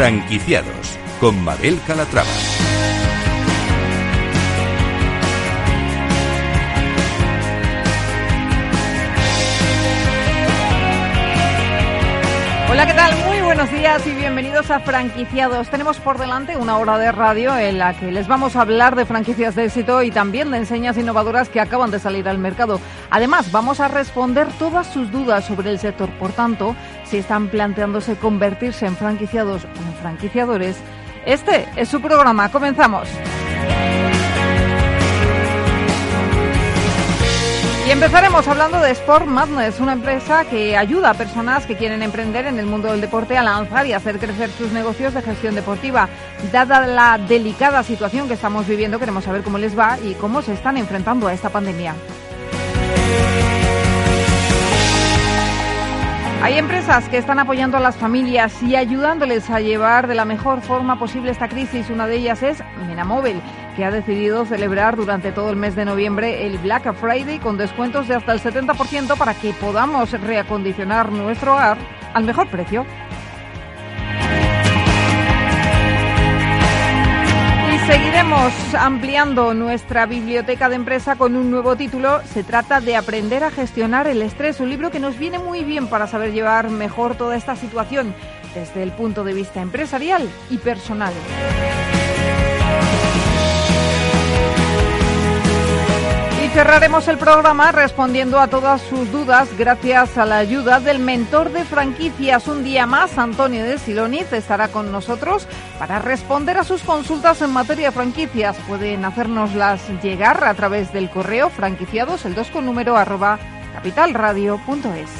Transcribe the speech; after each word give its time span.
Franquiciados 0.00 0.98
con 1.20 1.44
Mabel 1.44 1.78
Calatrava. 1.86 2.26
Hola, 12.70 12.86
¿qué 12.86 12.94
tal? 12.94 13.14
Muy 13.26 13.40
buenos 13.42 13.70
días 13.72 14.06
y 14.06 14.14
bienvenidos 14.14 14.70
a 14.70 14.80
Franquiciados. 14.80 15.68
Tenemos 15.68 15.98
por 15.98 16.16
delante 16.16 16.56
una 16.56 16.78
hora 16.78 16.96
de 16.96 17.12
radio 17.12 17.58
en 17.58 17.78
la 17.78 17.92
que 17.92 18.10
les 18.10 18.26
vamos 18.26 18.56
a 18.56 18.62
hablar 18.62 18.96
de 18.96 19.04
franquicias 19.04 19.54
de 19.54 19.64
éxito 19.64 20.02
y 20.02 20.10
también 20.10 20.50
de 20.50 20.58
enseñas 20.58 20.96
innovadoras 20.96 21.50
que 21.50 21.60
acaban 21.60 21.90
de 21.90 21.98
salir 21.98 22.26
al 22.26 22.38
mercado. 22.38 22.80
Además, 23.10 23.52
vamos 23.52 23.80
a 23.80 23.88
responder 23.88 24.48
todas 24.58 24.86
sus 24.86 25.10
dudas 25.10 25.44
sobre 25.44 25.68
el 25.68 25.78
sector. 25.78 26.08
Por 26.10 26.32
tanto, 26.32 26.74
si 27.04 27.18
están 27.18 27.48
planteándose 27.48 28.14
convertirse 28.14 28.86
en 28.86 28.96
franquiciados 28.96 29.66
franquiciadores, 30.00 30.76
este 31.24 31.68
es 31.76 31.88
su 31.88 32.00
programa. 32.00 32.50
Comenzamos. 32.50 33.08
Y 37.90 37.92
empezaremos 37.92 38.46
hablando 38.46 38.78
de 38.78 38.92
Sport 38.92 39.26
Madness, 39.26 39.80
una 39.80 39.94
empresa 39.94 40.44
que 40.44 40.76
ayuda 40.76 41.10
a 41.10 41.14
personas 41.14 41.66
que 41.66 41.76
quieren 41.76 42.04
emprender 42.04 42.46
en 42.46 42.60
el 42.60 42.66
mundo 42.66 42.92
del 42.92 43.00
deporte 43.00 43.36
a 43.36 43.42
lanzar 43.42 43.84
y 43.84 43.92
hacer 43.92 44.20
crecer 44.20 44.48
sus 44.50 44.70
negocios 44.70 45.12
de 45.12 45.22
gestión 45.22 45.56
deportiva. 45.56 46.08
Dada 46.52 46.86
la 46.86 47.18
delicada 47.18 47.82
situación 47.82 48.28
que 48.28 48.34
estamos 48.34 48.68
viviendo, 48.68 49.00
queremos 49.00 49.24
saber 49.24 49.42
cómo 49.42 49.58
les 49.58 49.76
va 49.76 49.98
y 49.98 50.14
cómo 50.14 50.40
se 50.40 50.52
están 50.52 50.76
enfrentando 50.76 51.26
a 51.26 51.32
esta 51.32 51.48
pandemia. 51.48 51.96
Hay 56.42 56.56
empresas 56.56 57.06
que 57.10 57.18
están 57.18 57.38
apoyando 57.38 57.76
a 57.76 57.80
las 57.80 57.96
familias 57.96 58.62
y 58.62 58.74
ayudándoles 58.74 59.50
a 59.50 59.60
llevar 59.60 60.06
de 60.06 60.14
la 60.14 60.24
mejor 60.24 60.62
forma 60.62 60.98
posible 60.98 61.30
esta 61.30 61.48
crisis. 61.48 61.90
Una 61.90 62.06
de 62.06 62.16
ellas 62.16 62.42
es 62.42 62.62
Menamóvil, 62.88 63.42
que 63.76 63.84
ha 63.84 63.90
decidido 63.90 64.46
celebrar 64.46 64.96
durante 64.96 65.32
todo 65.32 65.50
el 65.50 65.56
mes 65.56 65.76
de 65.76 65.84
noviembre 65.84 66.46
el 66.46 66.56
Black 66.56 66.94
Friday 66.94 67.40
con 67.40 67.58
descuentos 67.58 68.08
de 68.08 68.14
hasta 68.14 68.32
el 68.32 68.40
70% 68.40 69.18
para 69.18 69.34
que 69.34 69.52
podamos 69.52 70.12
reacondicionar 70.12 71.12
nuestro 71.12 71.52
hogar 71.52 71.76
al 72.14 72.24
mejor 72.24 72.48
precio. 72.48 72.86
Seguiremos 77.90 78.52
ampliando 78.78 79.52
nuestra 79.52 80.06
biblioteca 80.06 80.68
de 80.68 80.76
empresa 80.76 81.16
con 81.16 81.34
un 81.34 81.50
nuevo 81.50 81.74
título. 81.74 82.20
Se 82.22 82.44
trata 82.44 82.80
de 82.80 82.94
Aprender 82.94 83.42
a 83.42 83.50
gestionar 83.50 84.06
el 84.06 84.22
estrés, 84.22 84.60
un 84.60 84.70
libro 84.70 84.92
que 84.92 85.00
nos 85.00 85.18
viene 85.18 85.40
muy 85.40 85.64
bien 85.64 85.88
para 85.88 86.06
saber 86.06 86.32
llevar 86.32 86.70
mejor 86.70 87.16
toda 87.16 87.34
esta 87.34 87.56
situación 87.56 88.14
desde 88.54 88.84
el 88.84 88.92
punto 88.92 89.24
de 89.24 89.34
vista 89.34 89.60
empresarial 89.60 90.30
y 90.50 90.58
personal. 90.58 91.12
Cerraremos 96.52 97.06
el 97.08 97.16
programa 97.16 97.70
respondiendo 97.70 98.40
a 98.40 98.48
todas 98.48 98.80
sus 98.82 99.10
dudas 99.12 99.48
gracias 99.56 100.18
a 100.18 100.26
la 100.26 100.38
ayuda 100.38 100.80
del 100.80 100.98
mentor 100.98 101.52
de 101.52 101.64
franquicias. 101.64 102.48
Un 102.48 102.64
día 102.64 102.86
más, 102.86 103.18
Antonio 103.18 103.64
de 103.64 103.78
Siloniz 103.78 104.32
estará 104.32 104.68
con 104.68 104.90
nosotros 104.90 105.46
para 105.78 106.00
responder 106.00 106.58
a 106.58 106.64
sus 106.64 106.82
consultas 106.82 107.40
en 107.42 107.50
materia 107.50 107.88
de 107.88 107.92
franquicias. 107.92 108.56
Pueden 108.66 109.04
hacernoslas 109.04 109.80
llegar 110.02 110.44
a 110.44 110.54
través 110.54 110.92
del 110.92 111.08
correo 111.08 111.50
franquiciados, 111.50 112.24
el 112.24 112.34
2 112.34 112.48
con 112.50 112.66
número 112.66 112.96
arroba 112.96 113.38
capitalradio.es. 113.74 115.10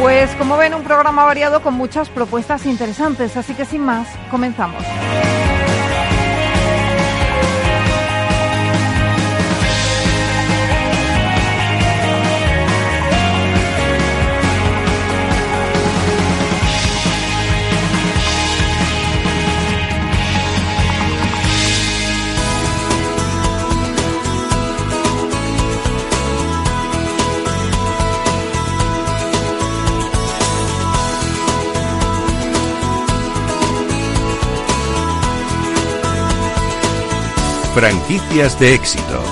Pues 0.00 0.30
como 0.36 0.56
ven, 0.56 0.74
un 0.74 0.82
programa 0.82 1.24
variado 1.24 1.62
con 1.62 1.74
muchas 1.74 2.08
propuestas 2.08 2.66
interesantes, 2.66 3.36
así 3.36 3.54
que 3.54 3.64
sin 3.64 3.82
más, 3.82 4.08
comenzamos. 4.30 4.82
Franquicias 37.74 38.60
de 38.60 38.74
éxito. 38.74 39.22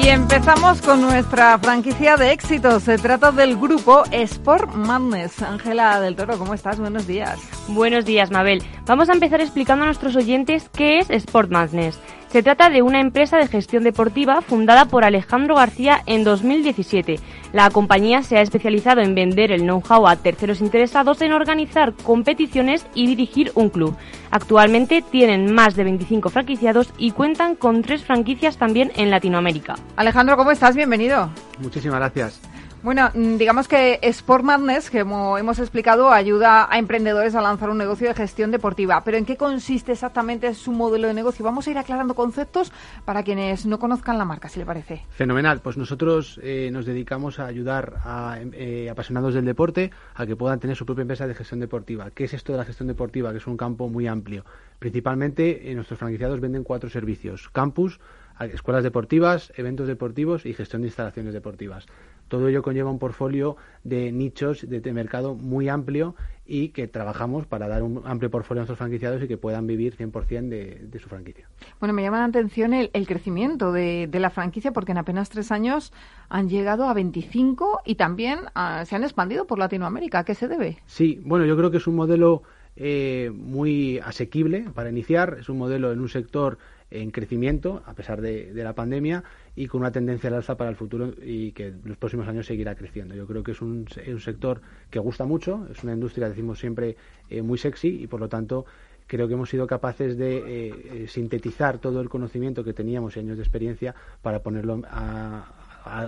Y 0.00 0.08
empezamos 0.08 0.80
con 0.80 1.00
nuestra 1.00 1.58
franquicia 1.58 2.16
de 2.16 2.30
éxito. 2.30 2.78
Se 2.78 2.98
trata 2.98 3.32
del 3.32 3.56
grupo 3.56 4.04
Sport 4.12 4.74
Madness. 4.74 5.42
Ángela 5.42 6.00
del 6.00 6.14
Toro, 6.14 6.38
¿cómo 6.38 6.54
estás? 6.54 6.78
Buenos 6.78 7.08
días. 7.08 7.40
Buenos 7.66 8.04
días, 8.04 8.30
Mabel. 8.30 8.62
Vamos 8.86 9.08
a 9.08 9.14
empezar 9.14 9.40
explicando 9.40 9.82
a 9.82 9.86
nuestros 9.86 10.14
oyentes 10.14 10.68
qué 10.72 11.00
es 11.00 11.10
Sport 11.10 11.50
Madness. 11.50 11.98
Se 12.32 12.42
trata 12.42 12.70
de 12.70 12.80
una 12.80 12.98
empresa 12.98 13.36
de 13.36 13.46
gestión 13.46 13.84
deportiva 13.84 14.40
fundada 14.40 14.86
por 14.86 15.04
Alejandro 15.04 15.54
García 15.54 16.02
en 16.06 16.24
2017. 16.24 17.20
La 17.52 17.68
compañía 17.68 18.22
se 18.22 18.38
ha 18.38 18.40
especializado 18.40 19.02
en 19.02 19.14
vender 19.14 19.52
el 19.52 19.64
know-how 19.64 20.08
a 20.08 20.16
terceros 20.16 20.62
interesados 20.62 21.20
en 21.20 21.34
organizar 21.34 21.92
competiciones 21.92 22.86
y 22.94 23.06
dirigir 23.06 23.52
un 23.54 23.68
club. 23.68 23.94
Actualmente 24.30 25.02
tienen 25.02 25.52
más 25.52 25.76
de 25.76 25.84
25 25.84 26.30
franquiciados 26.30 26.94
y 26.96 27.10
cuentan 27.10 27.54
con 27.54 27.82
tres 27.82 28.02
franquicias 28.02 28.56
también 28.56 28.92
en 28.96 29.10
Latinoamérica. 29.10 29.74
Alejandro, 29.96 30.38
¿cómo 30.38 30.52
estás? 30.52 30.74
Bienvenido. 30.74 31.28
Muchísimas 31.58 31.98
gracias. 31.98 32.40
Bueno, 32.82 33.10
mm, 33.14 33.36
digamos 33.36 33.68
que 33.68 34.00
Sport 34.02 34.42
Madness, 34.42 34.90
como 34.90 35.38
hemos 35.38 35.60
explicado, 35.60 36.10
ayuda 36.10 36.66
a 36.68 36.80
emprendedores 36.80 37.36
a 37.36 37.40
lanzar 37.40 37.70
un 37.70 37.78
negocio 37.78 38.08
de 38.08 38.14
gestión 38.14 38.50
deportiva. 38.50 39.04
Pero 39.04 39.18
¿en 39.18 39.24
qué 39.24 39.36
consiste 39.36 39.92
exactamente 39.92 40.52
su 40.54 40.72
modelo 40.72 41.06
de 41.06 41.14
negocio? 41.14 41.44
Vamos 41.44 41.68
a 41.68 41.70
ir 41.70 41.78
aclarando 41.78 42.14
conceptos 42.14 42.72
para 43.04 43.22
quienes 43.22 43.66
no 43.66 43.78
conozcan 43.78 44.18
la 44.18 44.24
marca, 44.24 44.48
si 44.48 44.58
le 44.58 44.66
parece. 44.66 45.06
Fenomenal. 45.10 45.60
Pues 45.60 45.76
nosotros 45.76 46.40
eh, 46.42 46.70
nos 46.72 46.84
dedicamos 46.84 47.38
a 47.38 47.46
ayudar 47.46 48.00
a 48.04 48.38
eh, 48.40 48.90
apasionados 48.90 49.34
del 49.34 49.44
deporte 49.44 49.92
a 50.16 50.26
que 50.26 50.34
puedan 50.34 50.58
tener 50.58 50.76
su 50.76 50.84
propia 50.84 51.02
empresa 51.02 51.28
de 51.28 51.36
gestión 51.36 51.60
deportiva. 51.60 52.10
¿Qué 52.10 52.24
es 52.24 52.34
esto 52.34 52.50
de 52.50 52.58
la 52.58 52.64
gestión 52.64 52.88
deportiva? 52.88 53.30
Que 53.30 53.38
es 53.38 53.46
un 53.46 53.56
campo 53.56 53.88
muy 53.88 54.08
amplio. 54.08 54.44
Principalmente, 54.80 55.70
eh, 55.70 55.74
nuestros 55.76 56.00
franquiciados 56.00 56.40
venden 56.40 56.64
cuatro 56.64 56.90
servicios. 56.90 57.48
Campus, 57.50 58.00
escuelas 58.46 58.82
deportivas, 58.82 59.52
eventos 59.56 59.86
deportivos 59.86 60.46
y 60.46 60.54
gestión 60.54 60.82
de 60.82 60.88
instalaciones 60.88 61.32
deportivas. 61.32 61.86
Todo 62.28 62.48
ello 62.48 62.62
conlleva 62.62 62.90
un 62.90 62.98
portfolio 62.98 63.56
de 63.84 64.10
nichos 64.10 64.66
de, 64.66 64.92
mercado 64.92 65.34
muy 65.34 65.68
amplio 65.68 66.14
y 66.46 66.70
que 66.70 66.88
trabajamos 66.88 67.46
para 67.46 67.68
dar 67.68 67.82
un 67.82 68.02
amplio 68.06 68.30
portfolio 68.30 68.60
a 68.60 68.62
nuestros 68.62 68.78
franquiciados 68.78 69.22
y 69.22 69.28
que 69.28 69.36
puedan 69.36 69.66
vivir 69.66 69.96
100% 69.96 70.48
de, 70.48 70.80
de 70.82 70.98
su 70.98 71.08
franquicia. 71.08 71.46
Bueno, 71.78 71.92
me 71.92 72.02
llama 72.02 72.20
la 72.20 72.24
atención 72.24 72.72
el, 72.72 72.90
crecimiento 73.06 73.70
de, 73.70 74.08
la 74.12 74.30
franquicia 74.30 74.72
porque 74.72 74.92
en 74.92 74.98
apenas 74.98 75.28
tres 75.28 75.52
años 75.52 75.92
han 76.30 76.48
llegado 76.48 76.86
a 76.88 76.94
25 76.94 77.80
y 77.84 77.96
también 77.96 78.40
ah, 78.54 78.84
se 78.86 78.96
han 78.96 79.04
expandido 79.04 79.46
por 79.46 79.58
Latinoamérica. 79.58 80.20
¿A 80.20 80.24
qué 80.24 80.34
se 80.34 80.48
debe? 80.48 80.78
Sí, 80.86 81.20
bueno, 81.24 81.44
yo 81.44 81.54
creo 81.56 81.70
que 81.70 81.76
es 81.76 81.86
un 81.86 81.96
modelo 81.96 82.42
eh, 82.76 83.30
muy 83.34 83.98
asequible 83.98 84.64
para 84.74 84.88
iniciar, 84.88 85.36
es 85.38 85.50
un 85.50 85.58
modelo 85.58 85.92
en 85.92 86.00
un 86.00 86.08
sector 86.08 86.56
en 86.92 87.10
crecimiento 87.10 87.82
a 87.86 87.94
pesar 87.94 88.20
de, 88.20 88.52
la 88.54 88.74
pandemia 88.74 89.24
y 89.56 89.66
con 89.66 89.80
una 89.80 89.90
tendencia 89.90 90.28
al 90.28 90.34
alza 90.34 90.56
para 90.56 90.70
el 90.70 90.76
futuro 90.76 91.12
y 91.22 91.52
que 91.52 91.68
en 91.68 91.82
los 91.84 91.96
próximos 91.96 92.28
años 92.28 92.46
seguirá 92.46 92.74
creciendo. 92.74 93.14
Yo 93.14 93.26
creo 93.26 93.42
que 93.42 93.52
es 93.52 93.62
un, 93.62 93.86
sector 94.20 94.60
que 94.90 94.98
gusta 94.98 95.24
mucho, 95.24 95.66
es 95.70 95.82
una 95.82 95.94
industria, 95.94 96.28
decimos 96.28 96.58
siempre, 96.58 96.96
eh, 97.30 97.42
muy 97.42 97.58
sexy 97.58 98.02
y 98.02 98.06
por 98.06 98.20
lo 98.20 98.28
tanto 98.28 98.66
creo 99.06 99.26
que 99.28 99.34
hemos 99.34 99.50
sido 99.50 99.66
capaces 99.66 100.16
de 100.16 100.36
eh, 100.36 100.74
eh, 100.84 101.06
sintetizar 101.08 101.78
todo 101.78 102.00
el 102.00 102.08
conocimiento 102.08 102.64
que 102.64 102.72
teníamos 102.72 103.16
y 103.16 103.20
años 103.20 103.36
de 103.36 103.42
experiencia 103.42 103.94
para 104.22 104.40
ponerlo 104.40 104.82
a, 104.88 105.58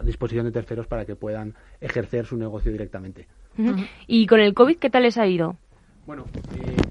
disposición 0.04 0.44
de 0.44 0.52
terceros 0.52 0.86
para 0.86 1.04
que 1.04 1.16
puedan 1.16 1.52
ejercer 1.80 2.26
su 2.26 2.36
negocio 2.36 2.70
directamente. 2.70 3.26
¿Y 4.06 4.26
con 4.28 4.38
el 4.38 4.54
COVID 4.54 4.76
qué 4.78 4.88
tal 4.88 5.02
les 5.02 5.18
ha 5.18 5.26
ido? 5.26 5.56
Bueno, 6.06 6.26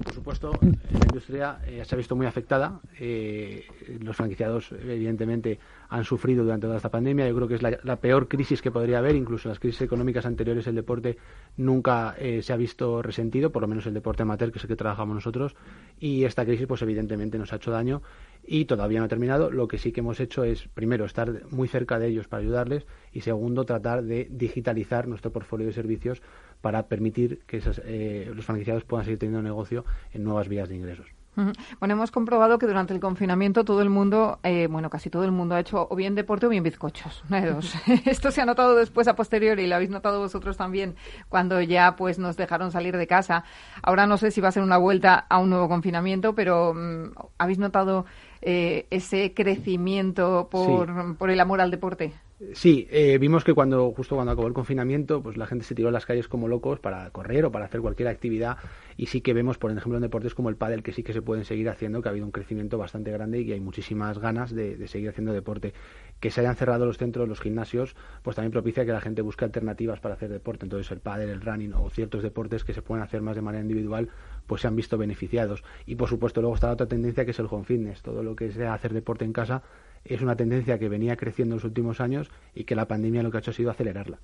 por 0.02 0.12
supuesto, 0.12 0.58
la 0.60 0.98
industria 0.98 1.60
eh, 1.66 1.84
se 1.84 1.94
ha 1.94 1.98
visto 1.98 2.16
muy 2.16 2.26
afectada. 2.26 2.80
Eh, 2.98 3.64
los 4.00 4.16
franquiciados, 4.16 4.72
evidentemente, 4.72 5.60
han 5.88 6.04
sufrido 6.04 6.44
durante 6.44 6.66
toda 6.66 6.76
esta 6.76 6.90
pandemia. 6.90 7.28
Yo 7.28 7.34
creo 7.34 7.48
que 7.48 7.54
es 7.54 7.62
la, 7.62 7.96
peor 7.96 8.28
crisis 8.28 8.62
que 8.62 8.70
podría 8.70 8.98
haber. 8.98 9.16
Incluso 9.16 9.48
en 9.48 9.50
las 9.50 9.58
crisis 9.58 9.82
económicas 9.82 10.26
anteriores, 10.26 10.66
el 10.66 10.74
deporte 10.74 11.16
nunca 11.56 12.14
eh, 12.18 12.42
se 12.42 12.52
ha 12.52 12.56
visto 12.56 13.02
resentido, 13.02 13.50
por 13.50 13.62
lo 13.62 13.68
menos 13.68 13.86
el 13.86 13.94
deporte 13.94 14.22
amateur, 14.22 14.50
que 14.50 14.58
es 14.58 14.64
el 14.64 14.68
que 14.68 14.76
trabajamos 14.76 15.14
nosotros. 15.14 15.54
Y 15.98 16.24
esta 16.24 16.44
crisis, 16.44 16.66
pues 16.66 16.82
evidentemente, 16.82 17.38
nos 17.38 17.52
ha 17.52 17.56
hecho 17.56 17.70
daño 17.70 18.02
y 18.46 18.64
todavía 18.66 18.98
no 18.98 19.06
ha 19.06 19.08
terminado. 19.08 19.50
Lo 19.50 19.68
que 19.68 19.78
sí 19.78 19.92
que 19.92 20.00
hemos 20.00 20.20
hecho 20.20 20.44
es, 20.44 20.68
primero, 20.68 21.04
estar 21.04 21.42
muy 21.50 21.68
cerca 21.68 21.98
de 21.98 22.08
ellos 22.08 22.28
para 22.28 22.42
ayudarles 22.42 22.86
y, 23.12 23.20
segundo, 23.20 23.64
tratar 23.64 24.02
de 24.02 24.28
digitalizar 24.30 25.08
nuestro 25.08 25.32
portfolio 25.32 25.66
de 25.66 25.72
servicios 25.72 26.22
para 26.60 26.86
permitir 26.88 27.40
que 27.46 27.60
eh, 27.84 28.32
los 28.34 28.44
franquiciados 28.44 28.84
puedan 28.84 29.04
seguir 29.04 29.18
teniendo 29.18 29.42
negocio 29.42 29.84
en 30.12 30.24
nuevas 30.24 30.48
vías 30.48 30.68
de 30.68 30.76
ingresos. 30.76 31.23
Bueno, 31.36 31.94
hemos 31.94 32.10
comprobado 32.10 32.58
que 32.58 32.66
durante 32.66 32.94
el 32.94 33.00
confinamiento 33.00 33.64
todo 33.64 33.82
el 33.82 33.90
mundo, 33.90 34.38
eh, 34.42 34.68
bueno, 34.68 34.90
casi 34.90 35.10
todo 35.10 35.24
el 35.24 35.32
mundo 35.32 35.54
ha 35.54 35.60
hecho 35.60 35.86
o 35.90 35.96
bien 35.96 36.14
deporte 36.14 36.46
o 36.46 36.48
bien 36.48 36.62
bizcochos. 36.62 37.22
Esto 38.04 38.30
se 38.30 38.40
ha 38.40 38.44
notado 38.44 38.74
después 38.76 39.08
a 39.08 39.16
posteriori 39.16 39.64
y 39.64 39.66
lo 39.66 39.76
habéis 39.76 39.90
notado 39.90 40.20
vosotros 40.20 40.56
también 40.56 40.94
cuando 41.28 41.60
ya 41.60 41.96
pues 41.96 42.18
nos 42.18 42.36
dejaron 42.36 42.70
salir 42.70 42.96
de 42.96 43.06
casa. 43.06 43.44
Ahora 43.82 44.06
no 44.06 44.16
sé 44.16 44.30
si 44.30 44.40
va 44.40 44.48
a 44.48 44.52
ser 44.52 44.62
una 44.62 44.78
vuelta 44.78 45.26
a 45.28 45.38
un 45.38 45.50
nuevo 45.50 45.68
confinamiento, 45.68 46.34
pero 46.34 46.74
mm, 46.74 47.12
¿habéis 47.38 47.58
notado 47.58 48.06
eh, 48.42 48.86
ese 48.90 49.34
crecimiento 49.34 50.48
por, 50.50 51.16
por 51.16 51.30
el 51.30 51.40
amor 51.40 51.60
al 51.60 51.70
deporte? 51.70 52.14
Sí, 52.52 52.86
eh, 52.90 53.18
vimos 53.18 53.44
que 53.44 53.54
cuando 53.54 53.92
justo 53.92 54.14
cuando 54.14 54.32
acabó 54.32 54.46
el 54.48 54.54
confinamiento, 54.54 55.22
pues 55.22 55.36
la 55.36 55.46
gente 55.46 55.64
se 55.64 55.74
tiró 55.74 55.88
a 55.88 55.92
las 55.92 56.06
calles 56.06 56.28
como 56.28 56.48
locos 56.48 56.78
para 56.80 57.10
correr 57.10 57.44
o 57.44 57.52
para 57.52 57.64
hacer 57.64 57.80
cualquier 57.80 58.08
actividad 58.08 58.58
y 58.96 59.06
sí 59.06 59.20
que 59.20 59.32
vemos, 59.32 59.58
por 59.58 59.70
ejemplo, 59.70 59.96
en 59.96 60.02
deportes 60.02 60.34
como 60.34 60.48
el 60.48 60.56
pádel 60.56 60.82
que 60.82 60.92
sí 60.92 61.02
que 61.02 61.12
se 61.12 61.22
pueden 61.22 61.44
seguir 61.44 61.68
haciendo, 61.68 62.02
que 62.02 62.08
ha 62.08 62.10
habido 62.10 62.26
un 62.26 62.32
crecimiento 62.32 62.78
bastante 62.78 63.10
grande 63.10 63.40
y 63.40 63.46
que 63.46 63.54
hay 63.54 63.60
muchísimas 63.60 64.18
ganas 64.18 64.54
de, 64.54 64.86
seguir 64.88 65.08
haciendo 65.08 65.32
deporte. 65.32 65.72
Que 66.20 66.30
se 66.30 66.40
hayan 66.40 66.56
cerrado 66.56 66.86
los 66.86 66.98
centros, 66.98 67.28
los 67.28 67.40
gimnasios, 67.40 67.96
pues 68.22 68.36
también 68.36 68.52
propicia 68.52 68.84
que 68.84 68.92
la 68.92 69.00
gente 69.00 69.22
busque 69.22 69.44
alternativas 69.44 70.00
para 70.00 70.14
hacer 70.14 70.30
deporte. 70.30 70.66
Entonces 70.66 70.90
el 70.92 71.00
pádel, 71.00 71.30
el 71.30 71.40
running 71.40 71.74
o 71.74 71.90
ciertos 71.90 72.22
deportes 72.22 72.64
que 72.64 72.72
se 72.72 72.82
pueden 72.82 73.02
hacer 73.02 73.20
más 73.20 73.36
de 73.36 73.42
manera 73.42 73.62
individual, 73.62 74.08
pues 74.46 74.62
se 74.62 74.68
han 74.68 74.76
visto 74.76 74.96
beneficiados. 74.96 75.64
Y 75.86 75.96
por 75.96 76.08
supuesto 76.08 76.40
luego 76.40 76.54
está 76.54 76.68
la 76.68 76.74
otra 76.74 76.86
tendencia 76.86 77.24
que 77.24 77.32
es 77.32 77.38
el 77.38 77.46
home 77.50 77.64
fitness, 77.64 78.02
todo 78.02 78.22
lo 78.22 78.36
que 78.36 78.52
sea 78.52 78.74
hacer 78.74 78.92
deporte 78.92 79.24
en 79.24 79.32
casa 79.32 79.62
es 80.04 80.20
una 80.22 80.36
tendencia 80.36 80.78
que 80.78 80.88
venía 80.88 81.16
creciendo 81.16 81.54
en 81.54 81.58
los 81.58 81.64
últimos 81.64 82.00
años 82.00 82.30
y 82.54 82.64
que 82.64 82.74
la 82.74 82.86
pandemia 82.86 83.22
lo 83.22 83.30
que 83.30 83.38
ha 83.38 83.40
hecho 83.40 83.50
ha 83.50 83.54
sido 83.54 83.70
acelerarla. 83.70 84.18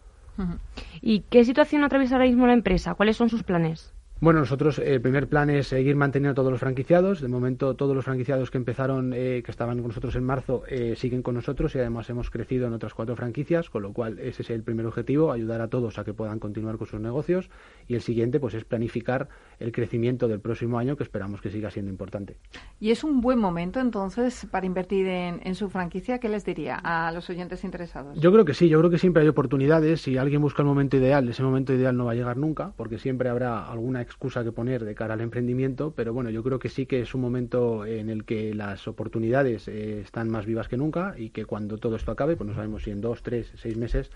¿Y 1.03 1.21
qué 1.29 1.45
situación 1.45 1.85
atraviesa 1.85 2.15
ahora 2.15 2.27
mismo 2.27 2.47
la 2.47 2.55
empresa? 2.55 2.95
¿Cuáles 2.95 3.17
son 3.17 3.29
sus 3.29 3.43
planes? 3.43 3.93
Bueno, 4.23 4.41
nosotros 4.41 4.79
el 4.79 5.01
primer 5.01 5.29
plan 5.29 5.49
es 5.49 5.69
seguir 5.69 5.97
manteniendo 5.97 6.35
todos 6.35 6.51
los 6.51 6.61
franquiciados. 6.61 7.23
De 7.23 7.29
momento, 7.29 7.75
todos 7.75 7.97
los 7.97 8.05
franquiciados 8.05 8.51
que 8.51 8.59
empezaron, 8.59 9.15
eh, 9.15 9.43
que 9.43 9.51
estaban 9.51 9.79
con 9.79 9.89
nosotros 9.89 10.15
en 10.15 10.25
marzo, 10.25 10.63
eh, 10.69 10.95
siguen 10.95 11.23
con 11.23 11.37
nosotros 11.37 11.75
y 11.75 11.79
además 11.79 12.11
hemos 12.11 12.29
crecido 12.29 12.67
en 12.67 12.75
otras 12.75 12.93
cuatro 12.93 13.17
franquicias, 13.17 13.71
con 13.71 13.81
lo 13.81 13.95
cual 13.95 14.19
ese 14.19 14.43
es 14.43 14.51
el 14.51 14.63
primer 14.63 14.85
objetivo, 14.85 15.33
ayudar 15.33 15.63
a 15.63 15.69
todos 15.69 15.99
a 15.99 16.05
que 16.05 16.13
puedan 16.13 16.39
continuar 16.39 16.77
con 16.77 16.87
sus 16.87 17.01
negocios. 17.01 17.49
Y 17.89 17.95
el 17.95 18.03
siguiente, 18.03 18.41
pues, 18.41 18.53
es 18.53 18.65
planificar 18.65 19.31
el 19.59 19.73
crecimiento 19.73 20.29
del 20.29 20.41
próximo 20.41 20.79
año, 20.79 20.99
que 20.99 21.03
esperamos 21.03 21.41
que 21.41 21.49
siga 21.49 21.71
siendo 21.71 21.91
importante. 21.91 22.37
Y 22.79 22.91
es 22.91 23.03
un 23.05 23.23
buen 23.23 23.39
momento, 23.39 23.81
entonces, 23.81 24.47
para 24.51 24.67
invertir 24.67 25.07
en, 25.07 25.41
en 25.45 25.55
su 25.55 25.71
franquicia. 25.71 26.19
¿Qué 26.19 26.29
les 26.29 26.45
diría 26.45 26.75
a 26.77 27.11
los 27.11 27.31
oyentes 27.31 27.65
interesados? 27.65 28.21
Yo 28.21 28.31
creo 28.31 28.45
que 28.45 28.53
sí. 28.53 28.69
Yo 28.69 28.81
creo 28.81 28.91
que 28.91 28.99
siempre 28.99 29.23
hay 29.23 29.29
oportunidades. 29.31 30.03
Si 30.03 30.19
alguien 30.19 30.43
busca 30.43 30.61
el 30.61 30.69
momento 30.69 30.99
ideal, 30.99 31.27
ese 31.27 31.43
momento 31.43 31.73
ideal 31.73 31.97
no 31.97 32.05
va 32.05 32.13
a 32.13 32.17
llegar 32.17 32.37
nunca, 32.37 32.75
porque 32.77 32.99
siempre 32.99 33.31
habrá 33.31 33.67
alguna 33.67 34.10
excusa 34.11 34.45
que 34.45 34.53
poner 34.53 34.85
de 34.85 34.95
cara 34.95 35.15
al 35.15 35.21
emprendimiento, 35.21 35.93
pero 35.95 36.13
bueno, 36.13 36.31
yo 36.31 36.43
creo 36.43 36.59
que 36.59 36.69
sí 36.69 36.85
que 36.87 37.01
es 37.01 37.15
un 37.15 37.21
momento 37.21 37.87
en 37.87 38.11
el 38.11 38.25
que 38.25 38.53
las 38.55 38.87
oportunidades 38.89 39.69
eh, 39.69 40.01
están 40.01 40.29
más 40.29 40.47
vivas 40.47 40.69
que 40.69 40.77
nunca 40.77 41.15
y 41.17 41.31
que 41.31 41.45
cuando 41.45 41.79
todo 41.79 41.97
esto 41.97 42.11
acabe, 42.13 42.37
pues 42.37 42.49
no 42.49 42.55
sabemos 42.55 42.83
si 42.83 42.91
en 42.91 43.01
dos, 43.01 43.23
tres, 43.23 43.53
seis 43.57 43.77
meses 43.77 44.11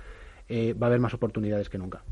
eh, 0.48 0.74
va 0.74 0.86
a 0.86 0.90
haber 0.90 1.00
más 1.00 1.14
oportunidades 1.14 1.68
que 1.68 1.78
nunca. 1.78 2.02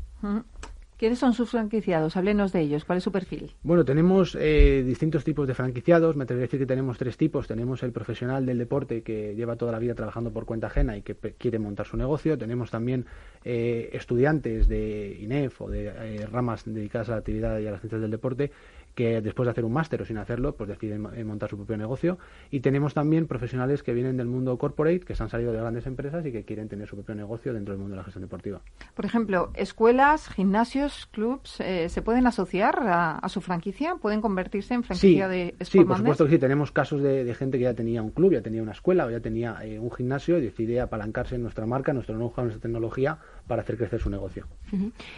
¿Quiénes 1.03 1.19
son 1.19 1.33
sus 1.33 1.49
franquiciados? 1.49 2.15
Háblenos 2.15 2.53
de 2.53 2.61
ellos. 2.61 2.85
¿Cuál 2.85 2.99
es 2.99 3.03
su 3.03 3.11
perfil? 3.11 3.51
Bueno, 3.61 3.83
tenemos 3.83 4.37
eh, 4.39 4.85
distintos 4.87 5.25
tipos 5.25 5.45
de 5.45 5.53
franquiciados. 5.53 6.15
Me 6.15 6.23
atrevería 6.23 6.45
a 6.45 6.47
decir 6.47 6.61
que 6.61 6.65
tenemos 6.65 6.97
tres 6.97 7.17
tipos. 7.17 7.45
Tenemos 7.45 7.83
el 7.83 7.91
profesional 7.91 8.45
del 8.45 8.57
deporte 8.57 9.01
que 9.01 9.35
lleva 9.35 9.57
toda 9.57 9.73
la 9.73 9.79
vida 9.79 9.95
trabajando 9.95 10.31
por 10.31 10.45
cuenta 10.45 10.67
ajena 10.67 10.95
y 10.95 11.01
que 11.01 11.13
quiere 11.13 11.59
montar 11.59 11.87
su 11.87 11.97
negocio. 11.97 12.37
Tenemos 12.37 12.71
también 12.71 13.05
eh, 13.43 13.89
estudiantes 13.91 14.69
de 14.69 15.17
INEF 15.19 15.59
o 15.63 15.69
de 15.69 15.87
eh, 15.87 16.25
ramas 16.31 16.63
dedicadas 16.63 17.09
a 17.09 17.11
la 17.11 17.17
actividad 17.17 17.59
y 17.59 17.67
a 17.67 17.71
las 17.71 17.81
ciencias 17.81 17.99
del 17.99 18.11
deporte 18.11 18.51
que 18.95 19.21
después 19.21 19.45
de 19.45 19.51
hacer 19.51 19.65
un 19.65 19.73
máster 19.73 20.01
o 20.01 20.05
sin 20.05 20.17
hacerlo, 20.17 20.55
pues 20.55 20.69
deciden 20.69 21.07
eh, 21.15 21.23
montar 21.23 21.49
su 21.49 21.57
propio 21.57 21.77
negocio. 21.77 22.17
Y 22.51 22.59
tenemos 22.59 22.93
también 22.93 23.27
profesionales 23.27 23.83
que 23.83 23.93
vienen 23.93 24.17
del 24.17 24.27
mundo 24.27 24.57
corporate, 24.57 25.01
que 25.01 25.15
se 25.15 25.23
han 25.23 25.29
salido 25.29 25.51
de 25.51 25.59
grandes 25.59 25.87
empresas 25.87 26.25
y 26.25 26.31
que 26.31 26.43
quieren 26.43 26.69
tener 26.69 26.87
su 26.87 26.95
propio 26.95 27.15
negocio 27.15 27.53
dentro 27.53 27.73
del 27.73 27.79
mundo 27.79 27.95
de 27.95 27.97
la 27.97 28.03
gestión 28.03 28.23
deportiva. 28.23 28.61
Por 28.93 29.05
ejemplo, 29.05 29.51
escuelas, 29.55 30.29
gimnasios, 30.29 31.07
clubs, 31.11 31.59
eh, 31.59 31.89
¿se 31.89 32.01
pueden 32.01 32.27
asociar 32.27 32.79
a, 32.85 33.29
su 33.29 33.41
franquicia? 33.41 33.95
¿Pueden 33.95 34.21
convertirse 34.21 34.73
en 34.73 34.83
franquicia 34.83 35.27
de 35.27 35.55
Sport 35.59 35.69
Sí, 35.69 35.83
por 35.83 35.97
supuesto 35.97 36.25
que 36.25 36.31
sí. 36.31 36.37
Tenemos 36.37 36.71
casos 36.71 37.01
de, 37.01 37.33
gente 37.33 37.57
que 37.57 37.63
ya 37.63 37.73
tenía 37.73 38.01
un 38.01 38.11
club, 38.11 38.33
ya 38.33 38.41
tenía 38.41 38.61
una 38.61 38.73
escuela 38.73 39.05
o 39.05 39.09
ya 39.09 39.19
tenía 39.19 39.57
eh, 39.63 39.79
un 39.79 39.91
gimnasio 39.91 40.37
y 40.37 40.41
decide 40.41 40.81
apalancarse 40.81 41.35
en 41.35 41.41
nuestra 41.41 41.65
marca, 41.65 41.93
nuestro 41.93 42.15
know-how, 42.15 42.43
nuestra 42.43 42.61
tecnología 42.61 43.17
para 43.47 43.61
hacer 43.61 43.77
crecer 43.77 43.99
su 43.99 44.09
negocio. 44.09 44.45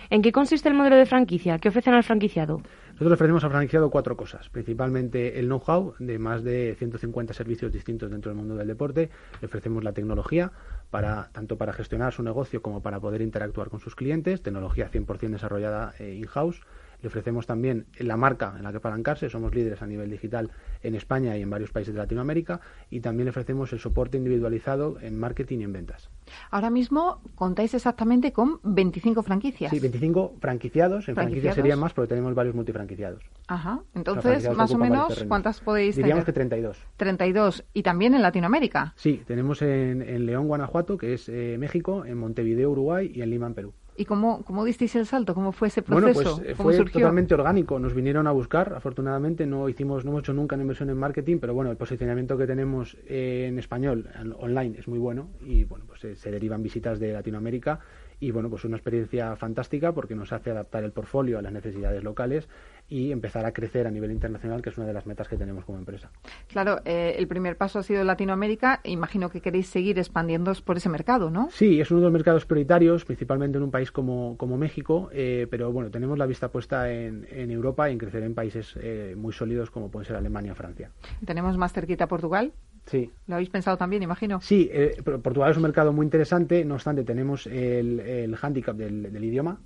¿En 0.09 0.21
qué 0.21 0.31
consiste 0.31 0.69
el 0.69 0.75
modelo 0.75 0.95
de 0.95 1.05
franquicia? 1.05 1.57
¿Qué 1.59 1.69
ofrecen 1.69 1.93
al 1.93 2.03
franquiciado? 2.03 2.61
Nosotros 2.95 3.17
ofrecemos 3.17 3.43
al 3.43 3.51
franquiciado 3.51 3.89
cuatro 3.89 4.15
cosas, 4.15 4.47
principalmente 4.47 5.37
el 5.37 5.47
know-how 5.47 5.95
de 5.99 6.17
más 6.17 6.45
de 6.45 6.75
150 6.79 7.33
servicios 7.33 7.73
distintos 7.73 8.09
dentro 8.09 8.29
del 8.31 8.37
mundo 8.37 8.55
del 8.55 8.69
deporte, 8.69 9.09
le 9.41 9.47
ofrecemos 9.47 9.83
la 9.83 9.91
tecnología 9.91 10.53
para 10.91 11.27
tanto 11.33 11.57
para 11.57 11.73
gestionar 11.73 12.13
su 12.13 12.23
negocio 12.23 12.61
como 12.61 12.81
para 12.81 13.01
poder 13.01 13.21
interactuar 13.21 13.69
con 13.69 13.81
sus 13.81 13.95
clientes, 13.97 14.41
tecnología 14.41 14.89
100% 14.89 15.29
desarrollada 15.29 15.93
eh, 15.99 16.13
in-house 16.13 16.61
le 17.01 17.07
ofrecemos 17.07 17.45
también 17.45 17.85
la 17.99 18.17
marca 18.17 18.53
en 18.57 18.63
la 18.63 18.71
que 18.71 18.77
apalancarse, 18.77 19.29
somos 19.29 19.53
líderes 19.53 19.81
a 19.81 19.87
nivel 19.87 20.09
digital 20.09 20.51
en 20.83 20.95
España 20.95 21.37
y 21.37 21.41
en 21.41 21.49
varios 21.49 21.71
países 21.71 21.93
de 21.93 21.99
Latinoamérica, 21.99 22.59
y 22.89 22.99
también 22.99 23.25
le 23.25 23.29
ofrecemos 23.31 23.71
el 23.73 23.79
soporte 23.79 24.17
individualizado 24.17 24.99
en 25.01 25.19
marketing 25.19 25.59
y 25.59 25.63
en 25.63 25.73
ventas. 25.73 26.09
Ahora 26.51 26.69
mismo 26.69 27.21
contáis 27.35 27.73
exactamente 27.73 28.31
con 28.31 28.59
25 28.63 29.23
franquicias. 29.23 29.71
Sí, 29.71 29.79
25 29.79 30.35
franquiciados, 30.39 31.07
en 31.09 31.15
franquicias 31.15 31.55
serían 31.55 31.79
más 31.79 31.93
porque 31.93 32.09
tenemos 32.09 32.33
varios 32.33 32.55
multifranquiciados. 32.55 33.23
Ajá, 33.47 33.81
entonces 33.93 34.49
más 34.55 34.73
o 34.73 34.77
menos, 34.77 35.25
¿cuántas 35.27 35.59
podéis 35.61 35.95
Diríamos 35.95 36.25
que 36.25 36.33
32. 36.33 36.77
32, 36.97 37.65
y 37.73 37.83
también 37.83 38.13
en 38.13 38.21
Latinoamérica. 38.21 38.93
Sí, 38.95 39.21
tenemos 39.25 39.61
en, 39.61 40.25
León, 40.25 40.47
Guanajuato, 40.47 40.97
que 40.97 41.13
es 41.13 41.29
eh, 41.29 41.57
México, 41.59 42.05
en 42.05 42.17
Montevideo, 42.17 42.71
Uruguay 42.71 43.11
y 43.13 43.21
en 43.21 43.29
Lima, 43.29 43.47
en 43.47 43.53
Perú. 43.53 43.73
¿Y 43.97 44.05
cómo, 44.05 44.43
cómo 44.43 44.65
disteis 44.65 44.95
el 44.95 45.05
salto? 45.05 45.33
¿Cómo 45.33 45.51
fue 45.51 45.69
ese 45.69 45.81
proceso? 45.81 46.35
Bueno, 46.35 46.55
pues 46.57 46.77
fue 46.77 46.91
totalmente 46.91 47.33
orgánico. 47.33 47.79
Nos 47.79 47.93
vinieron 47.93 48.27
a 48.27 48.31
buscar. 48.31 48.73
Afortunadamente 48.73 49.45
no 49.45 49.69
hicimos, 49.69 50.03
no 50.03 50.11
hemos 50.11 50.23
hecho 50.23 50.33
nunca 50.33 50.55
una 50.55 50.63
inversión 50.63 50.89
en 50.89 50.97
marketing, 50.97 51.37
pero 51.39 51.53
bueno, 51.53 51.71
el 51.71 51.77
posicionamiento 51.77 52.37
que 52.37 52.45
tenemos 52.45 52.97
en 53.07 53.57
español, 53.57 54.09
online, 54.39 54.77
es 54.79 54.87
muy 54.87 54.99
bueno 54.99 55.29
y 55.41 55.63
bueno, 55.63 55.85
pues 55.87 56.01
se, 56.01 56.15
se 56.15 56.29
derivan 56.29 56.61
visitas 56.61 56.99
de 56.99 57.13
Latinoamérica 57.13 57.79
y 58.19 58.31
bueno, 58.31 58.49
pues 58.49 58.65
una 58.65 58.77
experiencia 58.77 59.35
fantástica 59.35 59.91
porque 59.93 60.15
nos 60.15 60.33
hace 60.33 60.51
adaptar 60.51 60.83
el 60.83 60.91
portfolio 60.91 61.39
a 61.39 61.41
las 61.41 61.51
necesidades 61.51 62.03
locales 62.03 62.47
y 62.87 63.11
empezar 63.11 63.45
a 63.45 63.51
crecer 63.51 63.87
a 63.87 63.91
nivel 63.91 64.11
internacional, 64.11 64.61
que 64.61 64.69
es 64.69 64.77
una 64.77 64.85
de 64.85 64.93
las 64.93 65.05
metas 65.05 65.27
que 65.27 65.37
tenemos 65.37 65.65
como 65.65 65.79
empresa. 65.79 66.11
Claro, 66.47 66.81
eh, 66.85 67.15
el 67.17 67.27
primer 67.27 67.57
paso 67.57 67.79
ha 67.79 67.83
sido 67.83 68.03
Latinoamérica. 68.03 68.81
Imagino 68.83 69.29
que 69.29 69.41
queréis 69.41 69.67
seguir 69.67 69.97
expandiéndoos 69.97 70.61
por 70.61 70.77
ese 70.77 70.89
mercado, 70.89 71.29
¿no? 71.29 71.49
Sí, 71.51 71.81
es 71.81 71.89
uno 71.89 72.01
de 72.01 72.05
los 72.05 72.13
mercados 72.13 72.45
prioritarios, 72.45 73.05
principalmente 73.05 73.57
en 73.57 73.63
un 73.63 73.71
país 73.71 73.91
como, 73.91 74.37
como 74.37 74.57
México, 74.57 75.09
eh, 75.11 75.47
pero 75.49 75.71
bueno, 75.71 75.89
tenemos 75.89 76.17
la 76.17 76.25
vista 76.25 76.49
puesta 76.49 76.91
en, 76.91 77.27
en 77.31 77.49
Europa 77.51 77.89
y 77.89 77.93
en 77.93 77.97
crecer 77.97 78.23
en 78.23 78.35
países 78.35 78.75
eh, 78.79 79.15
muy 79.17 79.33
sólidos 79.33 79.71
como 79.71 79.89
pueden 79.89 80.05
ser 80.05 80.15
Alemania 80.15 80.51
o 80.51 80.55
Francia. 80.55 80.91
¿Tenemos 81.25 81.57
más 81.57 81.73
cerquita 81.73 82.07
Portugal? 82.07 82.53
Sí. 82.85 83.11
¿Lo 83.27 83.35
habéis 83.35 83.49
pensado 83.49 83.77
también, 83.77 84.03
imagino? 84.03 84.39
Sí, 84.41 84.69
Portugal 85.03 85.51
es 85.51 85.57
un 85.57 85.63
mercado 85.63 85.91
muy 85.91 86.05
interesante, 86.05 86.63
no 86.65 86.75
obstante 86.75 87.03
tenemos 87.03 87.47
el, 87.47 87.99
el 87.99 88.35
hándicap 88.35 88.75
del 88.75 89.23
idioma, 89.23 89.59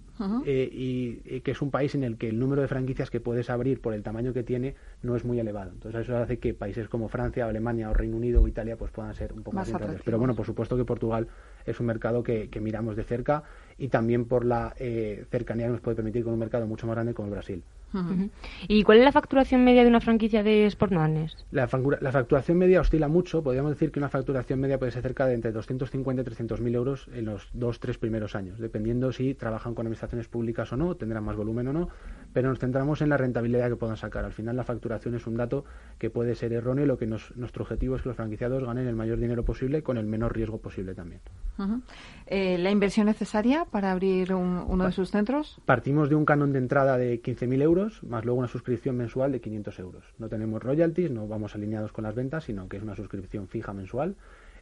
eh, 0.46 0.70
y, 0.72 1.40
que 1.42 1.52
es 1.52 1.62
un 1.62 1.72
país 1.72 1.96
en 1.96 2.04
el 2.04 2.18
que 2.18 2.28
el 2.28 2.40
número 2.40 2.62
de 2.62 2.68
franquicias 2.68 3.10
que 3.10 3.22
puedes 3.22 3.50
abrir 3.50 3.82
por 3.82 3.94
el 3.94 4.04
tamaño 4.04 4.34
que 4.34 4.44
tiene 4.44 4.76
no 5.02 5.16
es 5.16 5.24
muy 5.24 5.40
elevado. 5.40 5.72
Entonces 5.72 6.02
eso 6.02 6.18
hace 6.18 6.40
que 6.40 6.54
países 6.54 6.90
como 6.90 7.08
Francia, 7.08 7.46
Alemania 7.46 7.90
o 7.90 7.94
Reino 7.94 8.18
Unido 8.18 8.42
o 8.42 8.48
Italia 8.48 8.76
pues 8.76 8.92
puedan 8.92 9.16
ser 9.16 9.32
un 9.32 9.44
poco 9.44 9.56
más, 9.56 9.72
más 9.72 9.82
Pero 10.04 10.20
bueno, 10.20 10.36
por 10.36 10.46
supuesto 10.46 10.76
que 10.76 10.84
Portugal 10.84 11.28
es 11.66 11.80
un 11.80 11.86
mercado 11.86 12.22
que, 12.22 12.50
miramos 12.60 12.98
de 12.98 13.06
cerca 13.06 13.44
y 13.78 13.88
también 13.88 14.26
por 14.26 14.44
la 14.44 14.74
eh, 14.78 15.26
cercanía 15.32 15.68
que 15.68 15.72
nos 15.72 15.82
puede 15.82 15.96
permitir 15.96 16.26
con 16.26 16.34
un 16.34 16.40
mercado 16.40 16.68
mucho 16.68 16.86
más 16.86 16.96
grande 16.96 17.14
como 17.14 17.28
el 17.28 17.34
Brasil. 17.36 17.64
¿Y 18.68 18.84
cuál 18.84 19.00
es 19.00 19.04
la 19.04 19.12
facturación 19.12 19.64
media 19.64 19.84
de 19.84 19.90
una 19.90 20.00
franquicia 20.00 20.44
de 20.44 20.66
Sport 20.68 20.94
La, 21.52 21.68
la, 22.02 22.12
facturación 22.12 22.58
media 22.58 22.82
oscila 22.82 23.08
mucho. 23.08 23.42
Podríamos 23.42 23.72
decir 23.72 23.92
que 23.92 24.00
una 24.00 24.10
facturación 24.10 24.60
media 24.60 24.78
puede 24.78 24.92
ser 24.92 25.02
cerca 25.02 25.26
de 25.26 25.34
entre 25.34 25.52
250 25.52 26.22
y 26.22 26.26
300 26.26 26.62
mil 26.62 26.76
euros 26.76 27.08
en 27.14 27.26
los 27.26 27.50
dos, 27.54 27.80
tres 27.80 27.98
primeros 27.98 28.36
años, 28.36 28.60
dependiendo 28.60 29.12
si 29.12 29.34
trabajan 29.34 29.74
con 29.74 29.86
administraciones 29.86 30.28
públicas 30.28 30.72
o 30.72 30.78
no, 30.78 30.96
tendrán 30.96 31.24
más 31.24 31.36
volumen 31.36 31.68
o 31.70 31.74
no. 31.74 31.90
Pero 32.34 32.50
nos 32.50 32.60
centramos 32.60 33.02
en 33.02 33.10
la 33.10 33.18
rentabilidad 33.18 33.70
que 33.70 33.76
puedan 33.76 33.98
sacar. 33.98 34.26
Al 34.26 34.34
final 34.34 34.56
la 34.56 34.64
facturación 34.64 35.16
es 35.16 35.28
un 35.28 35.38
dato 35.38 35.66
que 35.98 36.10
puede 36.10 36.36
ser 36.36 36.54
erróneo 36.54 36.86
y 36.86 36.88
lo 36.88 36.98
que 36.98 37.08
nuestro 37.08 37.64
objetivo 37.64 37.96
es 37.96 38.02
que 38.02 38.10
los 38.10 38.16
franquiciados 38.16 38.64
ganen 38.64 38.88
el 38.88 38.96
mayor 38.96 39.20
dinero 39.20 39.44
posible 39.44 39.84
con 39.84 39.98
el 39.98 40.06
menor 40.06 40.36
riesgo 40.36 40.60
posible 40.60 40.94
también. 40.94 41.22
Eh, 42.28 42.58
¿La 42.58 42.72
inversión 42.72 43.08
necesaria 43.08 43.66
para 43.66 43.92
abrir 43.92 44.34
uno 44.34 44.86
de 44.86 44.92
sus 44.92 45.12
centros? 45.12 45.60
Partimos 45.66 46.10
de 46.10 46.16
un 46.16 46.26
canon 46.26 46.54
de 46.54 46.60
entrada 46.60 46.98
de 46.98 47.22
15.000 47.22 47.62
euros, 47.62 48.04
más 48.04 48.26
luego 48.26 48.40
una 48.40 48.48
suscripción 48.48 48.96
mensual 48.98 49.32
de 49.32 49.42
500 49.42 49.80
euros. 49.80 50.04
No 50.18 50.30
tenemos 50.30 50.62
royalties, 50.62 51.12
no 51.12 51.28
vamos 51.28 51.56
alineados 51.56 51.92
con 51.92 52.04
las 52.04 52.16
ventas, 52.16 52.46
sino 52.46 52.68
que 52.70 52.78
es 52.78 52.84
una 52.84 52.96
suscripción 52.96 53.48
fija 53.48 53.74
mensual 53.74 54.16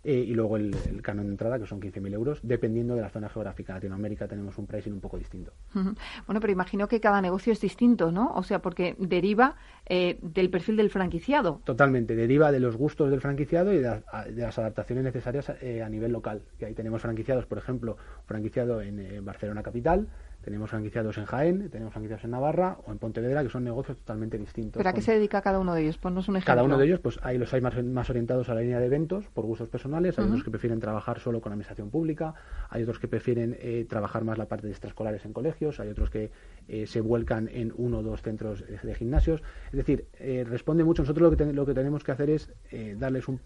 eh, 0.03 0.13
y 0.13 0.33
luego 0.33 0.57
el, 0.57 0.75
canon 1.01 1.25
de 1.25 1.31
entrada, 1.31 1.59
que 1.59 1.65
son 1.65 1.81
15.000 1.81 2.13
euros, 2.13 2.39
dependiendo 2.43 2.95
de 2.95 3.01
la 3.01 3.09
zona 3.09 3.29
geográfica. 3.29 3.73
En 3.73 3.77
Latinoamérica 3.77 4.27
tenemos 4.27 4.57
un 4.57 4.67
pricing 4.67 4.93
un 4.93 5.01
poco 5.01 5.17
distinto. 5.17 5.53
Bueno, 5.73 6.41
pero 6.41 6.51
imagino 6.51 6.87
que 6.87 6.99
cada 6.99 7.21
negocio 7.21 7.53
es 7.53 7.61
distinto, 7.61 8.11
¿no? 8.11 8.31
O 8.33 8.43
sea, 8.43 8.59
porque 8.59 8.95
deriva 8.99 9.55
eh, 9.85 10.17
del 10.21 10.49
perfil 10.49 10.77
del 10.77 10.89
franquiciado. 10.89 11.61
Totalmente, 11.63 12.15
deriva 12.15 12.51
de 12.51 12.59
los 12.59 12.75
gustos 12.75 13.09
del 13.09 13.21
franquiciado 13.21 13.73
y 13.73 13.77
de, 13.77 14.01
las 14.35 14.57
adaptaciones 14.59 15.03
necesarias 15.03 15.51
eh, 15.61 15.81
a 15.81 15.89
nivel 15.89 16.11
local. 16.11 16.41
Que 16.57 16.65
ahí 16.65 16.73
tenemos 16.73 17.01
franquiciados, 17.01 17.45
por 17.45 17.57
ejemplo, 17.57 17.97
franquiciado 18.25 18.81
en 18.81 19.23
Barcelona 19.23 19.63
Capital, 19.63 20.07
tenemos 20.47 20.69
franquiciados 20.69 21.17
en 21.17 21.25
Jaén, 21.25 21.69
tenemos 21.69 21.91
franquiciados 21.91 22.23
en 22.23 22.31
Navarra 22.31 22.77
o 22.85 22.93
en 22.93 22.99
Pontevedra, 22.99 23.43
que 23.43 23.49
son 23.49 23.65
negocios 23.65 23.97
totalmente 23.97 24.37
distintos. 24.37 24.77
¿Pero 24.77 24.89
a 24.89 24.93
qué 24.93 25.01
se 25.01 25.11
dedica 25.11 25.41
cada 25.41 25.59
uno 25.59 25.75
de 25.75 25.81
ellos? 25.81 25.97
Ponnos 25.97 26.29
un 26.29 26.37
ejemplo. 26.37 26.53
Cada 26.53 26.63
uno 26.63 26.77
de 26.77 26.85
ellos, 26.85 27.01
pues 27.01 27.19
hay 27.21 27.37
los 27.37 27.53
hay 27.53 27.59
más, 27.59 28.09
orientados 28.09 28.47
a 28.47 28.53
la 28.53 28.61
línea 28.61 28.79
de 28.79 28.85
eventos 28.85 29.27
por 29.27 29.45
gustos 29.45 29.67
personales, 29.67 30.17
hay 30.17 30.23
otros 30.23 30.45
que 30.45 30.49
prefieren 30.49 30.79
trabajar 30.79 31.19
solo 31.19 31.41
con 31.41 31.51
administración 31.51 31.89
pública, 31.89 32.33
hay 32.69 32.83
otros 32.83 32.97
que 32.97 33.09
prefieren 33.09 33.57
eh, 33.59 33.85
trabajar 33.89 34.23
más 34.23 34.37
la 34.37 34.45
parte 34.45 34.67
de 34.67 34.71
extraescolares 34.71 35.25
en 35.25 35.33
colegios, 35.33 35.81
hay 35.81 35.89
otros 35.89 36.09
que 36.09 36.31
eh, 36.69 36.87
se 36.87 37.01
vuelcan 37.01 37.49
en 37.51 37.73
uno 37.75 37.97
o 37.97 38.03
dos 38.03 38.21
centros 38.21 38.63
de, 38.65 38.95
gimnasios. 38.95 39.43
Es 39.65 39.73
decir, 39.73 40.05
eh, 40.13 40.45
responde 40.47 40.85
mucho. 40.85 41.01
Nosotros 41.01 41.29
lo 41.29 41.35
que, 41.35 41.51
lo 41.51 41.65
que 41.65 41.73
tenemos 41.73 42.05
que 42.05 42.13
hacer 42.13 42.29
es 42.29 42.53
darles 42.95 43.27
un 43.27 43.41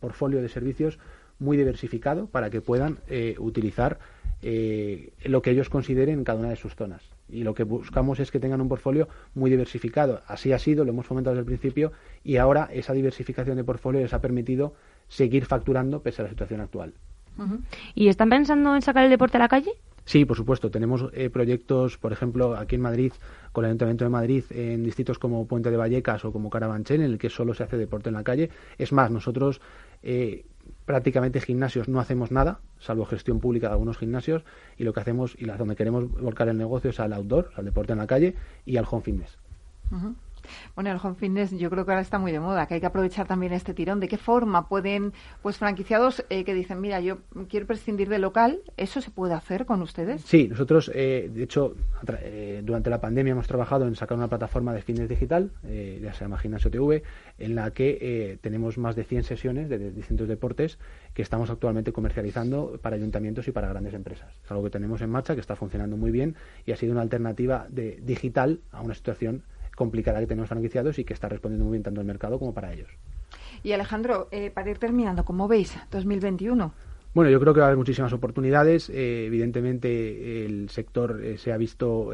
portfolio 0.00 0.40
de 0.40 0.48
servicios 0.48 0.98
muy 1.38 1.56
diversificado 1.56 2.26
para 2.26 2.50
que 2.50 2.60
puedan 2.60 2.98
utilizar 3.38 3.98
eh, 4.40 5.12
lo 5.24 5.42
que 5.42 5.50
ellos 5.50 5.68
consideren 5.68 6.18
en 6.18 6.24
cada 6.24 6.38
una 6.38 6.50
de 6.50 6.56
sus 6.56 6.74
zonas. 6.76 7.02
Y 7.28 7.42
lo 7.42 7.54
que 7.54 7.64
buscamos 7.64 8.20
es 8.20 8.30
que 8.30 8.38
tengan 8.38 8.60
un 8.60 8.68
portfolio 8.68 9.08
muy 9.34 9.50
diversificado. 9.50 10.22
Así 10.26 10.52
ha 10.52 10.58
sido, 10.58 10.84
lo 10.84 10.92
hemos 10.92 11.06
fomentado 11.06 11.34
desde 11.34 11.40
el 11.40 11.58
principio, 11.58 11.92
y 12.22 12.36
ahora 12.36 12.68
esa 12.72 12.92
diversificación 12.92 13.56
de 13.56 13.64
portfolio 13.64 14.00
les 14.00 14.14
ha 14.14 14.20
permitido 14.20 14.74
seguir 15.08 15.44
facturando 15.44 16.02
pese 16.02 16.22
a 16.22 16.24
la 16.24 16.30
situación 16.30 16.60
actual. 16.60 16.94
¿Y 17.94 18.08
están 18.08 18.30
pensando 18.30 18.74
en 18.74 18.82
sacar 18.82 19.04
el 19.04 19.10
deporte 19.10 19.36
a 19.36 19.40
la 19.40 19.48
calle? 19.48 19.72
Sí, 20.04 20.24
por 20.24 20.36
supuesto. 20.36 20.70
Tenemos 20.70 21.04
eh, 21.12 21.28
proyectos, 21.28 21.98
por 21.98 22.12
ejemplo, 22.12 22.56
aquí 22.56 22.76
en 22.76 22.80
Madrid, 22.80 23.12
con 23.52 23.64
el 23.64 23.70
Ayuntamiento 23.70 24.04
de 24.04 24.10
Madrid, 24.10 24.44
en 24.50 24.82
distritos 24.82 25.18
como 25.18 25.46
Puente 25.46 25.70
de 25.70 25.76
Vallecas 25.76 26.24
o 26.24 26.32
como 26.32 26.48
Carabanchel, 26.48 27.02
en 27.02 27.10
el 27.12 27.18
que 27.18 27.28
solo 27.28 27.54
se 27.54 27.64
hace 27.64 27.76
deporte 27.76 28.08
en 28.08 28.14
la 28.14 28.24
calle. 28.24 28.48
Es 28.78 28.92
más, 28.92 29.10
nosotros 29.10 29.60
eh, 30.02 30.46
prácticamente 30.88 31.42
gimnasios 31.42 31.86
no 31.86 32.00
hacemos 32.00 32.30
nada, 32.30 32.60
salvo 32.78 33.04
gestión 33.04 33.40
pública 33.40 33.66
de 33.66 33.74
algunos 33.74 33.98
gimnasios, 33.98 34.42
y 34.78 34.84
lo 34.84 34.94
que 34.94 35.00
hacemos 35.00 35.36
y 35.38 35.44
donde 35.44 35.76
queremos 35.76 36.10
volcar 36.10 36.48
el 36.48 36.56
negocio 36.56 36.88
es 36.88 36.98
al 36.98 37.12
outdoor, 37.12 37.50
al 37.56 37.66
deporte 37.66 37.92
en 37.92 37.98
la 37.98 38.06
calle 38.06 38.34
y 38.64 38.78
al 38.78 38.86
home 38.90 39.02
fitness. 39.02 39.36
Bueno, 40.74 40.90
el 40.90 40.98
home 41.02 41.14
fitness 41.14 41.50
yo 41.52 41.70
creo 41.70 41.84
que 41.84 41.92
ahora 41.92 42.02
está 42.02 42.18
muy 42.18 42.32
de 42.32 42.40
moda, 42.40 42.66
que 42.66 42.74
hay 42.74 42.80
que 42.80 42.86
aprovechar 42.86 43.26
también 43.26 43.52
este 43.52 43.74
tirón. 43.74 44.00
¿De 44.00 44.08
qué 44.08 44.18
forma 44.18 44.68
pueden, 44.68 45.12
pues 45.42 45.56
franquiciados 45.56 46.24
eh, 46.30 46.44
que 46.44 46.54
dicen, 46.54 46.80
mira, 46.80 47.00
yo 47.00 47.18
quiero 47.48 47.66
prescindir 47.66 48.08
de 48.08 48.18
local, 48.18 48.60
¿eso 48.76 49.00
se 49.00 49.10
puede 49.10 49.34
hacer 49.34 49.66
con 49.66 49.82
ustedes? 49.82 50.22
Sí, 50.22 50.48
nosotros, 50.48 50.90
eh, 50.94 51.30
de 51.32 51.42
hecho, 51.42 51.74
eh, 52.20 52.62
durante 52.64 52.90
la 52.90 53.00
pandemia 53.00 53.32
hemos 53.32 53.46
trabajado 53.46 53.86
en 53.86 53.94
sacar 53.94 54.16
una 54.16 54.28
plataforma 54.28 54.72
de 54.72 54.82
fitness 54.82 55.08
digital, 55.08 55.50
ya 55.62 56.12
se 56.12 56.24
llama 56.24 56.38
Gimnasio 56.38 56.70
TV, 56.70 57.02
en 57.38 57.54
la 57.54 57.70
que 57.70 58.38
tenemos 58.40 58.78
más 58.78 58.96
de 58.96 59.04
100 59.04 59.24
sesiones 59.24 59.68
de, 59.68 59.90
distintos 59.90 60.28
deportes 60.28 60.78
que 61.14 61.22
estamos 61.22 61.50
actualmente 61.50 61.92
comercializando 61.92 62.78
para 62.80 62.96
ayuntamientos 62.96 63.48
y 63.48 63.52
para 63.52 63.68
grandes 63.68 63.94
empresas. 63.94 64.28
Es 64.44 64.50
algo 64.50 64.64
que 64.64 64.70
tenemos 64.70 65.00
en 65.00 65.10
marcha, 65.10 65.34
que 65.34 65.40
está 65.40 65.56
funcionando 65.56 65.96
muy 65.96 66.10
bien 66.10 66.36
y 66.66 66.72
ha 66.72 66.76
sido 66.76 66.92
una 66.92 67.02
alternativa 67.02 67.66
de 67.68 68.00
digital 68.02 68.60
a 68.72 68.82
una 68.82 68.94
situación 68.94 69.42
complicada 69.78 70.18
que 70.18 70.26
tenemos 70.26 70.48
franquiciados 70.48 70.98
y 70.98 71.04
que 71.04 71.14
está 71.14 71.28
respondiendo 71.28 71.64
muy 71.64 71.76
bien 71.76 71.84
tanto 71.84 72.00
al 72.00 72.06
mercado 72.06 72.38
como 72.40 72.52
para 72.52 72.72
ellos. 72.72 72.90
Y 73.62 73.70
Alejandro, 73.72 74.26
eh, 74.32 74.50
para 74.50 74.70
ir 74.70 74.78
terminando, 74.78 75.24
¿cómo 75.24 75.46
veis 75.46 75.78
2021? 75.92 76.74
Bueno, 77.14 77.30
yo 77.30 77.40
creo 77.40 77.54
que 77.54 77.60
va 77.60 77.66
a 77.66 77.68
haber 77.68 77.78
muchísimas 77.78 78.12
oportunidades. 78.12 78.90
Eh, 78.90 79.26
evidentemente, 79.26 80.44
el 80.44 80.68
sector 80.68 81.20
eh, 81.22 81.38
se 81.38 81.52
ha 81.52 81.56
visto 81.56 82.10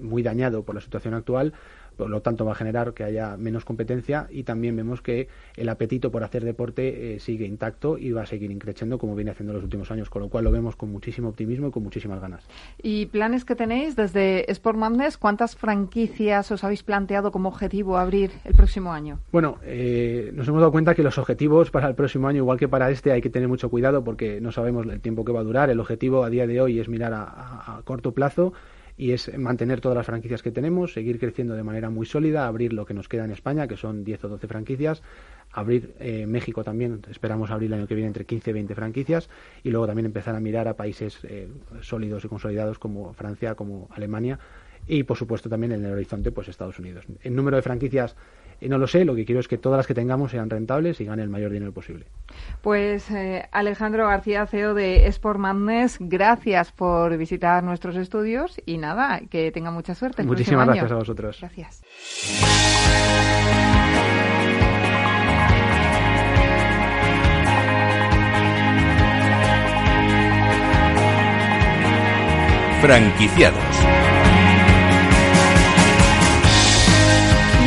muy 0.00 0.22
dañado 0.22 0.62
por 0.62 0.74
la 0.74 0.80
situación 0.80 1.14
actual, 1.14 1.54
por 1.96 2.10
lo 2.10 2.20
tanto 2.22 2.44
va 2.44 2.52
a 2.52 2.54
generar 2.54 2.94
que 2.94 3.04
haya 3.04 3.36
menos 3.36 3.64
competencia 3.64 4.26
y 4.30 4.44
también 4.44 4.76
vemos 4.76 5.02
que 5.02 5.28
el 5.56 5.68
apetito 5.68 6.10
por 6.10 6.24
hacer 6.24 6.44
deporte 6.44 7.14
eh, 7.14 7.20
sigue 7.20 7.46
intacto 7.46 7.98
y 7.98 8.12
va 8.12 8.22
a 8.22 8.26
seguir 8.26 8.50
increciendo 8.50 8.98
como 8.98 9.14
viene 9.14 9.30
haciendo 9.30 9.52
en 9.52 9.56
los 9.56 9.64
últimos 9.64 9.90
años, 9.90 10.10
con 10.10 10.22
lo 10.22 10.28
cual 10.28 10.44
lo 10.44 10.50
vemos 10.50 10.76
con 10.76 10.90
muchísimo 10.90 11.28
optimismo 11.28 11.68
y 11.68 11.70
con 11.70 11.82
muchísimas 11.82 12.20
ganas. 12.20 12.44
¿Y 12.82 13.06
planes 13.06 13.44
que 13.44 13.54
tenéis 13.54 13.96
desde 13.96 14.50
Sport 14.50 14.78
Madness? 14.78 15.18
¿Cuántas 15.18 15.56
franquicias 15.56 16.50
os 16.50 16.64
habéis 16.64 16.82
planteado 16.82 17.30
como 17.30 17.48
objetivo 17.48 17.98
abrir 17.98 18.30
el 18.44 18.54
próximo 18.54 18.92
año? 18.92 19.18
Bueno, 19.32 19.58
eh, 19.62 20.30
nos 20.34 20.48
hemos 20.48 20.60
dado 20.60 20.72
cuenta 20.72 20.94
que 20.94 21.02
los 21.02 21.18
objetivos 21.18 21.70
para 21.70 21.88
el 21.88 21.94
próximo 21.94 22.28
año, 22.28 22.38
igual 22.38 22.58
que 22.58 22.68
para 22.68 22.90
este, 22.90 23.12
hay 23.12 23.20
que 23.20 23.30
tener 23.30 23.48
mucho 23.48 23.68
cuidado 23.68 24.02
porque 24.04 24.40
no 24.40 24.52
sabemos 24.52 24.86
el 24.86 25.00
tiempo 25.00 25.24
que 25.24 25.32
va 25.32 25.40
a 25.40 25.44
durar. 25.44 25.70
El 25.70 25.80
objetivo 25.80 26.24
a 26.24 26.30
día 26.30 26.46
de 26.46 26.60
hoy 26.60 26.80
es 26.80 26.88
mirar 26.88 27.12
a 27.14 27.80
corto 27.84 28.12
plazo 28.12 28.52
y 29.00 29.12
es 29.12 29.34
mantener 29.38 29.80
todas 29.80 29.96
las 29.96 30.04
franquicias 30.04 30.42
que 30.42 30.50
tenemos, 30.50 30.92
seguir 30.92 31.18
creciendo 31.18 31.54
de 31.54 31.62
manera 31.62 31.88
muy 31.88 32.04
sólida, 32.04 32.46
abrir 32.46 32.74
lo 32.74 32.84
que 32.84 32.92
nos 32.92 33.08
queda 33.08 33.24
en 33.24 33.30
España, 33.30 33.66
que 33.66 33.78
son 33.78 34.04
10 34.04 34.24
o 34.24 34.28
12 34.28 34.46
franquicias, 34.46 35.02
abrir 35.52 35.94
eh, 36.00 36.26
México 36.26 36.62
también, 36.64 37.00
esperamos 37.10 37.50
abrir 37.50 37.68
el 37.68 37.78
año 37.78 37.86
que 37.86 37.94
viene 37.94 38.08
entre 38.08 38.26
15 38.26 38.50
y 38.50 38.52
20 38.52 38.74
franquicias 38.74 39.30
y 39.64 39.70
luego 39.70 39.86
también 39.86 40.04
empezar 40.04 40.34
a 40.34 40.40
mirar 40.40 40.68
a 40.68 40.76
países 40.76 41.18
eh, 41.22 41.48
sólidos 41.80 42.26
y 42.26 42.28
consolidados 42.28 42.78
como 42.78 43.14
Francia, 43.14 43.54
como 43.54 43.88
Alemania 43.90 44.38
y 44.86 45.02
por 45.04 45.16
supuesto 45.16 45.48
también 45.48 45.72
en 45.72 45.82
el 45.82 45.92
horizonte 45.92 46.30
pues 46.30 46.48
Estados 46.48 46.78
Unidos. 46.78 47.06
El 47.22 47.34
número 47.34 47.56
de 47.56 47.62
franquicias 47.62 48.16
y 48.60 48.68
no 48.68 48.78
lo 48.78 48.86
sé, 48.86 49.04
lo 49.04 49.14
que 49.14 49.24
quiero 49.24 49.40
es 49.40 49.48
que 49.48 49.58
todas 49.58 49.78
las 49.78 49.86
que 49.86 49.94
tengamos 49.94 50.30
sean 50.30 50.50
rentables 50.50 51.00
y 51.00 51.04
ganen 51.04 51.24
el 51.24 51.30
mayor 51.30 51.50
dinero 51.50 51.72
posible. 51.72 52.06
Pues 52.62 53.10
eh, 53.10 53.48
Alejandro 53.52 54.06
García, 54.06 54.46
CEO 54.46 54.74
de 54.74 55.06
Sport 55.06 55.38
Madness, 55.38 55.96
gracias 56.00 56.72
por 56.72 57.16
visitar 57.16 57.64
nuestros 57.64 57.96
estudios 57.96 58.60
y 58.66 58.78
nada, 58.78 59.20
que 59.30 59.50
tenga 59.50 59.70
mucha 59.70 59.94
suerte. 59.94 60.22
Muchísimas 60.24 60.66
gracias 60.66 60.92
a 60.92 60.96
vosotros. 60.96 61.38
Gracias. 61.40 61.82
Franquiciados 72.80 74.09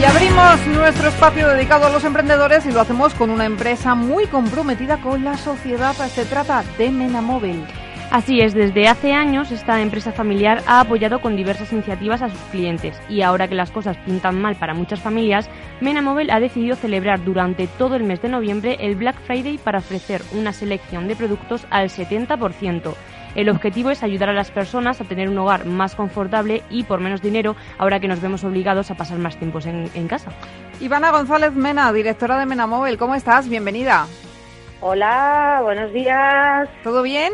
Y 0.04 0.06
abrimos 0.06 0.68
nuestro 0.68 1.08
espacio 1.08 1.48
dedicado 1.48 1.86
a 1.86 1.90
los 1.90 2.04
emprendedores 2.04 2.66
y 2.66 2.74
lo 2.74 2.82
hacemos 2.82 3.14
con 3.14 3.30
una 3.30 3.46
empresa 3.46 3.96
muy 3.96 4.28
comprometida 4.28 5.00
con 5.00 5.24
la 5.24 5.38
sociedad. 5.38 5.94
Se 5.94 6.26
trata 6.26 6.62
de 6.78 6.92
Menamóvil. 6.92 7.64
Así 8.12 8.42
es, 8.42 8.54
desde 8.54 8.90
hace 8.90 9.14
años 9.14 9.50
esta 9.52 9.82
empresa 9.82 10.12
familiar 10.12 10.62
ha 10.68 10.82
apoyado 10.82 11.22
con 11.22 11.38
diversas 11.38 11.72
iniciativas 11.72 12.22
a 12.22 12.28
sus 12.28 12.40
clientes 12.52 13.02
y 13.08 13.22
ahora 13.22 13.48
que 13.48 13.56
las 13.56 13.72
cosas 13.72 13.96
pintan 14.06 14.42
mal 14.42 14.58
para 14.58 14.74
muchas 14.74 15.00
familias, 15.00 15.50
Menamóvil 15.80 16.32
ha 16.32 16.42
decidido 16.42 16.76
celebrar 16.76 17.24
durante 17.24 17.68
todo 17.68 17.96
el 17.96 18.04
mes 18.04 18.22
de 18.22 18.28
noviembre 18.28 18.76
el 18.82 18.98
Black 18.98 19.16
Friday 19.22 19.58
para 19.58 19.80
ofrecer 19.80 20.22
una 20.34 20.52
selección 20.52 21.08
de 21.08 21.16
productos 21.16 21.66
al 21.70 21.88
70%. 21.88 22.94
El 23.36 23.50
objetivo 23.50 23.90
es 23.90 24.04
ayudar 24.04 24.30
a 24.30 24.34
las 24.34 24.52
personas 24.52 25.02
a 25.02 25.06
tener 25.06 25.28
un 25.28 25.38
hogar 25.40 25.66
más 25.66 25.96
confortable 25.96 26.62
y 26.70 26.84
por 26.84 27.00
menos 27.00 27.22
dinero, 27.22 27.56
ahora 27.80 28.00
que 28.00 28.08
nos 28.08 28.22
vemos 28.22 28.44
obligados 28.44 28.92
a 28.92 28.96
pasar 28.96 29.18
más 29.18 29.38
tiempos 29.38 29.66
en, 29.66 30.08
casa. 30.08 30.32
Ivana 30.80 31.12
González 31.12 31.54
Mena, 31.54 31.92
directora 31.92 32.38
de 32.38 32.46
Mena 32.46 32.68
Móvil, 32.68 32.98
¿cómo 32.98 33.16
estás? 33.16 33.50
Bienvenida. 33.50 34.06
Hola, 34.82 35.62
buenos 35.64 35.92
días. 35.94 36.70
¿Todo 36.84 37.02
bien? 37.02 37.34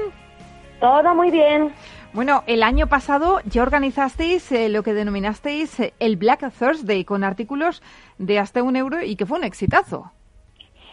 Todo 0.79 1.13
muy 1.15 1.31
bien. 1.31 1.73
Bueno, 2.13 2.43
el 2.47 2.63
año 2.63 2.87
pasado 2.87 3.41
ya 3.45 3.61
organizasteis 3.61 4.51
eh, 4.53 4.69
lo 4.69 4.83
que 4.83 4.93
denominasteis 4.93 5.79
eh, 5.79 5.93
el 5.99 6.15
Black 6.15 6.49
Thursday 6.57 7.03
con 7.03 7.25
artículos 7.25 7.83
de 8.17 8.39
hasta 8.39 8.63
un 8.63 8.77
euro 8.77 9.03
y 9.03 9.17
que 9.17 9.25
fue 9.25 9.37
un 9.37 9.43
exitazo. 9.43 10.11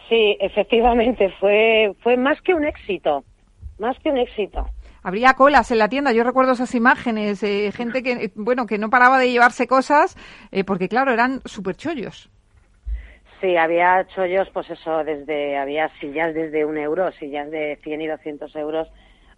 Sí, 0.09 0.37
efectivamente, 0.41 1.33
fue, 1.39 1.93
fue 2.01 2.17
más 2.17 2.41
que 2.41 2.53
un 2.53 2.65
éxito, 2.65 3.23
más 3.79 3.97
que 3.99 4.09
un 4.09 4.17
éxito 4.17 4.67
habría 5.07 5.35
colas 5.35 5.71
en 5.71 5.77
la 5.77 5.87
tienda. 5.87 6.11
Yo 6.11 6.25
recuerdo 6.25 6.51
esas 6.51 6.75
imágenes, 6.75 7.41
eh, 7.41 7.71
gente 7.71 8.03
que, 8.03 8.29
bueno, 8.35 8.65
que 8.65 8.77
no 8.77 8.89
paraba 8.89 9.17
de 9.17 9.31
llevarse 9.31 9.65
cosas, 9.65 10.17
eh, 10.51 10.65
porque 10.65 10.89
claro, 10.89 11.13
eran 11.13 11.39
súper 11.45 11.77
chollos. 11.77 12.29
Sí, 13.39 13.55
había 13.55 14.05
chollos, 14.13 14.49
pues 14.51 14.69
eso, 14.69 15.05
desde, 15.05 15.57
había 15.57 15.89
sillas 16.01 16.33
desde 16.33 16.65
un 16.65 16.77
euro, 16.77 17.09
sillas 17.13 17.49
de 17.49 17.79
100 17.83 18.01
y 18.01 18.07
200 18.07 18.53
euros 18.57 18.89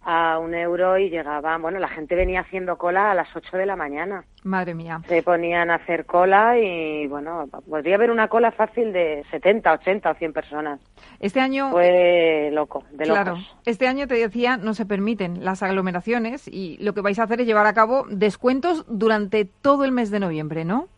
a 0.02 0.38
un 0.38 0.54
euro 0.54 0.96
y 0.96 1.10
llegaban, 1.10 1.60
bueno, 1.60 1.78
la 1.78 1.88
gente 1.88 2.14
venía 2.14 2.40
haciendo 2.40 2.78
cola 2.78 3.10
a 3.10 3.14
las 3.14 3.28
8 3.34 3.56
de 3.58 3.66
la 3.66 3.76
mañana. 3.76 4.24
Madre 4.44 4.74
mía. 4.74 5.00
Se 5.06 5.22
ponían 5.22 5.70
a 5.70 5.74
hacer 5.74 6.06
cola 6.06 6.58
y, 6.58 7.06
bueno, 7.06 7.46
podría 7.68 7.96
haber 7.96 8.10
una 8.10 8.28
cola 8.28 8.50
fácil 8.50 8.92
de 8.92 9.24
70, 9.30 9.72
80 9.72 10.10
o 10.10 10.14
100 10.14 10.32
personas. 10.32 10.80
Este 11.20 11.40
año... 11.40 11.70
Fue 11.70 12.50
loco, 12.52 12.84
de 12.92 13.04
Claro, 13.04 13.36
este 13.66 13.86
año 13.88 14.06
te 14.06 14.14
decía, 14.14 14.56
no 14.56 14.72
se 14.72 14.86
permiten 14.86 15.44
las 15.44 15.62
aglomeraciones 15.62 16.48
y 16.48 16.78
lo 16.78 16.94
que 16.94 17.02
vais 17.02 17.18
a 17.18 17.24
hacer 17.24 17.42
es 17.42 17.46
llevar 17.46 17.66
a 17.66 17.74
cabo 17.74 18.06
descuentos 18.08 18.86
durante 18.88 19.44
todo 19.44 19.84
el 19.84 19.92
mes 19.92 20.10
de 20.10 20.20
noviembre, 20.20 20.64
¿no? 20.64 20.88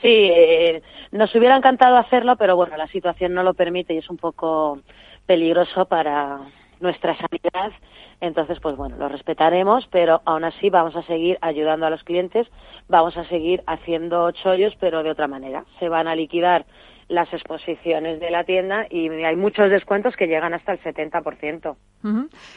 Sí, 0.00 0.30
eh, 0.32 0.82
nos 1.10 1.34
hubiera 1.34 1.56
encantado 1.56 1.96
hacerlo, 1.96 2.36
pero 2.36 2.54
bueno, 2.54 2.76
la 2.76 2.86
situación 2.88 3.34
no 3.34 3.42
lo 3.42 3.54
permite 3.54 3.94
y 3.94 3.98
es 3.98 4.10
un 4.10 4.16
poco 4.16 4.78
peligroso 5.26 5.86
para 5.86 6.40
nuestra 6.80 7.16
sanidad. 7.16 7.72
Entonces, 8.20 8.58
pues 8.60 8.76
bueno, 8.76 8.96
lo 8.96 9.08
respetaremos, 9.08 9.86
pero 9.90 10.22
aún 10.24 10.44
así 10.44 10.70
vamos 10.70 10.96
a 10.96 11.02
seguir 11.02 11.38
ayudando 11.40 11.86
a 11.86 11.90
los 11.90 12.02
clientes, 12.04 12.46
vamos 12.88 13.16
a 13.16 13.24
seguir 13.24 13.62
haciendo 13.66 14.30
chollos, 14.32 14.74
pero 14.80 15.02
de 15.02 15.10
otra 15.10 15.28
manera. 15.28 15.64
Se 15.78 15.88
van 15.88 16.08
a 16.08 16.14
liquidar 16.14 16.64
las 17.08 17.32
exposiciones 17.32 18.18
de 18.20 18.30
la 18.30 18.44
tienda 18.44 18.86
y 18.90 19.08
hay 19.08 19.36
muchos 19.36 19.70
descuentos 19.70 20.16
que 20.16 20.26
llegan 20.26 20.54
hasta 20.54 20.72
el 20.72 20.80
70%. 20.82 21.76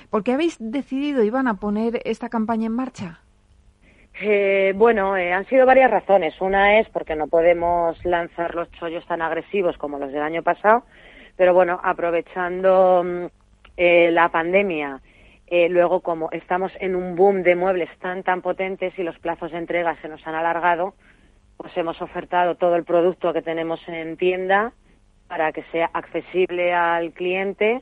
¿Por 0.10 0.24
qué 0.24 0.34
habéis 0.34 0.58
decidido, 0.60 1.24
Iván, 1.24 1.48
a 1.48 1.56
poner 1.56 2.02
esta 2.06 2.30
campaña 2.30 2.68
en 2.68 2.76
marcha? 2.76 3.20
Eh, 4.22 4.74
bueno, 4.76 5.16
eh, 5.16 5.32
han 5.32 5.46
sido 5.46 5.66
varias 5.66 5.90
razones. 5.92 6.40
Una 6.42 6.80
es 6.80 6.90
porque 6.90 7.16
no 7.16 7.28
podemos 7.28 8.04
lanzar 8.04 8.54
los 8.54 8.70
chollos 8.72 9.06
tan 9.06 9.22
agresivos 9.22 9.78
como 9.78 9.98
los 9.98 10.12
del 10.12 10.22
año 10.22 10.44
pasado, 10.44 10.84
pero 11.38 11.54
bueno, 11.54 11.80
aprovechando 11.84 13.04
mm, 13.04 13.26
eh, 13.82 14.12
la 14.12 14.28
pandemia, 14.28 15.02
eh, 15.48 15.70
luego 15.70 16.02
como 16.02 16.30
estamos 16.32 16.74
en 16.82 16.98
un 16.98 17.16
boom 17.16 17.44
de 17.44 17.56
muebles 17.56 17.90
tan 18.00 18.24
tan 18.24 18.42
potentes 18.42 18.94
y 19.00 19.04
los 19.04 19.18
plazos 19.20 19.54
de 19.54 19.58
entrega 19.58 19.96
se 20.02 20.10
nos 20.10 20.28
han 20.28 20.36
alargado, 20.36 20.96
pues 21.56 21.72
hemos 21.78 22.02
ofertado 22.02 22.56
todo 22.56 22.76
el 22.76 22.84
producto 22.84 23.32
que 23.32 23.42
tenemos 23.42 23.80
en 23.88 24.18
tienda 24.18 24.74
para 25.30 25.54
que 25.54 25.64
sea 25.72 25.90
accesible 25.94 26.74
al 26.74 27.14
cliente 27.14 27.82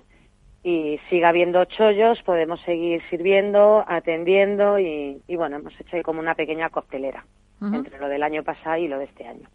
y 0.62 1.00
siga 1.10 1.30
habiendo 1.30 1.66
chollos, 1.66 2.22
podemos 2.22 2.62
seguir 2.62 3.02
sirviendo, 3.10 3.84
atendiendo 3.88 4.78
y, 4.78 5.20
bueno, 5.30 5.56
hemos 5.56 5.74
hecho 5.82 5.96
ahí 5.96 6.04
como 6.04 6.20
una 6.20 6.36
pequeña 6.36 6.70
coctelera 6.70 7.26
entre 7.60 7.98
lo 7.98 8.08
del 8.08 8.22
año 8.22 8.44
pasado 8.44 8.78
y 8.78 8.88
lo 8.88 9.00
de 9.00 9.06
este 9.06 9.26
año. 9.26 9.50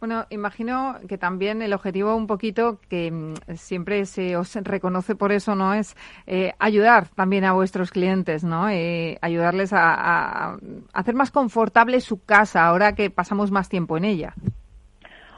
Bueno, 0.00 0.26
imagino 0.30 0.96
que 1.08 1.18
también 1.18 1.62
el 1.62 1.72
objetivo 1.72 2.14
un 2.16 2.26
poquito 2.26 2.78
que 2.88 3.10
mm, 3.10 3.54
siempre 3.54 4.04
se 4.04 4.36
os 4.36 4.54
reconoce 4.56 5.14
por 5.14 5.32
eso, 5.32 5.54
¿no? 5.54 5.74
Es 5.74 5.96
eh, 6.26 6.52
ayudar 6.58 7.08
también 7.08 7.44
a 7.44 7.52
vuestros 7.52 7.90
clientes, 7.90 8.44
¿no? 8.44 8.68
Eh, 8.68 9.18
ayudarles 9.22 9.72
a, 9.72 9.94
a, 9.94 10.56
hacer 10.92 11.14
más 11.14 11.30
confortable 11.30 12.00
su 12.00 12.24
casa 12.24 12.66
ahora 12.66 12.94
que 12.94 13.10
pasamos 13.10 13.50
más 13.50 13.68
tiempo 13.68 13.96
en 13.96 14.04
ella. 14.04 14.34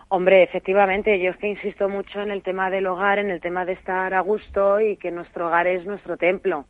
Hombre, 0.08 0.42
efectivamente, 0.42 1.18
yo 1.20 1.30
es 1.30 1.36
que 1.38 1.48
insisto 1.48 1.88
mucho 1.88 2.20
en 2.20 2.30
el 2.30 2.42
tema 2.42 2.70
del 2.70 2.86
hogar, 2.86 3.18
en 3.18 3.30
el 3.30 3.40
tema 3.40 3.64
de 3.64 3.72
estar 3.72 4.14
a 4.14 4.20
gusto 4.20 4.80
y 4.80 4.96
que 4.96 5.10
nuestro 5.10 5.48
hogar 5.48 5.66
es 5.66 5.84
nuestro 5.86 6.16
templo. 6.16 6.66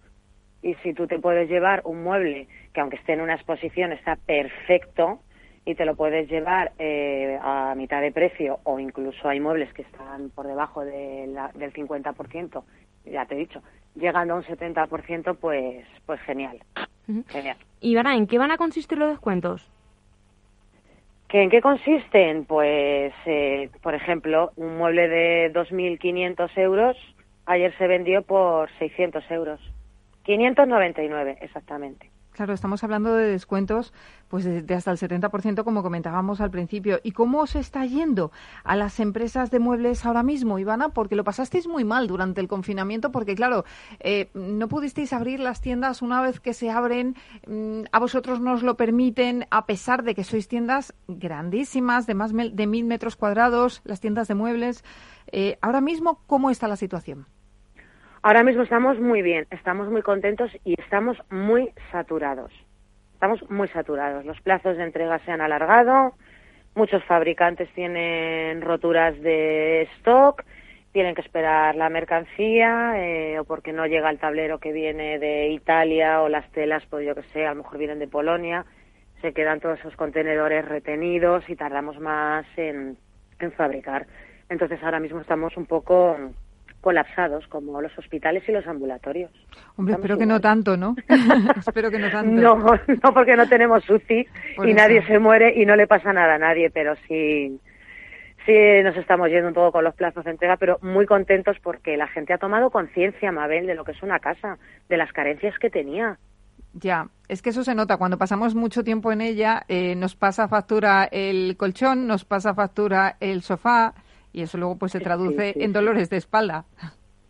Y 0.62 0.74
si 0.76 0.94
tú 0.94 1.06
te 1.06 1.18
puedes 1.18 1.48
llevar 1.48 1.82
un 1.84 2.02
mueble 2.02 2.48
que 2.72 2.80
aunque 2.80 2.96
esté 2.96 3.12
en 3.12 3.20
una 3.20 3.34
exposición 3.34 3.92
está 3.92 4.16
perfecto, 4.16 5.20
y 5.64 5.74
te 5.74 5.84
lo 5.84 5.96
puedes 5.96 6.28
llevar 6.28 6.72
eh, 6.78 7.38
a 7.42 7.74
mitad 7.76 8.00
de 8.00 8.12
precio 8.12 8.60
o 8.64 8.78
incluso 8.78 9.28
hay 9.28 9.40
muebles 9.40 9.72
que 9.72 9.82
están 9.82 10.30
por 10.30 10.46
debajo 10.46 10.84
de 10.84 11.26
la, 11.28 11.50
del 11.54 11.72
50%, 11.72 12.62
ya 13.06 13.26
te 13.26 13.34
he 13.34 13.38
dicho, 13.38 13.62
llegando 13.94 14.34
a 14.34 14.36
un 14.36 14.42
70%, 14.42 15.36
pues, 15.36 15.86
pues 16.06 16.20
genial. 16.22 16.60
genial. 17.28 17.56
¿Y 17.80 17.96
ahora 17.96 18.14
en 18.14 18.26
qué 18.26 18.38
van 18.38 18.50
a 18.50 18.56
consistir 18.56 18.98
los 18.98 19.10
descuentos? 19.10 19.70
¿Que 21.28 21.42
¿En 21.42 21.50
qué 21.50 21.60
consisten? 21.60 22.44
Pues, 22.44 23.12
eh, 23.26 23.70
por 23.82 23.94
ejemplo, 23.94 24.52
un 24.56 24.76
mueble 24.76 25.08
de 25.08 25.52
2.500 25.52 26.56
euros 26.58 26.96
ayer 27.46 27.76
se 27.76 27.86
vendió 27.86 28.22
por 28.22 28.70
600 28.78 29.30
euros. 29.30 29.60
599, 30.24 31.38
exactamente. 31.40 32.10
Claro, 32.34 32.52
estamos 32.52 32.82
hablando 32.82 33.14
de 33.14 33.28
descuentos 33.28 33.92
pues 34.26 34.44
de, 34.44 34.74
hasta 34.74 34.90
el 34.90 34.98
70%, 34.98 35.62
como 35.62 35.84
comentábamos 35.84 36.40
al 36.40 36.50
principio. 36.50 36.98
¿Y 37.04 37.12
cómo 37.12 37.46
se 37.46 37.60
está 37.60 37.86
yendo 37.86 38.32
a 38.64 38.74
las 38.74 38.98
empresas 38.98 39.52
de 39.52 39.60
muebles 39.60 40.04
ahora 40.04 40.24
mismo, 40.24 40.58
Ivana? 40.58 40.88
Porque 40.88 41.14
lo 41.14 41.22
pasasteis 41.22 41.68
muy 41.68 41.84
mal 41.84 42.08
durante 42.08 42.40
el 42.40 42.48
confinamiento, 42.48 43.12
porque 43.12 43.36
claro, 43.36 43.64
eh, 44.00 44.30
no 44.34 44.66
pudisteis 44.66 45.12
abrir 45.12 45.38
las 45.38 45.60
tiendas 45.60 46.02
una 46.02 46.20
vez 46.22 46.40
que 46.40 46.54
se 46.54 46.72
abren, 46.72 47.14
mm, 47.46 47.82
a 47.92 48.00
vosotros 48.00 48.40
no 48.40 48.54
os 48.54 48.64
lo 48.64 48.76
permiten, 48.76 49.46
a 49.50 49.64
pesar 49.66 50.02
de 50.02 50.16
que 50.16 50.24
sois 50.24 50.48
tiendas 50.48 50.92
grandísimas, 51.06 52.08
de 52.08 52.14
más 52.14 52.32
de 52.34 52.66
mil 52.66 52.84
metros 52.84 53.14
cuadrados, 53.14 53.80
las 53.84 54.00
tiendas 54.00 54.26
de 54.26 54.34
muebles. 54.34 54.82
Eh, 55.30 55.56
ahora 55.60 55.80
mismo, 55.80 56.20
¿cómo 56.26 56.50
está 56.50 56.66
la 56.66 56.76
situación? 56.76 57.28
Ahora 58.26 58.42
mismo 58.42 58.62
estamos 58.62 58.98
muy 58.98 59.20
bien, 59.20 59.46
estamos 59.50 59.90
muy 59.90 60.00
contentos 60.00 60.50
y 60.64 60.80
estamos 60.80 61.18
muy 61.28 61.70
saturados. 61.92 62.50
Estamos 63.12 63.50
muy 63.50 63.68
saturados. 63.68 64.24
Los 64.24 64.40
plazos 64.40 64.78
de 64.78 64.82
entrega 64.82 65.18
se 65.26 65.30
han 65.30 65.42
alargado, 65.42 66.14
muchos 66.74 67.04
fabricantes 67.04 67.68
tienen 67.74 68.62
roturas 68.62 69.20
de 69.20 69.82
stock, 69.98 70.42
tienen 70.92 71.14
que 71.14 71.20
esperar 71.20 71.74
la 71.74 71.90
mercancía 71.90 72.94
eh, 72.96 73.38
o 73.40 73.44
porque 73.44 73.74
no 73.74 73.84
llega 73.84 74.08
el 74.08 74.18
tablero 74.18 74.58
que 74.58 74.72
viene 74.72 75.18
de 75.18 75.50
Italia 75.50 76.22
o 76.22 76.30
las 76.30 76.50
telas, 76.52 76.82
pues 76.88 77.06
yo 77.06 77.14
que 77.14 77.24
sé, 77.24 77.44
a 77.44 77.50
lo 77.50 77.56
mejor 77.56 77.76
vienen 77.76 77.98
de 77.98 78.08
Polonia. 78.08 78.64
Se 79.20 79.34
quedan 79.34 79.60
todos 79.60 79.80
esos 79.80 79.96
contenedores 79.96 80.64
retenidos 80.66 81.46
y 81.50 81.56
tardamos 81.56 82.00
más 82.00 82.46
en, 82.56 82.96
en 83.38 83.52
fabricar. 83.52 84.06
Entonces 84.48 84.82
ahora 84.82 84.98
mismo 84.98 85.20
estamos 85.20 85.58
un 85.58 85.66
poco 85.66 86.16
colapsados 86.84 87.46
como 87.48 87.80
los 87.80 87.96
hospitales 87.98 88.46
y 88.46 88.52
los 88.52 88.66
ambulatorios. 88.66 89.30
Hombre, 89.76 89.94
espero 89.94 90.18
que 90.18 90.26
no 90.26 90.38
tanto, 90.38 90.76
¿no? 90.76 90.94
espero 91.66 91.90
que 91.90 91.98
no 91.98 92.10
tanto. 92.10 92.30
No, 92.30 92.56
no 92.56 93.14
porque 93.14 93.36
no 93.36 93.48
tenemos 93.48 93.88
UCI 93.88 94.28
y 94.66 94.74
nadie 94.74 95.02
se 95.06 95.18
muere 95.18 95.54
y 95.56 95.64
no 95.64 95.76
le 95.76 95.86
pasa 95.86 96.12
nada 96.12 96.34
a 96.34 96.38
nadie, 96.38 96.68
pero 96.68 96.94
sí, 97.08 97.58
sí 98.44 98.52
nos 98.82 98.94
estamos 98.98 99.30
yendo 99.30 99.48
un 99.48 99.54
poco 99.54 99.72
con 99.72 99.84
los 99.84 99.94
plazos 99.94 100.26
de 100.26 100.32
entrega, 100.32 100.58
pero 100.58 100.78
muy 100.82 101.06
contentos 101.06 101.56
porque 101.62 101.96
la 101.96 102.06
gente 102.06 102.34
ha 102.34 102.38
tomado 102.38 102.68
conciencia, 102.68 103.32
Mabel, 103.32 103.66
de 103.66 103.74
lo 103.74 103.84
que 103.84 103.92
es 103.92 104.02
una 104.02 104.18
casa, 104.18 104.58
de 104.90 104.98
las 104.98 105.10
carencias 105.10 105.58
que 105.58 105.70
tenía. 105.70 106.18
Ya, 106.74 107.08
es 107.28 107.40
que 107.40 107.48
eso 107.48 107.64
se 107.64 107.74
nota. 107.74 107.96
Cuando 107.96 108.18
pasamos 108.18 108.54
mucho 108.54 108.84
tiempo 108.84 109.10
en 109.10 109.22
ella, 109.22 109.64
eh, 109.68 109.94
nos 109.94 110.16
pasa 110.16 110.48
factura 110.48 111.08
el 111.10 111.56
colchón, 111.56 112.06
nos 112.06 112.26
pasa 112.26 112.52
factura 112.52 113.16
el 113.20 113.40
sofá, 113.40 113.94
y 114.34 114.42
eso 114.42 114.58
luego 114.58 114.76
pues 114.76 114.92
se 114.92 115.00
traduce 115.00 115.54
en 115.56 115.72
dolores 115.72 116.10
de 116.10 116.18
espalda. 116.18 116.64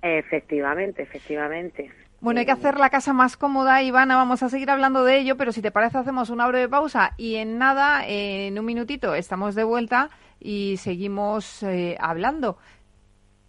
Efectivamente, 0.03 1.03
efectivamente. 1.03 1.90
Bueno, 2.21 2.40
hay 2.40 2.47
que 2.47 2.53
hacer 2.53 2.79
la 2.79 2.88
casa 2.88 3.12
más 3.12 3.37
cómoda, 3.37 3.83
Ivana. 3.83 4.17
Vamos 4.17 4.43
a 4.43 4.49
seguir 4.49 4.71
hablando 4.71 5.05
de 5.05 5.19
ello, 5.19 5.37
pero 5.37 5.53
si 5.53 5.61
te 5.61 5.71
parece, 5.71 5.99
hacemos 5.99 6.31
una 6.31 6.49
breve 6.49 6.69
pausa 6.69 7.12
y 7.19 7.37
en 7.37 7.59
nada, 7.59 8.03
en 8.07 8.59
un 8.59 8.64
minutito, 8.64 9.14
estamos 9.14 9.55
de 9.55 9.64
vuelta 9.64 10.09
y 10.40 10.79
seguimos 10.79 11.62
eh, 11.62 11.97
hablando. 12.01 12.57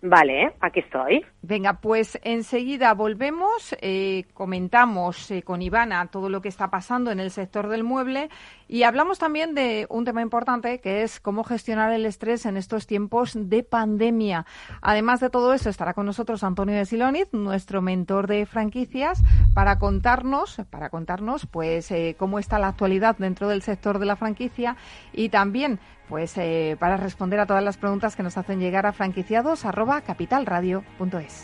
Vale, 0.02 0.54
aquí 0.60 0.82
estoy. 0.82 1.26
Venga, 1.48 1.74
pues 1.74 2.18
enseguida 2.24 2.92
volvemos, 2.96 3.76
eh, 3.80 4.26
comentamos 4.34 5.30
eh, 5.30 5.44
con 5.44 5.62
Ivana 5.62 6.08
todo 6.08 6.28
lo 6.28 6.42
que 6.42 6.50
está 6.50 6.72
pasando 6.72 7.12
en 7.12 7.20
el 7.20 7.30
sector 7.30 7.68
del 7.68 7.84
mueble 7.84 8.30
y 8.68 8.82
hablamos 8.82 9.20
también 9.20 9.54
de 9.54 9.86
un 9.92 10.06
tema 10.06 10.24
importante 10.24 10.80
que 10.80 11.04
es 11.04 11.20
cómo 11.20 11.44
gestionar 11.44 11.92
el 11.92 12.08
estrés 12.08 12.48
en 12.48 12.58
estos 12.58 12.88
tiempos 12.88 13.34
de 13.36 13.62
pandemia. 13.62 14.48
Además 14.82 15.20
de 15.20 15.30
todo 15.30 15.54
eso, 15.54 15.70
estará 15.70 15.94
con 15.94 16.08
nosotros 16.08 16.44
Antonio 16.44 16.76
de 16.76 16.88
Siloniz, 16.88 17.32
nuestro 17.32 17.80
mentor 17.80 18.26
de 18.26 18.48
franquicias, 18.48 19.22
para 19.54 19.78
contarnos, 19.78 20.58
para 20.72 20.90
contarnos, 20.90 21.46
pues, 21.46 21.92
eh, 21.92 22.16
cómo 22.18 22.40
está 22.40 22.58
la 22.58 22.70
actualidad 22.70 23.18
dentro 23.20 23.48
del 23.50 23.62
sector 23.62 24.00
de 24.00 24.08
la 24.08 24.16
franquicia 24.16 24.78
y 25.14 25.30
también 25.30 25.80
pues 26.10 26.36
para 26.78 26.98
responder 26.98 27.40
a 27.40 27.48
todas 27.48 27.64
las 27.64 27.78
preguntas 27.78 28.16
que 28.16 28.22
nos 28.22 28.38
hacen 28.38 28.60
llegar 28.60 28.86
a 28.86 28.94
franquiciados 28.94 29.66
arroba 29.66 30.02
capitalradio.es. 30.02 31.35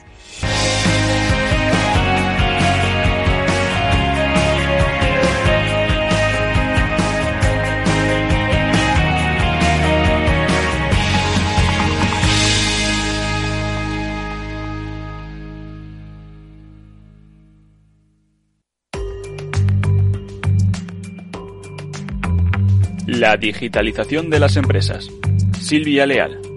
La 23.21 23.38
digitalización 23.38 24.32
de 24.32 24.39
las 24.39 24.56
empresas. 24.56 25.08
Silvia 25.60 26.08
Leal. 26.08 26.50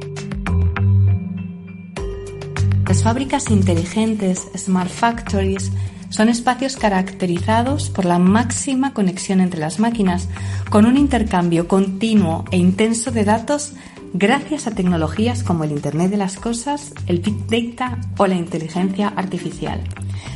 Fábricas 3.05 3.51
inteligentes, 3.51 4.49
smart 4.57 4.89
factories, 4.89 5.71
Son 6.09 6.29
espacios 6.29 6.77
caracterizados 6.77 7.91
por 7.91 8.05
la 8.05 8.19
máxima 8.19 8.95
conexión 8.95 9.41
entre 9.41 9.61
las 9.61 9.79
máquinas, 9.79 10.29
con 10.71 10.87
un 10.87 10.97
intercambio 10.97 11.67
continuo 11.67 12.45
e 12.53 12.57
intenso 12.57 13.11
de 13.11 13.25
datos 13.25 13.73
gracias 14.15 14.69
a 14.69 14.71
tecnologías 14.71 15.43
como 15.43 15.65
el 15.65 15.73
Internet 15.73 16.13
de 16.13 16.17
las 16.17 16.37
Cosas, 16.37 16.95
el 17.09 17.19
Big 17.19 17.47
Data 17.49 17.99
o 18.17 18.29
la 18.29 18.37
inteligencia 18.37 19.09
artificial. 19.09 19.81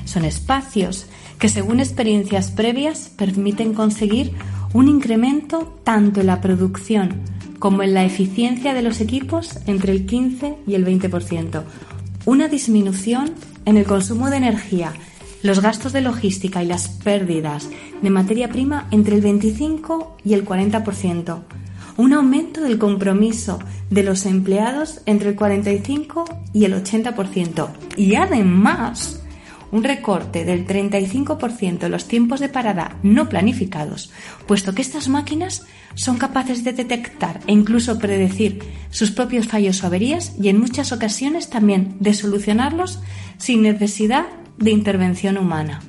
Son 0.05 0.25
espacios 0.25 1.07
que, 1.39 1.49
según 1.49 1.79
experiencias 1.79 2.51
previas, 2.51 3.09
permiten 3.17 3.73
conseguir 3.73 4.33
un 4.75 4.89
incremento 4.89 5.79
tanto 5.85 6.21
en 6.21 6.27
la 6.27 6.41
producción 6.41 7.23
como 7.61 7.83
en 7.83 7.95
la 7.95 8.05
eficiencia 8.05 8.75
de 8.75 8.83
los 8.83 9.01
equipos 9.01 9.59
entre 9.67 9.93
el 9.93 10.07
15 10.07 10.57
y 10.67 10.75
el 10.75 10.85
20%, 10.85 11.63
una 12.29 12.49
disminución 12.49 13.33
en 13.65 13.79
el 13.79 13.87
consumo 13.87 14.29
de 14.29 14.37
energía, 14.37 14.93
los 15.43 15.63
gastos 15.63 15.95
de 15.95 16.03
logística 16.03 16.63
y 16.63 16.67
las 16.67 16.91
pérdidas 16.91 17.71
de 18.03 18.11
materia 18.11 18.51
prima 18.51 18.87
entre 18.91 19.15
el 19.15 19.23
25 19.23 20.19
y 20.27 20.35
el 20.35 20.45
40%, 20.45 21.39
un 21.97 22.13
aumento 22.13 22.61
del 22.61 22.77
compromiso 22.77 23.59
de 23.89 24.03
los 24.03 24.27
empleados 24.27 25.01
entre 25.07 25.31
el 25.31 25.37
45 25.37 26.27
y 26.53 26.67
el 26.67 26.75
80% 26.75 27.69
y 27.97 28.17
además 28.17 29.23
un 29.71 29.85
recorte 29.85 30.45
del 30.45 30.67
35% 30.67 31.85
en 31.85 31.91
los 31.91 32.09
tiempos 32.09 32.41
de 32.41 32.49
parada 32.49 32.97
no 33.03 33.29
planificados, 33.29 34.11
puesto 34.47 34.75
que 34.75 34.83
estas 34.83 35.09
máquinas 35.09 35.67
son 35.95 36.17
capaces 36.17 36.65
de 36.65 36.73
detectar 36.73 37.41
e 37.47 37.53
incluso 37.53 37.99
predecir 37.99 38.63
sus 38.91 39.11
propios 39.11 39.47
fallos 39.47 39.83
o 39.83 39.87
averías 39.87 40.33
y 40.41 40.49
en 40.49 40.61
muchas 40.61 40.93
ocasiones 40.93 41.51
también 41.51 41.97
de 42.01 42.15
solucionarlos 42.15 43.01
sin 43.37 43.63
necesidad 43.63 44.27
de 44.57 44.71
intervención 44.71 45.37
humana. 45.39 45.81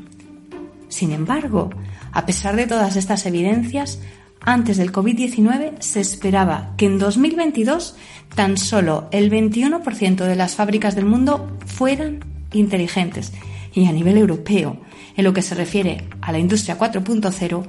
Sin 0.90 1.12
embargo, 1.12 1.70
a 2.12 2.26
pesar 2.26 2.56
de 2.56 2.68
todas 2.68 2.96
estas 2.96 3.26
evidencias, 3.26 4.00
antes 4.42 4.78
del 4.78 4.92
COVID-19 4.92 5.80
se 5.80 6.00
esperaba 6.00 6.74
que 6.78 6.86
en 6.86 6.98
2022 6.98 7.96
tan 8.36 8.58
solo 8.58 9.08
el 9.12 9.32
21% 9.32 10.16
de 10.16 10.36
las 10.36 10.56
fábricas 10.56 10.96
del 10.96 11.06
mundo 11.06 11.58
fueran 11.66 12.24
inteligentes 12.52 13.34
y 13.74 13.86
a 13.86 13.92
nivel 13.92 14.18
europeo, 14.18 14.78
en 15.16 15.24
lo 15.24 15.34
que 15.34 15.42
se 15.42 15.56
refiere 15.56 16.06
a 16.22 16.32
la 16.32 16.40
industria 16.40 16.78
4.0, 16.78 17.66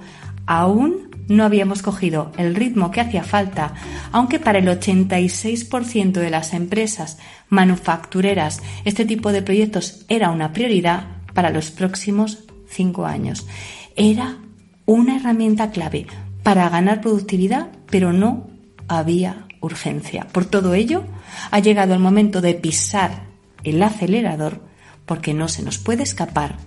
aún 0.47 1.11
no 1.29 1.45
habíamos 1.45 1.83
cogido 1.83 2.33
el 2.37 2.55
ritmo 2.55 2.91
que 2.91 3.01
hacía 3.01 3.23
falta, 3.23 3.75
aunque 4.11 4.41
para 4.41 4.59
el 4.59 4.67
86% 4.67 6.13
de 6.13 6.31
las 6.31 6.53
empresas 6.53 7.19
manufactureras 7.49 8.61
este 8.85 9.05
tipo 9.05 9.33
de 9.33 9.43
proyectos 9.43 10.05
era 10.09 10.31
una 10.31 10.53
prioridad 10.53 11.07
para 11.35 11.51
los 11.51 11.71
próximos 11.71 12.45
cinco 12.69 13.07
años. 13.07 13.47
Era 13.95 14.39
una 14.87 15.17
herramienta 15.17 15.71
clave 15.71 16.07
para 16.43 16.69
ganar 16.69 17.01
productividad, 17.01 17.69
pero 17.91 18.13
no 18.13 18.49
había 18.89 19.47
urgencia. 19.61 20.27
Por 20.33 20.47
todo 20.47 20.75
ello, 20.75 21.05
ha 21.51 21.61
llegado 21.61 21.95
el 21.95 22.01
momento 22.01 22.41
de 22.41 22.55
pisar 22.55 23.23
el 23.63 23.83
acelerador 23.83 24.63
porque 25.07 25.35
no 25.35 25.49
se 25.49 25.63
nos 25.63 25.79
puede 25.79 26.03
escapar 26.03 26.59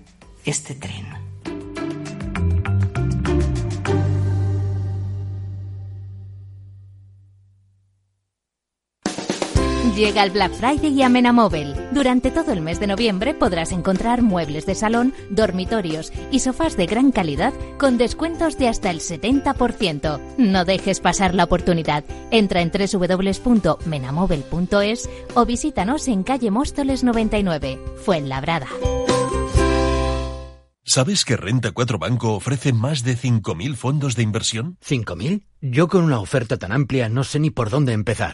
este 0.46 0.76
tren. 0.76 1.23
Llega 9.96 10.24
el 10.24 10.32
Black 10.32 10.54
Friday 10.54 10.92
y 10.92 11.04
a 11.04 11.10
Móvil. 11.10 11.76
Durante 11.92 12.32
todo 12.32 12.52
el 12.52 12.62
mes 12.62 12.80
de 12.80 12.88
noviembre 12.88 13.36
podrás 13.36 13.72
encontrar 13.72 14.24
muebles 14.24 14.66
de 14.66 14.74
salón, 14.74 15.14
dormitorios 15.30 16.12
y 16.32 16.40
sofás 16.40 16.76
de 16.78 16.88
gran 16.88 17.12
calidad 17.12 17.54
con 17.78 18.00
descuentos 18.00 18.58
de 18.58 18.70
hasta 18.70 18.90
el 18.90 19.02
70%. 19.02 20.20
No 20.38 20.66
dejes 20.66 21.00
pasar 21.00 21.36
la 21.36 21.44
oportunidad. 21.44 22.04
Entra 22.32 22.62
en 22.62 22.72
www.menamóvil.es 22.72 25.10
o 25.36 25.46
visítanos 25.46 26.08
en 26.08 26.24
calle 26.24 26.50
Móstoles 26.50 27.04
99, 27.04 27.80
Fuenlabrada. 28.04 28.66
¿Sabes 30.86 31.24
que 31.24 31.38
Renta 31.38 31.72
4 31.72 32.00
Banco 32.00 32.34
ofrece 32.34 32.74
más 32.74 33.04
de 33.04 33.16
5.000 33.16 33.76
fondos 33.76 34.16
de 34.16 34.24
inversión? 34.24 34.80
¿5.000? 34.84 35.46
Yo 35.62 35.88
con 35.88 36.04
una 36.04 36.20
oferta 36.20 36.58
tan 36.58 36.72
amplia 36.72 37.10
no 37.10 37.24
sé 37.24 37.40
ni 37.40 37.52
por 37.52 37.70
dónde 37.70 37.94
empezar. 37.94 38.34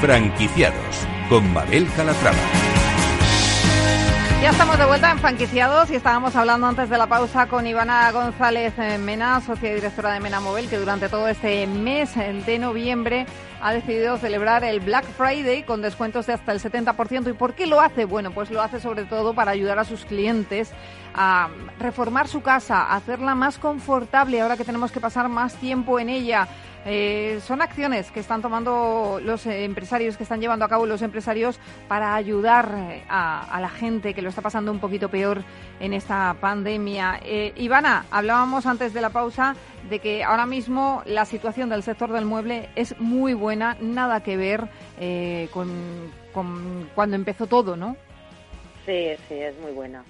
Franquiciados 0.00 1.06
con 1.30 1.52
Mabel 1.54 1.88
Calatrava. 1.96 2.36
Ya 4.42 4.50
estamos 4.50 4.78
de 4.78 4.84
vuelta 4.84 5.10
en 5.10 5.18
Franquiciados 5.18 5.90
y 5.90 5.94
estábamos 5.94 6.36
hablando 6.36 6.66
antes 6.66 6.90
de 6.90 6.98
la 6.98 7.06
pausa 7.06 7.46
con 7.46 7.66
Ivana 7.66 8.12
González 8.12 8.74
eh, 8.78 8.98
Mena, 8.98 9.40
socia 9.40 9.72
y 9.72 9.74
directora 9.74 10.12
de 10.12 10.20
Mena 10.20 10.40
Móvil, 10.40 10.68
que 10.68 10.76
durante 10.76 11.08
todo 11.08 11.26
este 11.26 11.66
mes 11.66 12.14
de 12.14 12.58
noviembre 12.58 13.26
ha 13.62 13.72
decidido 13.72 14.18
celebrar 14.18 14.62
el 14.62 14.80
Black 14.80 15.06
Friday 15.16 15.62
con 15.62 15.80
descuentos 15.80 16.26
de 16.26 16.34
hasta 16.34 16.52
el 16.52 16.60
70%. 16.60 17.30
¿Y 17.30 17.32
por 17.32 17.54
qué 17.54 17.66
lo 17.66 17.80
hace? 17.80 18.04
Bueno, 18.04 18.30
pues 18.32 18.50
lo 18.50 18.60
hace 18.60 18.78
sobre 18.78 19.04
todo 19.04 19.32
para 19.32 19.52
ayudar 19.52 19.78
a 19.78 19.84
sus 19.84 20.04
clientes 20.04 20.70
a 21.16 21.48
reformar 21.80 22.28
su 22.28 22.42
casa, 22.42 22.82
a 22.82 22.96
hacerla 22.96 23.34
más 23.34 23.58
confortable 23.58 24.40
ahora 24.40 24.56
que 24.56 24.64
tenemos 24.64 24.92
que 24.92 25.00
pasar 25.00 25.28
más 25.28 25.54
tiempo 25.54 25.98
en 25.98 26.10
ella, 26.10 26.46
eh, 26.88 27.40
son 27.44 27.62
acciones 27.62 28.12
que 28.12 28.20
están 28.20 28.42
tomando 28.42 29.18
los 29.20 29.44
empresarios, 29.46 30.16
que 30.16 30.22
están 30.22 30.40
llevando 30.40 30.64
a 30.64 30.68
cabo 30.68 30.86
los 30.86 31.02
empresarios 31.02 31.58
para 31.88 32.14
ayudar 32.14 32.72
eh, 32.76 33.02
a, 33.08 33.58
la 33.60 33.68
gente 33.68 34.14
que 34.14 34.22
lo 34.22 34.28
está 34.28 34.40
pasando 34.40 34.70
un 34.70 34.78
poquito 34.78 35.08
peor 35.08 35.42
en 35.80 35.92
esta 35.92 36.36
pandemia. 36.40 37.18
Eh, 37.24 37.52
Ivana, 37.56 38.04
hablábamos 38.12 38.66
antes 38.66 38.94
de 38.94 39.00
la 39.00 39.10
pausa 39.10 39.56
de 39.90 39.98
que 39.98 40.22
ahora 40.22 40.46
mismo 40.46 41.02
la 41.06 41.24
situación 41.24 41.70
del 41.70 41.82
sector 41.82 42.12
del 42.12 42.24
mueble 42.24 42.68
es 42.76 42.96
muy 43.00 43.34
buena, 43.34 43.76
nada 43.80 44.22
que 44.22 44.36
ver 44.36 44.68
con, 45.52 45.68
con 46.32 46.88
cuando 46.94 47.16
empezó 47.16 47.48
todo, 47.48 47.76
¿no? 47.76 47.96
Sí, 48.84 49.08
sí, 49.28 49.34
es 49.34 49.58
muy 49.58 49.72
buena 49.72 50.04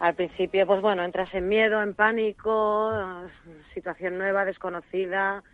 al 0.00 0.14
principio, 0.14 0.66
pues 0.66 0.80
bueno, 0.80 1.04
entras 1.04 1.32
en 1.34 1.46
miedo, 1.46 1.82
en 1.82 1.94
pánico, 1.94 2.90
situación 3.74 4.16
nueva, 4.16 4.46
desconocida, 4.46 5.44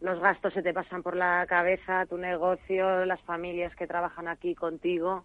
los 0.00 0.18
gastos 0.20 0.52
se 0.54 0.62
te 0.62 0.74
pasan 0.74 1.04
por 1.04 1.14
la 1.14 1.46
cabeza, 1.48 2.04
tu 2.06 2.18
negocio, 2.18 3.04
las 3.06 3.20
familias 3.22 3.74
que 3.76 3.86
trabajan 3.86 4.26
aquí 4.26 4.56
contigo, 4.56 5.24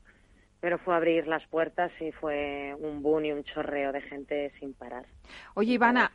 pero 0.60 0.78
fue 0.78 0.96
abrir 0.96 1.26
las 1.28 1.46
puertas 1.48 1.92
y 2.00 2.12
fue 2.12 2.76
un 2.80 3.02
boom 3.02 3.26
y 3.26 3.32
un 3.32 3.44
chorreo 3.44 3.92
de 3.92 4.02
gente 4.02 4.52
sin 4.60 4.76
parar. 4.76 5.08
Oye, 5.56 5.74
Ivana, 5.74 6.12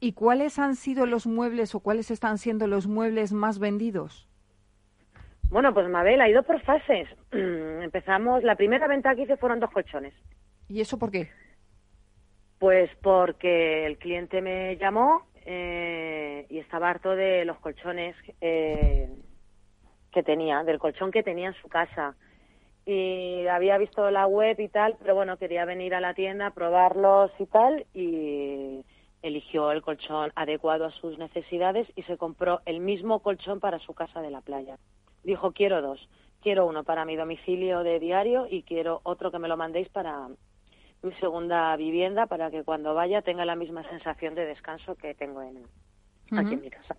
¿y 0.00 0.12
cuáles 0.14 0.58
han 0.58 0.76
sido 0.76 1.04
los 1.04 1.26
muebles 1.26 1.74
o 1.74 1.80
cuáles 1.80 2.10
están 2.10 2.38
siendo 2.38 2.66
los 2.66 2.86
muebles 2.86 3.34
más 3.34 3.58
vendidos? 3.58 4.26
Bueno, 5.50 5.74
pues 5.74 5.86
Mabel, 5.90 6.22
ha 6.22 6.30
ido 6.30 6.44
por 6.44 6.58
fases. 6.62 7.08
Empezamos, 7.30 8.42
la 8.42 8.56
primera 8.56 8.88
venta 8.88 9.14
que 9.14 9.22
hice 9.24 9.36
fueron 9.36 9.60
dos 9.60 9.70
colchones. 9.70 10.14
¿Y 10.66 10.80
eso 10.80 10.98
por 10.98 11.10
qué? 11.10 11.28
Pues 12.60 12.90
porque 13.00 13.86
el 13.86 13.96
cliente 13.96 14.42
me 14.42 14.76
llamó 14.76 15.22
eh, 15.46 16.44
y 16.50 16.58
estaba 16.58 16.90
harto 16.90 17.16
de 17.16 17.46
los 17.46 17.58
colchones 17.58 18.14
eh, 18.42 19.08
que 20.12 20.22
tenía, 20.22 20.62
del 20.62 20.78
colchón 20.78 21.10
que 21.10 21.22
tenía 21.22 21.48
en 21.48 21.54
su 21.54 21.68
casa. 21.68 22.16
Y 22.84 23.46
había 23.46 23.78
visto 23.78 24.10
la 24.10 24.26
web 24.26 24.60
y 24.60 24.68
tal, 24.68 24.96
pero 25.00 25.14
bueno, 25.14 25.38
quería 25.38 25.64
venir 25.64 25.94
a 25.94 26.02
la 26.02 26.12
tienda, 26.12 26.50
probarlos 26.50 27.30
y 27.38 27.46
tal, 27.46 27.86
y 27.94 28.84
eligió 29.22 29.72
el 29.72 29.80
colchón 29.80 30.30
adecuado 30.34 30.84
a 30.84 30.90
sus 30.90 31.16
necesidades 31.16 31.88
y 31.96 32.02
se 32.02 32.18
compró 32.18 32.60
el 32.66 32.80
mismo 32.80 33.20
colchón 33.20 33.58
para 33.58 33.78
su 33.78 33.94
casa 33.94 34.20
de 34.20 34.30
la 34.30 34.42
playa. 34.42 34.76
Dijo, 35.24 35.52
quiero 35.52 35.80
dos, 35.80 36.10
quiero 36.42 36.66
uno 36.66 36.84
para 36.84 37.06
mi 37.06 37.16
domicilio 37.16 37.82
de 37.84 37.98
diario 38.00 38.46
y 38.50 38.64
quiero 38.64 39.00
otro 39.04 39.30
que 39.30 39.38
me 39.38 39.48
lo 39.48 39.56
mandéis 39.56 39.88
para, 39.88 40.28
mi 41.02 41.12
segunda 41.14 41.74
vivienda 41.76 42.26
para 42.26 42.50
que 42.50 42.62
cuando 42.62 42.94
vaya 42.94 43.22
tenga 43.22 43.44
la 43.44 43.56
misma 43.56 43.82
sensación 43.88 44.34
de 44.34 44.46
descanso 44.46 44.94
que 44.96 45.14
tengo 45.14 45.42
en, 45.42 45.64
aquí 46.36 46.54
en 46.54 46.60
mi 46.60 46.70
casa. 46.70 46.96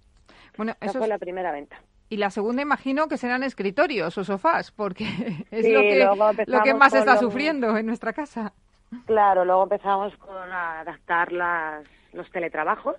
Bueno, 0.58 0.74
Esa 0.82 1.00
fue 1.00 1.08
la 1.08 1.20
primera 1.20 1.52
venta. 1.52 1.78
Y 2.10 2.18
la 2.18 2.30
segunda 2.30 2.62
imagino 2.62 3.08
que 3.08 3.18
serán 3.18 3.44
escritorios 3.44 4.18
o 4.18 4.24
sofás, 4.24 4.72
porque 4.72 5.06
es 5.52 5.70
lo, 5.70 5.80
que, 5.80 6.46
lo 6.46 6.62
que 6.62 6.74
más 6.74 6.94
está 6.94 7.18
sufriendo 7.18 7.78
en 7.78 7.86
nuestra 7.86 8.12
casa. 8.12 8.54
Claro, 9.06 9.46
luego 9.46 9.64
empezamos 9.64 10.16
con 10.18 10.36
adaptar 10.36 11.32
las, 11.32 11.86
los 12.12 12.30
teletrabajos 12.32 12.98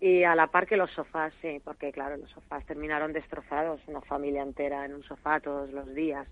y 0.00 0.24
a 0.24 0.34
la 0.34 0.48
par 0.48 0.66
que 0.66 0.76
los 0.76 0.90
sofás, 0.90 1.32
sí, 1.40 1.60
porque 1.64 1.90
claro, 1.92 2.18
los 2.18 2.30
sofás 2.30 2.66
terminaron 2.66 3.12
destrozados, 3.12 3.80
una 3.86 4.02
familia 4.02 4.42
entera 4.42 4.84
en 4.84 4.94
un 4.94 5.02
sofá 5.02 5.40
todos 5.40 5.70
los 5.72 5.94
días 5.94 6.28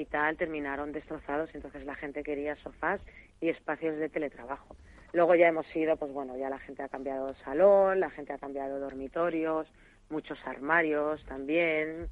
y 0.00 0.06
tal 0.06 0.36
terminaron 0.36 0.92
destrozados, 0.92 1.54
entonces 1.54 1.84
la 1.84 1.94
gente 1.94 2.22
quería 2.22 2.56
sofás 2.56 3.00
y 3.40 3.48
espacios 3.48 3.96
de 3.98 4.08
teletrabajo. 4.08 4.76
Luego 5.12 5.34
ya 5.34 5.48
hemos 5.48 5.66
ido, 5.74 5.96
pues 5.96 6.12
bueno, 6.12 6.36
ya 6.36 6.48
la 6.48 6.58
gente 6.58 6.82
ha 6.82 6.88
cambiado 6.88 7.34
salón, 7.44 8.00
la 8.00 8.10
gente 8.10 8.32
ha 8.32 8.38
cambiado 8.38 8.78
dormitorios, 8.78 9.66
muchos 10.08 10.38
armarios 10.46 11.24
también, 11.26 12.08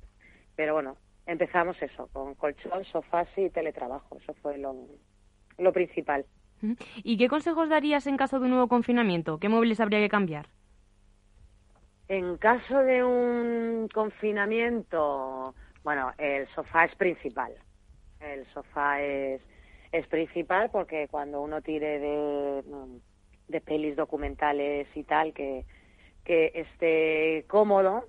pero 0.56 0.74
bueno, 0.74 0.96
empezamos 1.26 1.80
eso, 1.80 2.08
con 2.12 2.34
colchón, 2.34 2.84
sofás 2.84 3.28
y 3.36 3.50
teletrabajo, 3.50 4.18
eso 4.20 4.34
fue 4.34 4.58
lo, 4.58 4.74
lo 5.58 5.72
principal. 5.72 6.24
¿Y 7.04 7.16
qué 7.16 7.28
consejos 7.28 7.68
darías 7.68 8.06
en 8.06 8.16
caso 8.16 8.38
de 8.38 8.46
un 8.46 8.50
nuevo 8.50 8.68
confinamiento? 8.68 9.38
¿Qué 9.38 9.48
muebles 9.48 9.80
habría 9.80 10.00
que 10.00 10.08
cambiar? 10.08 10.48
En 12.08 12.36
caso 12.38 12.78
de 12.78 13.04
un 13.04 13.88
confinamiento, 13.92 15.54
bueno, 15.84 16.12
el 16.18 16.48
sofá 16.48 16.86
es 16.86 16.94
principal. 16.96 17.52
El 18.20 18.46
sofá 18.52 19.02
es, 19.02 19.40
es 19.92 20.06
principal 20.06 20.70
porque 20.70 21.08
cuando 21.08 21.40
uno 21.40 21.62
tire 21.62 21.98
de, 21.98 22.62
de 23.48 23.60
pelis 23.60 23.96
documentales 23.96 24.86
y 24.94 25.04
tal, 25.04 25.32
que, 25.32 25.64
que 26.24 26.52
esté 26.54 27.44
cómodo, 27.48 28.04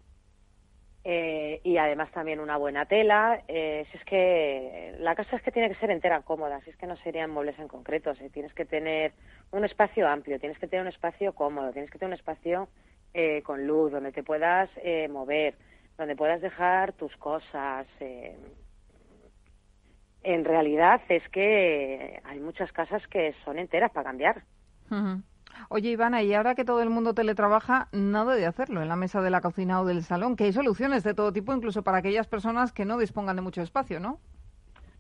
eh, 1.06 1.62
y 1.64 1.78
además 1.78 2.12
también 2.12 2.40
una 2.40 2.58
buena 2.58 2.86
tela. 2.86 3.42
Eh, 3.48 3.86
si 3.92 3.98
es 3.98 4.04
que 4.06 4.96
la 5.00 5.16
casa 5.16 5.38
es 5.38 5.42
que 5.42 5.52
tiene 5.52 5.70
que 5.70 5.80
ser 5.80 5.92
entera 5.92 6.22
cómoda, 6.22 6.62
si 6.62 6.70
es 6.70 6.78
que 6.78 6.88
no 6.88 6.98
serían 6.98 7.32
muebles 7.32 7.58
en 7.60 7.68
concreto. 7.68 8.14
tienes 8.34 8.54
que 8.54 8.66
tener 8.66 9.14
un 9.52 9.64
espacio 9.64 10.08
amplio, 10.08 10.40
tienes 10.40 10.60
que 10.60 10.68
tener 10.68 10.84
un 10.84 10.92
espacio 10.92 11.34
cómodo, 11.34 11.72
tienes 11.72 11.90
que 11.90 11.98
tener 11.98 12.14
un 12.14 12.20
espacio 12.20 12.68
eh, 13.14 13.42
con 13.44 13.66
luz, 13.66 13.92
donde 13.92 14.12
te 14.12 14.24
puedas 14.24 14.70
mover, 15.10 15.56
donde 15.98 16.16
puedas 16.16 16.42
dejar 16.42 16.94
tus 16.94 17.16
cosas 17.18 17.88
en 20.24 20.46
realidad 20.46 21.02
es 21.10 21.28
que 21.30 22.22
hay 22.24 22.40
muchas 22.40 22.72
casas 22.72 23.06
que 23.08 23.34
son 23.46 23.58
enteras 23.60 23.92
para 23.92 24.10
cambiar. 24.10 24.44
Oye, 25.70 25.90
Ivana, 25.90 26.24
y 26.24 26.34
ahora 26.34 26.56
que 26.56 26.66
todo 26.66 26.82
el 26.82 26.90
mundo 26.90 27.14
teletrabaja, 27.14 27.90
nada 27.92 28.36
de 28.36 28.46
hacerlo 28.46 28.82
en 28.82 28.90
la 28.90 28.96
mesa 28.96 29.22
de 29.22 29.30
la 29.30 29.42
cocina 29.42 29.82
o 29.82 29.86
del 29.86 30.04
salón, 30.04 30.36
que 30.36 30.46
hay 30.46 30.54
soluciones 30.54 31.04
de 31.04 31.14
todo 31.14 31.34
tipo, 31.34 31.54
incluso 31.54 31.84
para 31.84 31.98
aquellas 31.98 32.28
personas 32.28 32.72
que 32.72 32.86
no 32.86 32.98
dispongan 32.98 33.36
de 33.36 33.42
mucho 33.42 33.62
espacio, 33.62 34.00
¿no? 34.00 34.20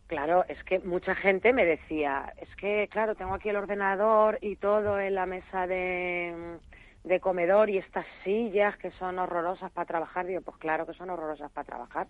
Claro, 0.07 0.43
es 0.47 0.63
que 0.63 0.79
mucha 0.79 1.13
gente 1.15 1.53
me 1.53 1.65
decía, 1.65 2.33
es 2.37 2.53
que, 2.55 2.87
claro, 2.91 3.15
tengo 3.15 3.35
aquí 3.35 3.49
el 3.49 3.57
ordenador 3.57 4.39
y 4.41 4.55
todo 4.55 4.99
en 4.99 5.13
la 5.13 5.27
mesa 5.27 5.67
de, 5.67 6.57
de 7.03 7.19
comedor 7.19 7.69
y 7.69 7.77
estas 7.77 8.05
sillas 8.23 8.75
que 8.77 8.91
son 8.91 9.19
horrorosas 9.19 9.71
para 9.71 9.85
trabajar. 9.85 10.25
Digo, 10.25 10.41
pues 10.41 10.57
claro 10.57 10.87
que 10.87 10.93
son 10.93 11.11
horrorosas 11.11 11.51
para 11.51 11.65
trabajar. 11.65 12.07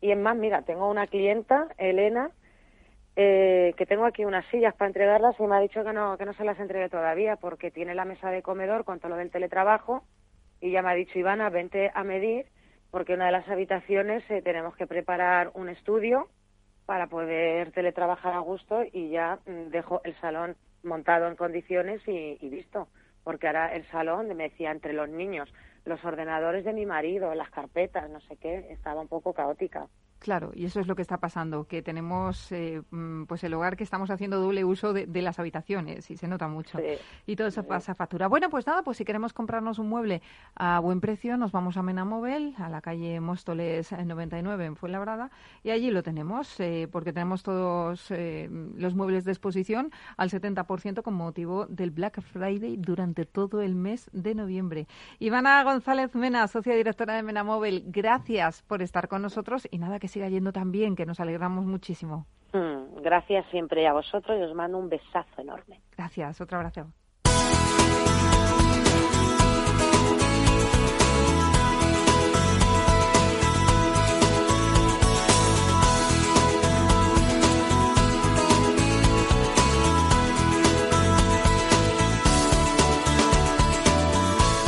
Y 0.00 0.12
es 0.12 0.18
más, 0.18 0.36
mira, 0.36 0.62
tengo 0.62 0.88
una 0.88 1.06
clienta, 1.06 1.68
Elena, 1.78 2.30
eh, 3.16 3.74
que 3.76 3.86
tengo 3.86 4.04
aquí 4.06 4.24
unas 4.24 4.46
sillas 4.46 4.74
para 4.74 4.88
entregarlas 4.88 5.38
y 5.38 5.42
me 5.42 5.56
ha 5.56 5.60
dicho 5.60 5.84
que 5.84 5.92
no, 5.92 6.16
que 6.16 6.24
no 6.24 6.32
se 6.34 6.44
las 6.44 6.58
entregue 6.58 6.88
todavía 6.88 7.36
porque 7.36 7.70
tiene 7.70 7.94
la 7.94 8.04
mesa 8.04 8.30
de 8.30 8.42
comedor 8.42 8.84
con 8.84 9.00
todo 9.00 9.10
lo 9.10 9.16
del 9.16 9.30
teletrabajo 9.30 10.04
y 10.60 10.70
ya 10.70 10.82
me 10.82 10.90
ha 10.90 10.94
dicho 10.94 11.18
Ivana, 11.18 11.50
vente 11.50 11.90
a 11.94 12.04
medir 12.04 12.46
porque 12.90 13.14
una 13.14 13.26
de 13.26 13.32
las 13.32 13.48
habitaciones 13.48 14.22
eh, 14.30 14.42
tenemos 14.42 14.76
que 14.76 14.86
preparar 14.86 15.50
un 15.54 15.68
estudio 15.68 16.28
para 16.86 17.08
poder 17.08 17.72
teletrabajar 17.72 18.32
a 18.32 18.40
gusto 18.40 18.84
y 18.90 19.10
ya 19.10 19.38
mm, 19.46 19.70
dejo 19.70 20.00
el 20.04 20.14
salón 20.20 20.56
montado 20.82 21.28
en 21.28 21.36
condiciones 21.36 22.00
y, 22.08 22.38
y 22.40 22.48
visto. 22.48 22.88
Porque 23.24 23.46
ahora 23.46 23.74
el 23.74 23.84
salón, 23.86 24.28
me 24.28 24.44
decía, 24.44 24.70
entre 24.70 24.92
los 24.92 25.08
niños, 25.08 25.52
los 25.84 26.04
ordenadores 26.04 26.64
de 26.64 26.72
mi 26.72 26.86
marido, 26.86 27.34
las 27.34 27.50
carpetas, 27.50 28.08
no 28.10 28.20
sé 28.20 28.36
qué, 28.36 28.66
estaba 28.70 29.00
un 29.00 29.08
poco 29.08 29.32
caótica. 29.32 29.88
Claro, 30.20 30.52
y 30.54 30.66
eso 30.66 30.80
es 30.80 30.86
lo 30.86 30.94
que 30.94 31.00
está 31.00 31.16
pasando, 31.16 31.64
que 31.64 31.80
tenemos 31.80 32.52
eh, 32.52 32.82
mm, 32.90 33.24
pues 33.24 33.42
el 33.42 33.54
hogar 33.54 33.78
que 33.78 33.84
estamos 33.84 34.10
haciendo 34.10 34.38
doble 34.38 34.64
uso 34.64 34.92
de, 34.92 35.06
las 35.22 35.38
habitaciones 35.38 36.10
y 36.10 36.18
se 36.18 36.28
nota 36.28 36.46
mucho. 36.46 36.78
Y 37.26 37.36
todo 37.36 37.48
eso 37.48 37.64
pasa 37.64 37.94
factura. 37.94 38.28
Bueno, 38.28 38.50
pues 38.50 38.66
nada, 38.66 38.82
pues 38.82 38.98
si 38.98 39.04
queremos 39.06 39.32
comprarnos 39.32 39.78
un 39.78 39.88
mueble 39.88 40.20
a 40.54 40.78
buen 40.78 41.00
precio, 41.00 41.38
nos 41.38 41.52
vamos 41.52 41.78
a 41.78 41.82
Menamóvil, 41.82 42.54
a 42.58 42.68
la 42.68 42.82
calle 42.82 43.18
Móstoles 43.20 43.92
99 43.92 44.66
en 44.66 44.76
Fuenlabrada, 44.76 45.30
y 45.62 45.70
allí 45.70 45.90
lo 45.90 46.02
tenemos, 46.02 46.60
eh, 46.60 46.86
porque 46.92 47.14
tenemos 47.14 47.42
todos 47.42 48.10
eh, 48.10 48.50
los 48.76 48.94
muebles 48.94 49.24
de 49.24 49.32
exposición 49.32 49.90
al 50.18 50.28
70% 50.28 51.02
con 51.02 51.14
motivo 51.14 51.64
del 51.66 51.92
Black 51.92 52.20
Friday 52.20 52.76
durante 52.76 53.24
todo 53.24 53.62
el 53.62 53.74
mes 53.74 54.10
de 54.12 54.34
noviembre. 54.34 54.86
Ivana 55.18 55.62
González 55.64 56.14
Mena, 56.14 56.46
socia 56.46 56.74
directora 56.74 57.14
de 57.14 57.22
Menamóvil, 57.22 57.84
gracias 57.86 58.62
por 58.62 58.82
estar 58.82 59.08
con 59.08 59.22
nosotros 59.22 59.66
y 59.70 59.78
nada 59.78 59.98
que 59.98 60.09
siga 60.10 60.28
yendo 60.28 60.52
tan 60.52 60.70
bien, 60.70 60.94
que 60.96 61.06
nos 61.06 61.20
alegramos 61.20 61.64
muchísimo. 61.64 62.26
Mm, 62.52 63.00
gracias 63.02 63.46
siempre 63.50 63.86
a 63.86 63.92
vosotros 63.92 64.38
y 64.38 64.42
os 64.42 64.54
mando 64.54 64.78
un 64.78 64.88
besazo 64.88 65.40
enorme. 65.40 65.80
Gracias, 65.96 66.40
otro 66.40 66.58
abrazo. 66.58 66.86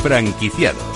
Franquiciados 0.01 0.92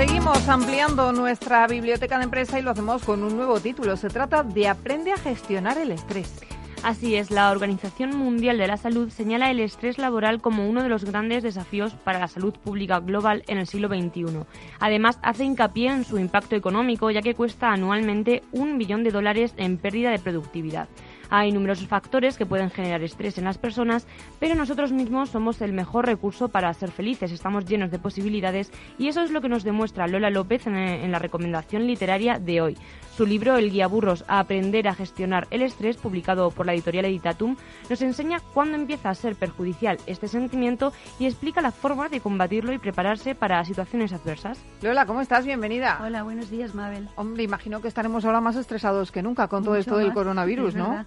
Seguimos 0.00 0.48
ampliando 0.48 1.12
nuestra 1.12 1.66
biblioteca 1.66 2.16
de 2.16 2.24
empresa 2.24 2.58
y 2.58 2.62
lo 2.62 2.70
hacemos 2.70 3.04
con 3.04 3.22
un 3.22 3.36
nuevo 3.36 3.60
título. 3.60 3.98
Se 3.98 4.08
trata 4.08 4.42
de 4.42 4.66
Aprende 4.66 5.12
a 5.12 5.18
gestionar 5.18 5.76
el 5.76 5.92
estrés. 5.92 6.40
Así 6.82 7.16
es, 7.16 7.30
la 7.30 7.50
Organización 7.50 8.16
Mundial 8.16 8.56
de 8.56 8.66
la 8.66 8.78
Salud 8.78 9.10
señala 9.10 9.50
el 9.50 9.60
estrés 9.60 9.98
laboral 9.98 10.40
como 10.40 10.66
uno 10.66 10.82
de 10.82 10.88
los 10.88 11.04
grandes 11.04 11.42
desafíos 11.42 11.92
para 11.92 12.18
la 12.18 12.28
salud 12.28 12.54
pública 12.54 13.00
global 13.00 13.44
en 13.46 13.58
el 13.58 13.66
siglo 13.66 13.88
XXI. 13.88 14.46
Además, 14.78 15.18
hace 15.20 15.44
hincapié 15.44 15.88
en 15.88 16.04
su 16.06 16.18
impacto 16.18 16.56
económico, 16.56 17.10
ya 17.10 17.20
que 17.20 17.34
cuesta 17.34 17.70
anualmente 17.70 18.42
un 18.52 18.78
billón 18.78 19.04
de 19.04 19.10
dólares 19.10 19.52
en 19.58 19.76
pérdida 19.76 20.12
de 20.12 20.18
productividad. 20.18 20.88
Hay 21.30 21.52
numerosos 21.52 21.86
factores 21.86 22.36
que 22.36 22.44
pueden 22.44 22.70
generar 22.70 23.02
estrés 23.02 23.38
en 23.38 23.44
las 23.44 23.56
personas, 23.56 24.06
pero 24.40 24.56
nosotros 24.56 24.90
mismos 24.90 25.30
somos 25.30 25.60
el 25.62 25.72
mejor 25.72 26.06
recurso 26.06 26.48
para 26.48 26.74
ser 26.74 26.90
felices. 26.90 27.30
Estamos 27.30 27.66
llenos 27.66 27.92
de 27.92 28.00
posibilidades 28.00 28.72
y 28.98 29.06
eso 29.06 29.22
es 29.22 29.30
lo 29.30 29.40
que 29.40 29.48
nos 29.48 29.62
demuestra 29.62 30.08
Lola 30.08 30.28
López 30.28 30.66
en, 30.66 31.12
la 31.12 31.18
recomendación 31.20 31.86
literaria 31.86 32.40
de 32.40 32.60
hoy. 32.60 32.78
Su 33.16 33.26
libro 33.26 33.58
El 33.58 33.70
guía 33.70 33.86
burros 33.86 34.24
a 34.26 34.40
aprender 34.40 34.88
a 34.88 34.94
gestionar 34.94 35.46
el 35.50 35.62
estrés, 35.62 35.96
publicado 35.96 36.50
por 36.50 36.66
la 36.66 36.74
editorial 36.74 37.04
Editatum, 37.04 37.56
nos 37.88 38.02
enseña 38.02 38.40
cuándo 38.52 38.76
empieza 38.76 39.10
a 39.10 39.14
ser 39.14 39.36
perjudicial 39.36 39.98
este 40.06 40.26
sentimiento 40.26 40.92
y 41.18 41.26
explica 41.26 41.60
la 41.60 41.70
forma 41.70 42.08
de 42.08 42.20
combatirlo 42.20 42.72
y 42.72 42.78
prepararse 42.78 43.34
para 43.34 43.64
situaciones 43.64 44.12
adversas. 44.12 44.64
Lola, 44.82 45.06
¿cómo 45.06 45.20
estás? 45.20 45.44
Bienvenida. 45.44 46.00
Hola, 46.02 46.22
buenos 46.22 46.50
días, 46.50 46.74
Mabel. 46.74 47.08
Hombre, 47.16 47.42
imagino 47.42 47.80
que 47.80 47.88
estaremos 47.88 48.24
ahora 48.24 48.40
más 48.40 48.56
estresados 48.56 49.12
que 49.12 49.22
nunca 49.22 49.48
con 49.48 49.62
todo 49.62 49.76
esto 49.76 49.96
del 49.96 50.12
coronavirus, 50.14 50.74
¿no? 50.74 51.04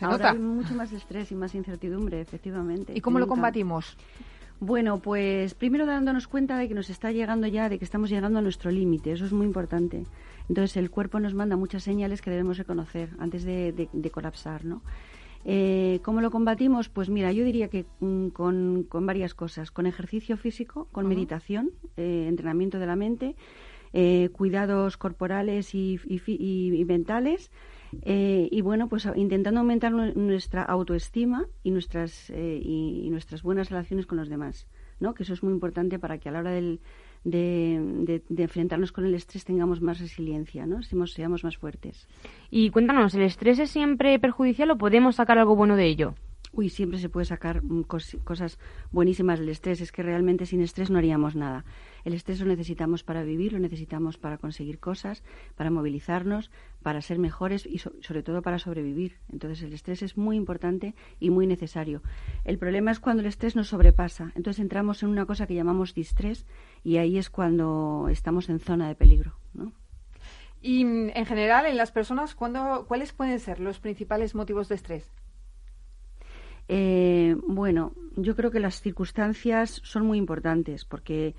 Ahora 0.00 0.30
hay 0.30 0.38
mucho 0.38 0.74
más 0.74 0.92
estrés 0.92 1.32
y 1.32 1.34
más 1.34 1.54
incertidumbre, 1.54 2.20
efectivamente. 2.20 2.92
¿Y 2.94 3.00
cómo 3.00 3.18
lo 3.18 3.26
combatimos? 3.26 3.96
Bueno, 4.58 5.00
pues 5.00 5.54
primero 5.54 5.84
dándonos 5.84 6.28
cuenta 6.28 6.56
de 6.56 6.66
que 6.66 6.74
nos 6.74 6.88
está 6.88 7.12
llegando 7.12 7.46
ya, 7.46 7.68
de 7.68 7.78
que 7.78 7.84
estamos 7.84 8.08
llegando 8.08 8.38
a 8.38 8.42
nuestro 8.42 8.70
límite, 8.70 9.12
eso 9.12 9.26
es 9.26 9.32
muy 9.32 9.46
importante. 9.46 10.04
Entonces 10.48 10.76
el 10.78 10.90
cuerpo 10.90 11.20
nos 11.20 11.34
manda 11.34 11.56
muchas 11.56 11.82
señales 11.82 12.22
que 12.22 12.30
debemos 12.30 12.56
reconocer 12.56 13.10
antes 13.18 13.44
de, 13.44 14.10
colapsar, 14.12 14.64
¿no? 14.64 14.82
Eh, 15.44 16.00
¿Cómo 16.02 16.20
lo 16.22 16.30
combatimos? 16.30 16.88
Pues 16.88 17.08
mira, 17.08 17.30
yo 17.32 17.44
diría 17.44 17.68
que 17.68 17.84
mm, 18.00 18.28
con, 18.28 18.86
varias 18.90 19.34
cosas, 19.34 19.70
con 19.70 19.86
ejercicio 19.86 20.36
físico, 20.36 20.88
con 20.90 21.06
meditación, 21.06 21.70
eh, 21.96 22.24
entrenamiento 22.26 22.78
de 22.78 22.86
la 22.86 22.96
mente, 22.96 23.36
eh, 23.92 24.30
cuidados 24.32 24.96
corporales 24.96 25.74
y 25.74 26.00
mentales, 26.88 27.50
eh, 28.02 28.48
y 28.50 28.60
bueno, 28.60 28.88
pues 28.88 29.08
intentando 29.16 29.60
aumentar 29.60 29.92
nuestra 29.92 30.62
autoestima 30.62 31.46
y 31.62 31.70
nuestras, 31.70 32.30
eh, 32.30 32.60
y, 32.62 33.08
nuestras 33.10 33.42
buenas 33.42 33.70
relaciones 33.70 34.06
con 34.06 34.18
los 34.18 34.28
demás, 34.28 34.66
¿no? 35.00 35.14
Que 35.14 35.22
eso 35.22 35.32
es 35.34 35.42
muy 35.42 35.52
importante 35.52 35.98
para 35.98 36.18
que 36.18 36.28
a 36.28 36.32
la 36.32 36.40
hora 36.40 36.50
del, 36.50 36.80
de, 37.24 38.22
enfrentarnos 38.36 38.92
con 38.92 39.04
el 39.04 39.14
estrés 39.14 39.44
tengamos 39.44 39.80
más 39.80 40.00
resiliencia, 40.00 40.66
¿no? 40.66 40.82
Seamos, 40.82 41.12
seamos 41.12 41.44
más 41.44 41.56
fuertes. 41.56 42.08
Y 42.50 42.70
cuéntanos, 42.70 43.14
¿el 43.14 43.22
estrés 43.22 43.58
es 43.58 43.70
siempre 43.70 44.18
perjudicial 44.18 44.70
o 44.70 44.78
podemos 44.78 45.16
sacar 45.16 45.38
algo 45.38 45.56
bueno 45.56 45.76
de 45.76 45.86
ello? 45.86 46.14
Uy, 46.52 46.70
siempre 46.70 46.98
se 46.98 47.10
puede 47.10 47.26
sacar 47.26 47.62
mm, 47.62 47.82
cosas 47.82 48.58
buenísimas 48.90 49.38
del 49.38 49.50
estrés. 49.50 49.80
Es 49.80 49.92
que 49.92 50.02
realmente 50.02 50.46
sin 50.46 50.62
estrés 50.62 50.90
no 50.90 50.98
haríamos 50.98 51.36
nada. 51.36 51.64
El 52.06 52.14
estrés 52.14 52.38
lo 52.38 52.46
necesitamos 52.46 53.02
para 53.02 53.24
vivir, 53.24 53.52
lo 53.52 53.58
necesitamos 53.58 54.16
para 54.16 54.38
conseguir 54.38 54.78
cosas, 54.78 55.24
para 55.56 55.70
movilizarnos, 55.70 56.52
para 56.80 57.02
ser 57.02 57.18
mejores 57.18 57.66
y 57.66 57.78
sobre 57.78 58.22
todo 58.22 58.42
para 58.42 58.60
sobrevivir. 58.60 59.16
Entonces 59.32 59.60
el 59.64 59.72
estrés 59.72 60.02
es 60.02 60.16
muy 60.16 60.36
importante 60.36 60.94
y 61.18 61.30
muy 61.30 61.48
necesario. 61.48 62.02
El 62.44 62.58
problema 62.58 62.92
es 62.92 63.00
cuando 63.00 63.22
el 63.22 63.26
estrés 63.26 63.56
nos 63.56 63.70
sobrepasa. 63.70 64.30
Entonces 64.36 64.60
entramos 64.60 65.02
en 65.02 65.08
una 65.08 65.26
cosa 65.26 65.48
que 65.48 65.56
llamamos 65.56 65.94
distrés 65.94 66.46
y 66.84 66.98
ahí 66.98 67.18
es 67.18 67.28
cuando 67.28 68.06
estamos 68.08 68.48
en 68.50 68.60
zona 68.60 68.86
de 68.86 68.94
peligro. 68.94 69.32
Y 70.62 70.84
mm, 70.84 71.10
en 71.12 71.26
general, 71.26 71.66
en 71.66 71.76
las 71.76 71.90
personas, 71.90 72.36
¿cuáles 72.36 73.12
pueden 73.14 73.40
ser 73.40 73.58
los 73.58 73.80
principales 73.80 74.36
motivos 74.36 74.68
de 74.68 74.76
estrés? 74.76 75.10
Eh, 76.68 77.36
bueno, 77.48 77.94
yo 78.14 78.36
creo 78.36 78.52
que 78.52 78.60
las 78.60 78.80
circunstancias 78.80 79.80
son 79.82 80.06
muy 80.06 80.18
importantes 80.18 80.84
porque 80.84 81.34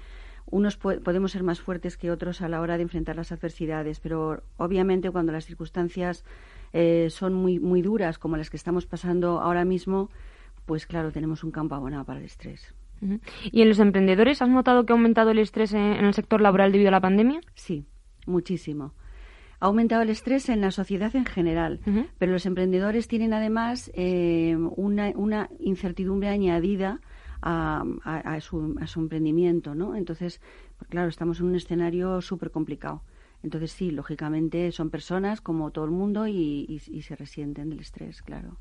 unos 0.50 0.78
podemos 0.78 1.32
ser 1.32 1.44
más 1.44 1.60
fuertes 1.60 1.98
que 1.98 2.12
otros 2.12 2.42
a 2.42 2.50
la 2.50 2.62
hora 2.62 2.78
de 2.78 2.84
enfrentar 2.84 3.16
las 3.16 3.32
adversidades, 3.32 4.00
pero 4.00 4.44
obviamente 4.58 5.12
cuando 5.12 5.32
las 5.32 5.46
circunstancias 5.46 6.24
eh, 6.74 7.08
son 7.10 7.34
muy, 7.34 7.60
muy 7.60 7.82
duras, 7.82 8.18
como 8.18 8.38
las 8.38 8.50
que 8.50 8.58
estamos 8.58 8.86
pasando 8.86 9.42
ahora 9.42 9.66
mismo, 9.66 10.10
pues 10.66 10.86
claro, 10.86 11.12
tenemos 11.12 11.44
un 11.44 11.52
campo 11.52 11.76
abonado 11.76 12.06
para 12.06 12.20
el 12.20 12.26
estrés. 12.26 12.74
¿Y 13.52 13.62
en 13.62 13.70
los 13.70 13.80
emprendedores 13.80 14.42
has 14.42 14.50
notado 14.50 14.86
que 14.86 14.94
ha 14.94 14.96
aumentado 14.96 15.30
el 15.32 15.40
estrés 15.40 15.74
en, 15.74 15.82
el 15.82 16.14
sector 16.14 16.42
laboral 16.42 16.72
debido 16.72 16.90
a 16.90 16.92
la 16.92 17.02
pandemia? 17.02 17.42
Sí, 17.54 17.86
muchísimo. 18.26 18.94
Ha 19.60 19.68
aumentado 19.68 20.02
el 20.02 20.10
estrés 20.10 20.50
en 20.50 20.62
la 20.62 20.72
sociedad 20.72 21.16
en 21.16 21.26
general, 21.26 21.80
pero 22.18 22.32
los 22.32 22.46
emprendedores 22.46 23.08
tienen 23.08 23.34
además 23.34 23.92
eh, 23.96 24.56
una, 24.56 25.12
una 25.16 25.50
incertidumbre 25.60 26.30
añadida 26.30 27.02
a, 27.48 28.40
su, 28.42 28.76
a 28.82 28.88
su 28.88 29.00
emprendimiento, 29.00 29.76
¿no? 29.76 29.96
Entonces, 29.96 30.42
pues 30.78 30.90
claro, 30.90 31.08
estamos 31.08 31.40
en 31.40 31.48
un 31.48 31.56
escenario 31.56 32.22
súper 32.22 32.52
complicado. 32.52 33.04
Entonces, 33.44 33.72
sí, 33.72 33.92
lógicamente 33.92 34.72
son 34.72 34.90
personas 34.90 35.42
como 35.42 35.72
todo 35.72 35.86
el 35.86 35.92
mundo 35.92 36.28
y, 36.28 36.82
y 36.88 37.02
se 37.02 37.16
resienten 37.16 37.70
del 37.70 37.80
estrés, 37.80 38.22
claro. 38.22 38.58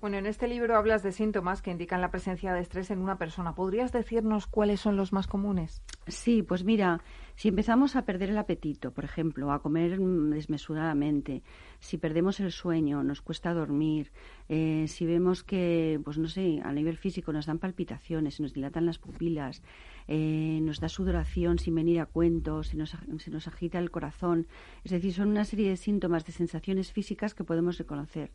Bueno, 0.00 0.18
en 0.18 0.26
este 0.26 0.48
libro 0.48 0.76
hablas 0.76 1.02
de 1.02 1.12
síntomas 1.12 1.62
que 1.62 1.70
indican 1.70 2.00
la 2.00 2.10
presencia 2.10 2.52
de 2.52 2.60
estrés 2.60 2.90
en 2.90 2.98
una 2.98 3.16
persona. 3.16 3.54
¿Podrías 3.54 3.92
decirnos 3.92 4.46
cuáles 4.46 4.80
son 4.80 4.96
los 4.96 5.12
más 5.12 5.26
comunes? 5.26 5.82
Sí, 6.06 6.42
pues 6.42 6.64
mira, 6.64 7.00
si 7.36 7.48
empezamos 7.48 7.96
a 7.96 8.04
perder 8.04 8.30
el 8.30 8.38
apetito, 8.38 8.92
por 8.92 9.04
ejemplo, 9.04 9.52
a 9.52 9.60
comer 9.60 9.98
desmesuradamente, 9.98 11.42
si 11.80 11.98
perdemos 11.98 12.40
el 12.40 12.52
sueño, 12.52 13.02
nos 13.02 13.22
cuesta 13.22 13.52
dormir, 13.52 14.12
eh, 14.48 14.86
si 14.88 15.04
vemos 15.04 15.42
que, 15.42 16.00
pues 16.04 16.18
no 16.18 16.28
sé, 16.28 16.60
a 16.62 16.72
nivel 16.72 16.96
físico 16.96 17.32
nos 17.32 17.46
dan 17.46 17.58
palpitaciones, 17.58 18.36
se 18.36 18.42
nos 18.42 18.54
dilatan 18.54 18.86
las 18.86 18.98
pupilas, 18.98 19.62
eh, 20.06 20.60
nos 20.62 20.80
da 20.80 20.88
sudoración 20.88 21.58
sin 21.58 21.74
venir 21.74 22.00
a 22.00 22.06
cuento, 22.06 22.62
se 22.62 22.76
nos, 22.76 22.96
se 23.18 23.30
nos 23.30 23.48
agita 23.48 23.78
el 23.78 23.90
corazón. 23.90 24.46
Es 24.84 24.92
decir, 24.92 25.12
son 25.12 25.28
una 25.28 25.44
serie 25.44 25.70
de 25.70 25.76
síntomas, 25.76 26.24
de 26.24 26.32
sensaciones 26.32 26.92
físicas 26.92 27.34
que 27.34 27.44
podemos 27.44 27.78
reconocer. 27.78 28.30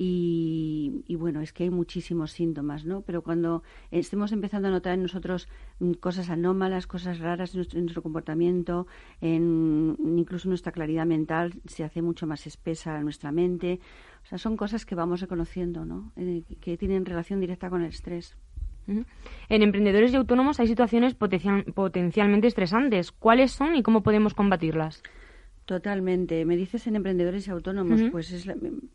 Y, 0.00 1.16
bueno, 1.16 1.40
es 1.40 1.52
que 1.52 1.64
hay 1.64 1.70
muchísimos 1.70 2.30
síntomas, 2.30 2.84
¿no? 2.84 3.00
Pero 3.00 3.22
cuando 3.22 3.64
estemos 3.90 4.30
empezando 4.30 4.68
a 4.68 4.70
notar 4.70 4.94
en 4.94 5.02
nosotros 5.02 5.48
mm, 5.80 5.94
cosas 5.94 6.30
anómalas, 6.30 6.86
cosas 6.86 7.18
raras 7.18 7.52
en 7.52 7.82
nuestro, 7.82 8.00
comportamiento, 8.00 8.86
en, 9.20 9.96
incluso 10.16 10.48
nuestra 10.48 10.70
claridad 10.70 11.04
mental 11.04 11.54
se 11.66 11.82
hace 11.82 12.00
mucho 12.00 12.28
más 12.28 12.46
espesa 12.46 12.96
en 12.96 13.02
nuestra 13.02 13.32
mente. 13.32 13.80
O 14.22 14.26
sea, 14.26 14.38
son 14.38 14.56
cosas 14.56 14.86
que 14.86 14.94
vamos 14.94 15.20
reconociendo, 15.20 15.84
¿no? 15.84 16.12
Eh, 16.14 16.44
que 16.60 16.76
tienen 16.76 17.04
relación 17.04 17.40
directa 17.40 17.68
con 17.68 17.82
el 17.82 17.88
estrés. 17.88 18.36
En 18.86 19.62
emprendedores 19.62 20.12
y 20.12 20.16
autónomos 20.16 20.60
hay 20.60 20.68
situaciones 20.68 21.14
potencialmente 21.14 22.46
estresantes. 22.46 23.10
¿Cuáles 23.10 23.50
son 23.50 23.74
y 23.74 23.82
cómo 23.82 24.04
podemos 24.04 24.32
combatirlas? 24.32 25.02
Totalmente. 25.68 26.46
Me 26.46 26.56
dices 26.56 26.86
en 26.86 26.96
emprendedores 26.96 27.46
y 27.46 27.50
autónomos, 27.50 28.00
pues 28.10 28.32
es 28.32 28.50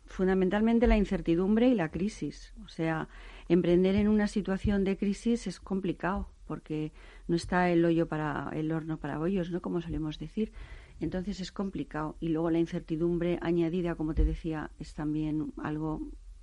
fundamentalmente 0.06 0.88
la 0.88 0.96
incertidumbre 0.96 1.68
y 1.68 1.74
la 1.76 1.92
crisis. 1.92 2.52
O 2.64 2.68
sea, 2.68 3.08
emprender 3.48 3.94
en 3.94 4.08
una 4.08 4.26
situación 4.26 4.82
de 4.82 4.96
crisis 4.96 5.46
es 5.46 5.60
complicado 5.60 6.30
porque 6.48 6.92
no 7.28 7.36
está 7.36 7.70
el 7.70 7.84
hoyo 7.84 8.08
para 8.08 8.50
el 8.54 8.72
horno 8.72 8.98
para 8.98 9.18
bollos, 9.18 9.52
¿no? 9.52 9.62
Como 9.62 9.80
solemos 9.82 10.18
decir. 10.18 10.50
Entonces 10.98 11.38
es 11.38 11.52
complicado. 11.52 12.16
Y 12.18 12.30
luego 12.30 12.50
la 12.50 12.58
incertidumbre 12.58 13.38
añadida, 13.40 13.94
como 13.94 14.12
te 14.12 14.24
decía, 14.24 14.72
es 14.80 14.94
también 14.94 15.52
algo, 15.62 16.00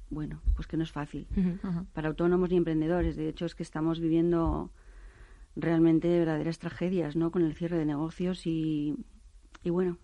bueno, 0.10 0.42
pues 0.56 0.66
que 0.66 0.78
no 0.78 0.84
es 0.84 0.94
fácil 0.94 1.28
para 1.92 2.08
autónomos 2.08 2.50
ni 2.52 2.56
emprendedores. 2.56 3.18
De 3.18 3.28
hecho, 3.28 3.46
es 3.46 3.54
que 3.54 3.64
estamos 3.64 4.00
viviendo 4.00 4.72
realmente 5.58 6.08
verdaderas 6.08 6.58
tragedias, 6.58 7.18
¿no? 7.18 7.32
Con 7.32 7.42
el 7.42 7.54
cierre 7.54 7.78
de 7.78 7.86
negocios 7.86 8.48
y, 8.48 8.96
y 9.64 9.70
bueno. 9.70 9.98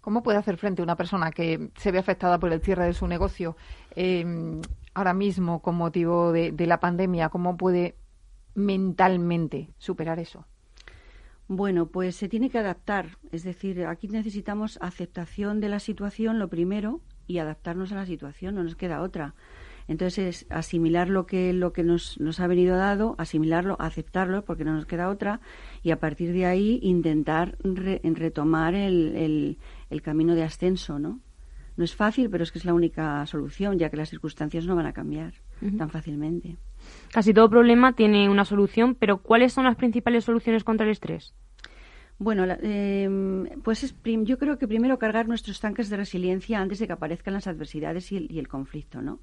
¿Cómo 0.00 0.22
puede 0.22 0.38
hacer 0.38 0.56
frente 0.56 0.82
una 0.82 0.96
persona 0.96 1.30
que 1.30 1.70
se 1.76 1.90
ve 1.90 1.98
afectada 1.98 2.38
por 2.38 2.52
el 2.52 2.60
cierre 2.60 2.86
de 2.86 2.92
su 2.92 3.06
negocio 3.06 3.56
em, 3.96 4.60
ahora 4.94 5.14
mismo 5.14 5.60
con 5.60 5.74
motivo 5.74 6.32
de, 6.32 6.52
de 6.52 6.66
la 6.66 6.78
pandemia? 6.78 7.28
¿Cómo 7.28 7.56
puede 7.56 7.96
mentalmente 8.54 9.70
superar 9.78 10.18
eso? 10.18 10.46
Bueno, 11.48 11.86
pues 11.86 12.16
se 12.16 12.28
tiene 12.28 12.50
que 12.50 12.58
adaptar. 12.58 13.18
Es 13.32 13.42
decir, 13.42 13.84
aquí 13.86 14.08
necesitamos 14.08 14.78
aceptación 14.80 15.60
de 15.60 15.68
la 15.68 15.80
situación, 15.80 16.38
lo 16.38 16.48
primero, 16.48 17.00
y 17.26 17.38
adaptarnos 17.38 17.92
a 17.92 17.96
la 17.96 18.06
situación, 18.06 18.54
no 18.54 18.64
nos 18.64 18.76
queda 18.76 19.02
otra. 19.02 19.34
Entonces, 19.86 20.46
asimilar 20.48 21.08
lo 21.10 21.26
que, 21.26 21.52
lo 21.52 21.72
que 21.72 21.82
nos, 21.82 22.18
nos 22.18 22.40
ha 22.40 22.46
venido 22.46 22.76
dado, 22.76 23.14
asimilarlo, 23.18 23.76
aceptarlo, 23.78 24.44
porque 24.44 24.64
no 24.64 24.74
nos 24.74 24.86
queda 24.86 25.10
otra, 25.10 25.40
y 25.82 25.90
a 25.90 26.00
partir 26.00 26.32
de 26.32 26.46
ahí 26.46 26.78
intentar 26.82 27.58
retomar 27.62 28.74
el, 28.74 29.58
el, 29.90 30.02
camino 30.02 30.34
de 30.34 30.42
ascenso, 30.42 30.98
¿no? 30.98 31.20
No 31.76 31.84
es 31.84 31.94
fácil, 31.94 32.30
pero 32.30 32.44
es 32.44 32.52
que 32.52 32.58
es 32.58 32.64
la 32.64 32.72
única 32.72 33.26
solución, 33.26 33.78
ya 33.78 33.90
que 33.90 33.96
las 33.96 34.08
circunstancias 34.08 34.64
no 34.64 34.76
van 34.76 34.86
a 34.86 34.92
cambiar 34.92 35.34
tan 35.76 35.90
fácilmente. 35.90 36.56
Casi 37.12 37.32
todo 37.32 37.48
problema 37.48 37.94
tiene 37.94 38.28
una 38.28 38.44
solución, 38.44 38.94
pero 38.94 39.18
¿cuáles 39.18 39.52
son 39.52 39.64
las 39.64 39.76
principales 39.76 40.24
soluciones 40.24 40.62
contra 40.62 40.86
el 40.86 40.92
estrés? 40.92 41.34
Bueno, 42.18 42.44
em, 42.62 43.60
pues 43.62 43.94
yo 44.04 44.38
creo 44.38 44.58
que 44.58 44.68
primero 44.68 44.98
cargar 44.98 45.26
nuestros 45.26 45.60
tanques 45.60 45.90
de 45.90 45.96
resiliencia 45.96 46.60
antes 46.60 46.78
de 46.78 46.86
que 46.86 46.92
aparezcan 46.92 47.34
las 47.34 47.46
adversidades 47.46 48.12
y 48.12 48.38
el, 48.38 48.48
conflicto, 48.48 49.02
¿no? 49.02 49.18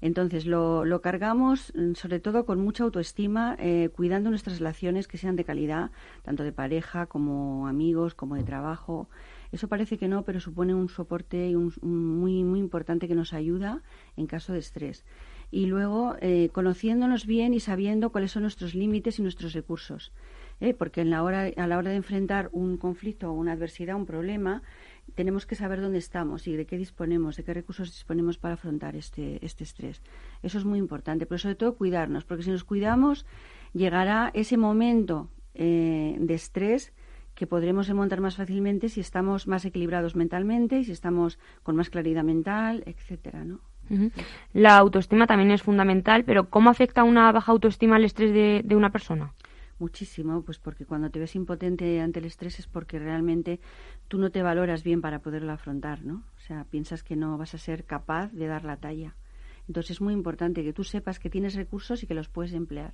Entonces 0.00 0.46
lo, 0.46 1.00
cargamos 1.02 1.72
mm, 1.74 1.94
sobre 1.94 2.20
todo 2.20 2.46
con 2.46 2.60
mucha 2.60 2.84
autoestima, 2.84 3.56
eh, 3.58 3.90
cuidando 3.94 4.30
nuestras 4.30 4.58
relaciones 4.58 5.08
que 5.08 5.18
sean 5.18 5.36
de 5.36 5.44
calidad, 5.44 5.90
tanto 6.22 6.42
de 6.42 6.52
pareja 6.52 7.06
como 7.06 7.68
amigos, 7.68 8.14
como 8.14 8.34
de 8.36 8.42
trabajo. 8.42 9.08
Eso 9.52 9.68
parece 9.68 9.98
que 9.98 10.08
no, 10.08 10.22
pero 10.24 10.40
supone 10.40 10.74
un 10.74 10.88
soporte 10.88 11.54
muy, 11.82 12.44
muy 12.44 12.60
importante 12.60 13.08
que 13.08 13.14
nos 13.14 13.32
ayuda 13.32 13.82
en 14.16 14.26
caso 14.26 14.52
de 14.52 14.60
estrés 14.60 15.04
y 15.50 15.66
luego 15.66 16.16
eh, 16.20 16.50
conociéndonos 16.52 17.26
bien 17.26 17.54
y 17.54 17.60
sabiendo 17.60 18.10
cuáles 18.10 18.32
son 18.32 18.42
nuestros 18.42 18.74
límites 18.74 19.18
y 19.18 19.22
nuestros 19.22 19.52
recursos. 19.52 20.12
¿eh? 20.60 20.74
Porque 20.74 21.00
en 21.00 21.10
la 21.10 21.22
hora, 21.22 21.50
a 21.56 21.66
la 21.66 21.78
hora 21.78 21.90
de 21.90 21.96
enfrentar 21.96 22.48
un 22.52 22.76
conflicto 22.76 23.30
o 23.30 23.32
una 23.32 23.52
adversidad, 23.52 23.96
un 23.96 24.06
problema, 24.06 24.62
tenemos 25.14 25.46
que 25.46 25.54
saber 25.54 25.80
dónde 25.80 25.98
estamos 25.98 26.46
y 26.46 26.56
de 26.56 26.66
qué 26.66 26.76
disponemos, 26.76 27.36
de 27.36 27.44
qué 27.44 27.54
recursos 27.54 27.90
disponemos 27.90 28.38
para 28.38 28.54
afrontar 28.54 28.96
este, 28.96 29.44
este 29.44 29.64
estrés. 29.64 30.02
Eso 30.42 30.58
es 30.58 30.64
muy 30.64 30.78
importante, 30.78 31.26
pero 31.26 31.38
sobre 31.38 31.54
todo 31.54 31.76
cuidarnos, 31.76 32.24
porque 32.24 32.42
si 32.42 32.50
nos 32.50 32.64
cuidamos, 32.64 33.26
llegará 33.72 34.30
ese 34.34 34.56
momento 34.56 35.28
eh, 35.54 36.16
de 36.18 36.34
estrés 36.34 36.92
que 37.34 37.46
podremos 37.46 37.88
remontar 37.88 38.20
más 38.20 38.36
fácilmente 38.36 38.88
si 38.88 39.00
estamos 39.00 39.46
más 39.46 39.64
equilibrados 39.64 40.14
mentalmente 40.14 40.84
si 40.84 40.92
estamos 40.92 41.38
con 41.62 41.74
más 41.74 41.88
claridad 41.88 42.22
mental, 42.24 42.82
etcétera, 42.86 43.44
¿no? 43.44 43.60
La 44.52 44.76
autoestima 44.76 45.26
también 45.26 45.50
es 45.50 45.62
fundamental, 45.62 46.24
pero 46.24 46.48
¿cómo 46.48 46.70
afecta 46.70 47.02
una 47.02 47.32
baja 47.32 47.50
autoestima 47.50 47.96
al 47.96 48.04
estrés 48.04 48.32
de, 48.32 48.76
una 48.76 48.90
persona? 48.90 49.32
Muchísimo, 49.80 50.42
pues 50.42 50.58
porque 50.58 50.84
cuando 50.84 51.10
te 51.10 51.18
ves 51.18 51.34
impotente 51.34 52.02
ante 52.02 52.18
el 52.18 52.26
estrés 52.26 52.58
es 52.58 52.66
porque 52.66 52.98
realmente 52.98 53.60
tú 54.08 54.18
no 54.18 54.30
te 54.30 54.42
valoras 54.42 54.84
bien 54.84 55.00
para 55.00 55.20
poderlo 55.20 55.52
afrontar, 55.52 56.04
¿no? 56.04 56.22
O 56.36 56.40
sea, 56.40 56.64
piensas 56.64 57.02
que 57.02 57.16
no 57.16 57.38
vas 57.38 57.54
a 57.54 57.58
ser 57.58 57.86
capaz 57.86 58.30
de 58.30 58.46
dar 58.46 58.66
la 58.66 58.76
talla. 58.76 59.16
Entonces 59.68 59.92
es 59.92 60.00
muy 60.02 60.12
importante 60.12 60.62
que 60.62 60.74
tú 60.74 60.84
sepas 60.84 61.18
que 61.18 61.30
tienes 61.30 61.54
recursos 61.54 62.02
y 62.02 62.06
que 62.06 62.12
los 62.12 62.28
puedes 62.28 62.52
emplear. 62.52 62.92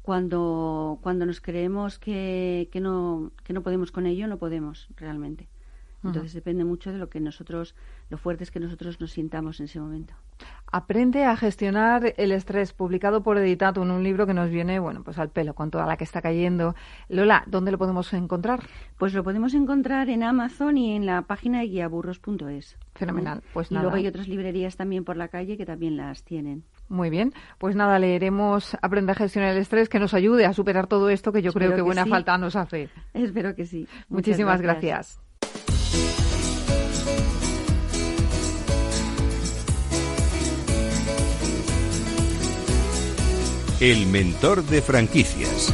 Cuando, 0.00 0.98
cuando 1.02 1.26
nos 1.26 1.42
creemos 1.42 1.98
que, 1.98 2.70
que, 2.72 2.80
no, 2.80 3.32
que 3.44 3.52
no 3.52 3.62
podemos 3.62 3.92
con 3.92 4.06
ello, 4.06 4.26
no 4.26 4.38
podemos 4.38 4.88
realmente. 4.96 5.50
Entonces 6.04 6.34
depende 6.34 6.64
mucho 6.64 6.92
de 6.92 6.98
lo 6.98 7.08
que 7.08 7.18
nosotros, 7.18 7.74
lo 8.10 8.18
fuertes 8.18 8.50
que 8.50 8.60
nosotros 8.60 9.00
nos 9.00 9.12
sintamos 9.12 9.60
en 9.60 9.64
ese 9.64 9.80
momento. 9.80 10.14
Aprende 10.70 11.24
a 11.24 11.36
gestionar 11.36 12.14
el 12.16 12.32
estrés, 12.32 12.72
publicado 12.72 13.22
por 13.22 13.38
Editato 13.38 13.82
en 13.82 13.90
un 13.90 14.02
libro 14.02 14.26
que 14.26 14.34
nos 14.34 14.50
viene, 14.50 14.78
bueno, 14.80 15.02
pues 15.04 15.18
al 15.18 15.30
pelo 15.30 15.54
con 15.54 15.70
toda 15.70 15.86
la 15.86 15.96
que 15.96 16.04
está 16.04 16.20
cayendo. 16.20 16.74
Lola, 17.08 17.44
¿dónde 17.46 17.70
lo 17.70 17.78
podemos 17.78 18.12
encontrar? 18.12 18.60
Pues 18.98 19.14
lo 19.14 19.22
podemos 19.22 19.54
encontrar 19.54 20.10
en 20.10 20.22
Amazon 20.22 20.76
y 20.76 20.96
en 20.96 21.06
la 21.06 21.22
página 21.22 21.60
de 21.60 21.68
guiaburros.es. 21.68 22.76
Fenomenal, 22.94 23.42
pues 23.52 23.70
y 23.70 23.74
luego 23.74 23.94
hay 23.94 24.06
otras 24.06 24.28
librerías 24.28 24.76
también 24.76 25.04
por 25.04 25.16
la 25.16 25.28
calle 25.28 25.56
que 25.56 25.66
también 25.66 25.96
las 25.96 26.24
tienen. 26.24 26.64
Muy 26.88 27.08
bien, 27.10 27.32
pues 27.58 27.74
nada, 27.76 27.98
leeremos 27.98 28.76
Aprende 28.82 29.12
a 29.12 29.14
gestionar 29.14 29.52
el 29.52 29.58
estrés 29.58 29.88
que 29.88 29.98
nos 29.98 30.14
ayude 30.14 30.46
a 30.46 30.52
superar 30.52 30.86
todo 30.86 31.08
esto 31.08 31.32
que 31.32 31.42
yo 31.42 31.52
creo 31.52 31.74
que, 31.74 31.82
buena 31.82 32.06
falta 32.06 32.36
nos 32.38 32.56
hace. 32.56 32.90
Espero 33.14 33.54
que 33.54 33.64
sí. 33.64 33.88
Muchísimas 34.08 34.60
gracias. 34.60 35.23
El 43.80 44.06
mentor 44.06 44.64
de 44.64 44.80
franquicias. 44.80 45.70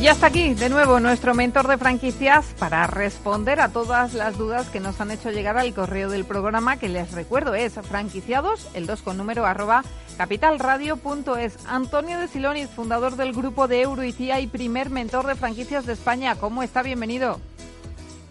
Y 0.00 0.04
ya 0.04 0.12
está 0.12 0.28
aquí 0.28 0.54
de 0.54 0.70
nuevo 0.70 0.98
nuestro 0.98 1.34
mentor 1.34 1.68
de 1.68 1.76
franquicias 1.76 2.54
para 2.58 2.86
responder 2.86 3.60
a 3.60 3.68
todas 3.68 4.14
las 4.14 4.38
dudas 4.38 4.70
que 4.70 4.80
nos 4.80 4.98
han 4.98 5.10
hecho 5.10 5.30
llegar 5.30 5.58
al 5.58 5.74
correo 5.74 6.08
del 6.08 6.24
programa, 6.24 6.78
que 6.78 6.88
les 6.88 7.12
recuerdo 7.12 7.54
es 7.54 7.74
franquiciados, 7.74 8.66
el 8.72 8.86
2 8.86 9.02
con 9.02 9.18
número 9.18 9.44
arroba 9.44 9.84
capitalradio.es. 10.16 11.58
Antonio 11.66 12.18
de 12.18 12.28
Silonis, 12.28 12.70
fundador 12.70 13.16
del 13.16 13.34
grupo 13.34 13.68
de 13.68 13.82
Euroicia 13.82 14.40
y 14.40 14.46
primer 14.46 14.88
mentor 14.88 15.26
de 15.26 15.34
franquicias 15.34 15.84
de 15.84 15.92
España. 15.92 16.34
¿Cómo 16.36 16.62
está? 16.62 16.82
Bienvenido. 16.82 17.38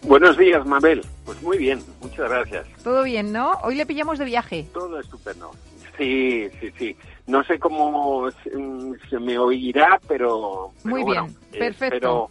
Buenos 0.02 0.40
días, 0.40 0.66
Mabel. 0.66 1.06
Pues 1.24 1.40
muy 1.44 1.60
bien, 1.60 1.84
muchas 2.02 2.32
gracias. 2.32 2.66
Todo 2.84 3.04
bien, 3.04 3.32
¿no? 3.32 3.52
Hoy 3.62 3.76
le 3.76 3.86
pillamos 3.86 4.18
de 4.18 4.26
viaje. 4.26 4.68
Todo 4.74 5.00
estupendo. 5.00 5.52
Sí, 6.00 6.50
sí, 6.62 6.72
sí. 6.78 6.98
No 7.28 7.44
sé 7.44 7.60
cómo 7.60 8.32
se 8.32 9.20
me 9.20 9.38
oirá, 9.38 10.00
pero... 10.08 10.72
muy 10.86 11.04
bien, 11.04 11.26
eh, 11.52 11.60
perfecto. 11.60 12.30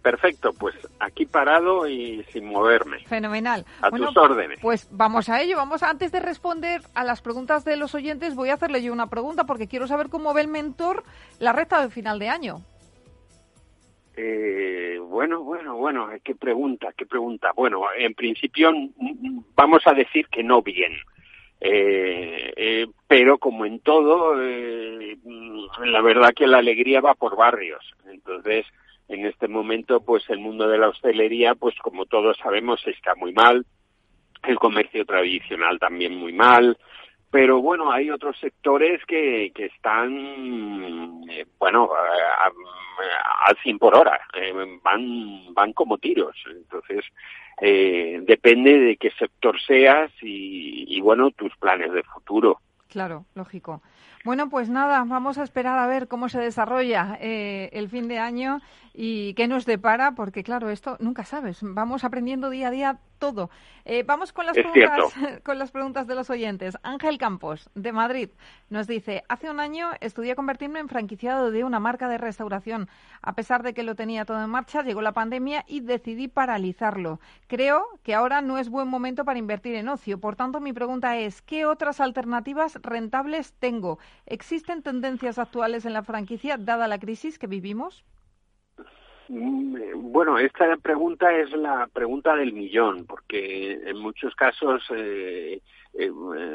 perfecto, 0.00 0.52
pues 0.52 0.76
aquí 1.00 1.26
parado 1.26 1.88
y 1.88 2.24
sin 2.32 2.46
moverme. 2.46 3.00
Fenomenal. 3.00 3.66
A 3.82 3.90
tus 3.90 4.16
órdenes. 4.16 4.60
Pues 4.62 4.88
vamos 4.92 5.28
a 5.28 5.42
ello. 5.42 5.56
Vamos 5.56 5.82
antes 5.82 6.12
de 6.12 6.20
responder 6.20 6.82
a 6.94 7.02
las 7.02 7.20
preguntas 7.22 7.64
de 7.64 7.76
los 7.76 7.94
oyentes, 7.96 8.36
voy 8.36 8.50
a 8.50 8.54
hacerle 8.54 8.82
yo 8.82 8.92
una 8.92 9.08
pregunta 9.08 9.44
porque 9.44 9.66
quiero 9.66 9.88
saber 9.88 10.08
cómo 10.08 10.32
ve 10.32 10.42
el 10.42 10.48
mentor 10.48 11.02
la 11.40 11.52
recta 11.52 11.82
de 11.82 11.90
final 11.90 12.20
de 12.20 12.28
año. 12.28 12.62
Eh, 14.16 14.98
bueno, 15.00 15.42
bueno, 15.42 15.76
bueno, 15.76 16.08
qué 16.22 16.36
pregunta, 16.36 16.92
qué 16.96 17.04
pregunta. 17.04 17.50
Bueno, 17.56 17.82
en 17.98 18.14
principio 18.14 18.70
vamos 19.56 19.82
a 19.86 19.92
decir 19.92 20.28
que 20.28 20.44
no 20.44 20.62
bien. 20.62 20.92
Eh, 21.64 22.52
eh, 22.56 22.86
pero 23.06 23.38
como 23.38 23.64
en 23.64 23.78
todo, 23.78 24.34
eh, 24.42 25.16
la 25.84 26.02
verdad 26.02 26.32
que 26.34 26.48
la 26.48 26.58
alegría 26.58 27.00
va 27.00 27.14
por 27.14 27.36
barrios. 27.36 27.84
Entonces, 28.10 28.66
en 29.08 29.26
este 29.26 29.46
momento, 29.46 30.00
pues 30.00 30.28
el 30.28 30.40
mundo 30.40 30.66
de 30.66 30.78
la 30.78 30.88
hostelería, 30.88 31.54
pues 31.54 31.76
como 31.78 32.06
todos 32.06 32.36
sabemos, 32.38 32.84
está 32.86 33.14
muy 33.14 33.32
mal. 33.32 33.64
El 34.42 34.58
comercio 34.58 35.04
tradicional 35.04 35.78
también 35.78 36.16
muy 36.16 36.32
mal 36.32 36.76
pero 37.32 37.62
bueno, 37.62 37.90
hay 37.90 38.10
otros 38.10 38.38
sectores 38.38 39.00
que, 39.06 39.50
que 39.54 39.64
están, 39.64 41.24
eh, 41.30 41.46
bueno, 41.58 41.88
al 43.46 43.56
100 43.62 43.78
por 43.78 43.96
hora, 43.96 44.20
eh, 44.34 44.52
van, 44.82 45.54
van 45.54 45.72
como 45.72 45.96
tiros. 45.96 46.36
Entonces, 46.54 47.06
eh, 47.58 48.20
depende 48.24 48.78
de 48.78 48.96
qué 48.98 49.10
sector 49.12 49.58
seas 49.60 50.12
y, 50.20 50.84
y, 50.94 51.00
bueno, 51.00 51.30
tus 51.30 51.56
planes 51.56 51.90
de 51.92 52.02
futuro. 52.02 52.60
Claro, 52.88 53.24
lógico. 53.34 53.80
Bueno, 54.24 54.50
pues 54.50 54.68
nada, 54.68 55.02
vamos 55.06 55.38
a 55.38 55.42
esperar 55.42 55.78
a 55.78 55.86
ver 55.86 56.08
cómo 56.08 56.28
se 56.28 56.38
desarrolla 56.38 57.16
eh, 57.20 57.70
el 57.72 57.88
fin 57.88 58.08
de 58.08 58.18
año 58.18 58.60
y 58.94 59.34
qué 59.34 59.48
nos 59.48 59.64
depara, 59.64 60.14
porque 60.14 60.42
claro, 60.42 60.70
esto 60.70 60.96
nunca 61.00 61.24
sabes. 61.24 61.58
Vamos 61.62 62.04
aprendiendo 62.04 62.50
día 62.50 62.68
a 62.68 62.70
día 62.70 62.98
todo. 63.18 63.50
Eh, 63.84 64.02
vamos 64.02 64.32
con 64.32 64.46
las, 64.46 64.54
preguntas, 64.54 65.14
con 65.44 65.58
las 65.58 65.70
preguntas 65.70 66.06
de 66.06 66.14
los 66.14 66.28
oyentes. 66.28 66.76
Ángel 66.82 67.18
Campos, 67.18 67.70
de 67.74 67.92
Madrid, 67.92 68.30
nos 68.68 68.86
dice, 68.86 69.22
hace 69.28 69.48
un 69.48 69.60
año 69.60 69.90
estudié 70.00 70.34
convertirme 70.34 70.80
en 70.80 70.88
franquiciado 70.88 71.50
de 71.50 71.64
una 71.64 71.80
marca 71.80 72.08
de 72.08 72.18
restauración. 72.18 72.88
A 73.22 73.34
pesar 73.34 73.62
de 73.62 73.74
que 73.74 73.82
lo 73.82 73.94
tenía 73.94 74.24
todo 74.24 74.42
en 74.42 74.50
marcha, 74.50 74.82
llegó 74.82 75.02
la 75.02 75.12
pandemia 75.12 75.64
y 75.68 75.80
decidí 75.80 76.28
paralizarlo. 76.28 77.20
Creo 77.46 77.86
que 78.02 78.14
ahora 78.14 78.40
no 78.42 78.58
es 78.58 78.68
buen 78.68 78.88
momento 78.88 79.24
para 79.24 79.38
invertir 79.38 79.76
en 79.76 79.88
ocio. 79.88 80.18
Por 80.18 80.36
tanto, 80.36 80.60
mi 80.60 80.72
pregunta 80.72 81.16
es, 81.16 81.40
¿qué 81.42 81.64
otras 81.64 82.00
alternativas 82.00 82.78
rentables 82.82 83.54
tengo? 83.54 83.98
¿Existen 84.26 84.82
tendencias 84.82 85.38
actuales 85.38 85.86
en 85.86 85.92
la 85.92 86.02
franquicia 86.02 86.56
dada 86.58 86.88
la 86.88 86.98
crisis 86.98 87.38
que 87.38 87.46
vivimos? 87.46 88.04
Mm, 89.28 90.12
bueno, 90.12 90.38
esta 90.38 90.76
pregunta 90.76 91.32
es 91.36 91.50
la 91.52 91.86
pregunta 91.92 92.34
del 92.36 92.52
millón, 92.52 93.06
porque 93.06 93.80
en 93.84 93.98
muchos 93.98 94.34
casos 94.34 94.82
eh, 94.94 95.60
eh, 95.94 96.10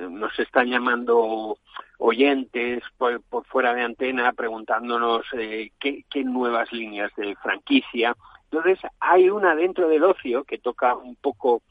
nos 0.09 0.37
están 0.39 0.67
llamando 0.67 1.57
oyentes 1.97 2.83
por, 2.97 3.21
fuera 3.45 3.73
de 3.73 3.83
antena 3.83 4.33
preguntándonos 4.33 5.25
eh, 5.33 5.71
qué, 5.79 6.23
nuevas 6.23 6.71
líneas 6.71 7.11
de 7.15 7.35
franquicia. 7.35 8.15
Entonces, 8.51 8.79
hay 8.99 9.29
una 9.29 9.55
dentro 9.55 9.87
del 9.87 10.03
ocio 10.03 10.43
que 10.43 10.57
toca 10.57 10.95
un 10.95 11.15
poco 11.15 11.61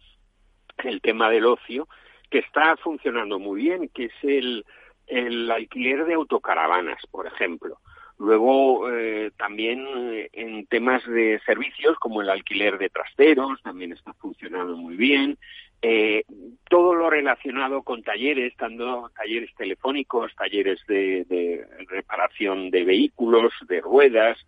el 0.79 1.01
tema 1.01 1.31
del 1.31 1.47
ocio, 1.47 1.89
que 2.31 2.39
está 2.39 2.77
funcionando 2.77 3.39
muy 3.39 3.63
bien, 3.63 3.89
que 3.89 4.07
es 4.07 4.65
el 5.07 5.51
alquiler 5.51 6.05
de 6.05 6.15
autocaravanas, 6.15 7.01
por 7.11 7.27
ejemplo. 7.27 7.79
Luego, 8.19 8.91
eh, 8.91 9.31
también 9.37 9.87
eh, 10.13 10.31
en 10.33 10.67
temas 10.67 11.07
de 11.07 11.39
servicios 11.45 11.99
como 11.99 12.23
el 12.23 12.31
alquiler 12.31 12.79
de 12.79 12.89
trasteros, 12.89 13.61
también 13.63 13.93
está 13.93 14.15
funcionando 14.15 14.77
muy 14.77 14.97
bien. 14.97 15.37
Eh, 15.83 16.25
todo 16.71 16.95
lo 16.95 17.11
relacionado 17.11 17.83
con 17.83 18.03
talleres, 18.03 18.57
tanto 18.57 19.11
talleres 19.15 19.55
telefónicos, 19.55 20.35
talleres 20.35 20.81
de, 20.89 21.67
reparación 21.89 22.71
de 22.71 22.85
vehículos, 22.85 23.53
de 23.69 23.83
ruedas, 23.83 24.39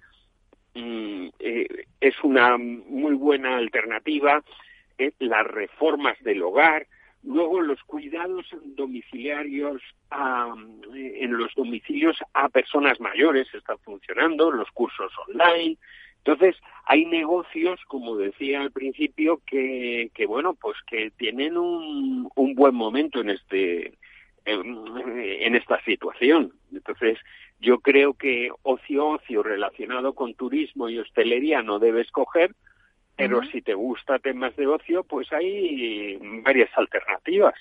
mm, 0.74 1.28
es 2.00 2.14
una 2.22 2.56
muy 2.56 3.14
buena 3.14 3.58
alternativa. 3.58 4.42
las 5.20 5.46
reformas 5.46 6.18
del 6.24 6.42
hogar, 6.42 6.88
Luego 7.28 7.60
los 7.60 7.82
cuidados 7.82 8.46
domiciliarios 8.64 9.82
en 10.94 11.36
los 11.36 11.54
domicilios 11.54 12.16
a 12.32 12.48
personas 12.48 12.98
mayores 13.00 13.46
están 13.52 13.76
funcionando, 13.80 14.50
los 14.50 14.70
cursos 14.70 15.12
online. 15.28 15.76
Entonces 16.24 16.56
hay 16.86 17.04
negocios, 17.04 17.80
como 17.86 18.16
decía 18.16 18.62
al 18.62 18.72
principio, 18.72 19.42
que, 19.46 20.10
que 20.14 20.24
bueno, 20.24 20.54
pues 20.54 20.78
que 20.86 21.10
tienen 21.18 21.58
un, 21.58 22.30
un 22.34 22.54
buen 22.54 22.74
momento 22.74 23.20
en 23.20 23.28
este 23.28 23.92
en 24.46 25.54
esta 25.54 25.84
situación. 25.84 26.54
Entonces 26.72 27.18
yo 27.60 27.80
creo 27.80 28.14
que 28.14 28.50
ocio 28.62 29.06
ocio 29.06 29.42
relacionado 29.42 30.14
con 30.14 30.32
turismo 30.32 30.88
y 30.88 30.98
hostelería 30.98 31.60
no 31.60 31.78
debes 31.78 32.10
coger 32.10 32.54
pero 33.18 33.42
si 33.42 33.60
te 33.62 33.74
gusta 33.74 34.18
temas 34.20 34.54
de 34.54 34.66
ocio, 34.68 35.02
pues 35.02 35.32
hay 35.32 36.16
varias 36.44 36.70
alternativas. 36.76 37.54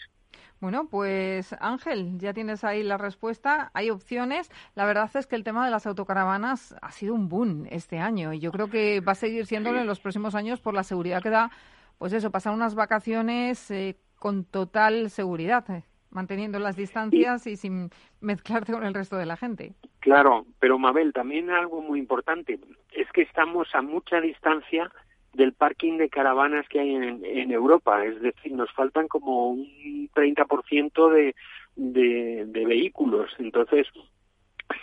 Bueno, 0.59 0.87
pues 0.89 1.53
Ángel, 1.59 2.17
ya 2.19 2.33
tienes 2.33 2.63
ahí 2.63 2.83
la 2.83 2.97
respuesta. 2.97 3.71
Hay 3.73 3.89
opciones. 3.89 4.51
La 4.75 4.85
verdad 4.85 5.09
es 5.15 5.25
que 5.25 5.35
el 5.35 5.43
tema 5.43 5.65
de 5.65 5.71
las 5.71 5.87
autocaravanas 5.87 6.75
ha 6.81 6.91
sido 6.91 7.15
un 7.15 7.27
boom 7.27 7.65
este 7.69 7.97
año 7.97 8.33
y 8.33 8.39
yo 8.39 8.51
creo 8.51 8.69
que 8.69 9.01
va 9.01 9.11
a 9.11 9.15
seguir 9.15 9.45
siéndolo 9.45 9.79
en 9.79 9.87
los 9.87 9.99
próximos 9.99 10.35
años 10.35 10.61
por 10.61 10.75
la 10.75 10.83
seguridad 10.83 11.21
que 11.21 11.29
da, 11.29 11.51
pues 11.97 12.13
eso, 12.13 12.31
pasar 12.31 12.53
unas 12.53 12.75
vacaciones 12.75 13.69
eh, 13.71 13.97
con 14.17 14.45
total 14.45 15.09
seguridad, 15.09 15.69
eh, 15.69 15.83
manteniendo 16.11 16.59
las 16.59 16.75
distancias 16.75 17.45
y 17.47 17.55
sin 17.55 17.89
mezclarte 18.21 18.73
con 18.73 18.83
el 18.83 18.93
resto 18.93 19.17
de 19.17 19.25
la 19.25 19.37
gente. 19.37 19.73
Claro, 19.99 20.45
pero 20.59 20.79
Mabel, 20.79 21.13
también 21.13 21.49
algo 21.49 21.81
muy 21.81 21.99
importante 21.99 22.59
es 22.93 23.11
que 23.11 23.23
estamos 23.23 23.67
a 23.73 23.81
mucha 23.81 24.21
distancia 24.21 24.91
del 25.37 25.53
parking 25.53 25.97
de 25.97 26.09
caravanas 26.09 26.67
que 26.67 26.79
hay 26.79 26.95
en, 26.95 27.51
Europa. 27.51 28.03
Es 28.03 28.19
decir, 28.21 28.51
nos 28.53 28.71
faltan 28.73 29.07
como 29.07 29.49
un 29.49 30.09
30% 30.15 31.11
de, 31.11 31.35
de, 31.75 32.65
vehículos. 32.65 33.31
Entonces, 33.37 33.87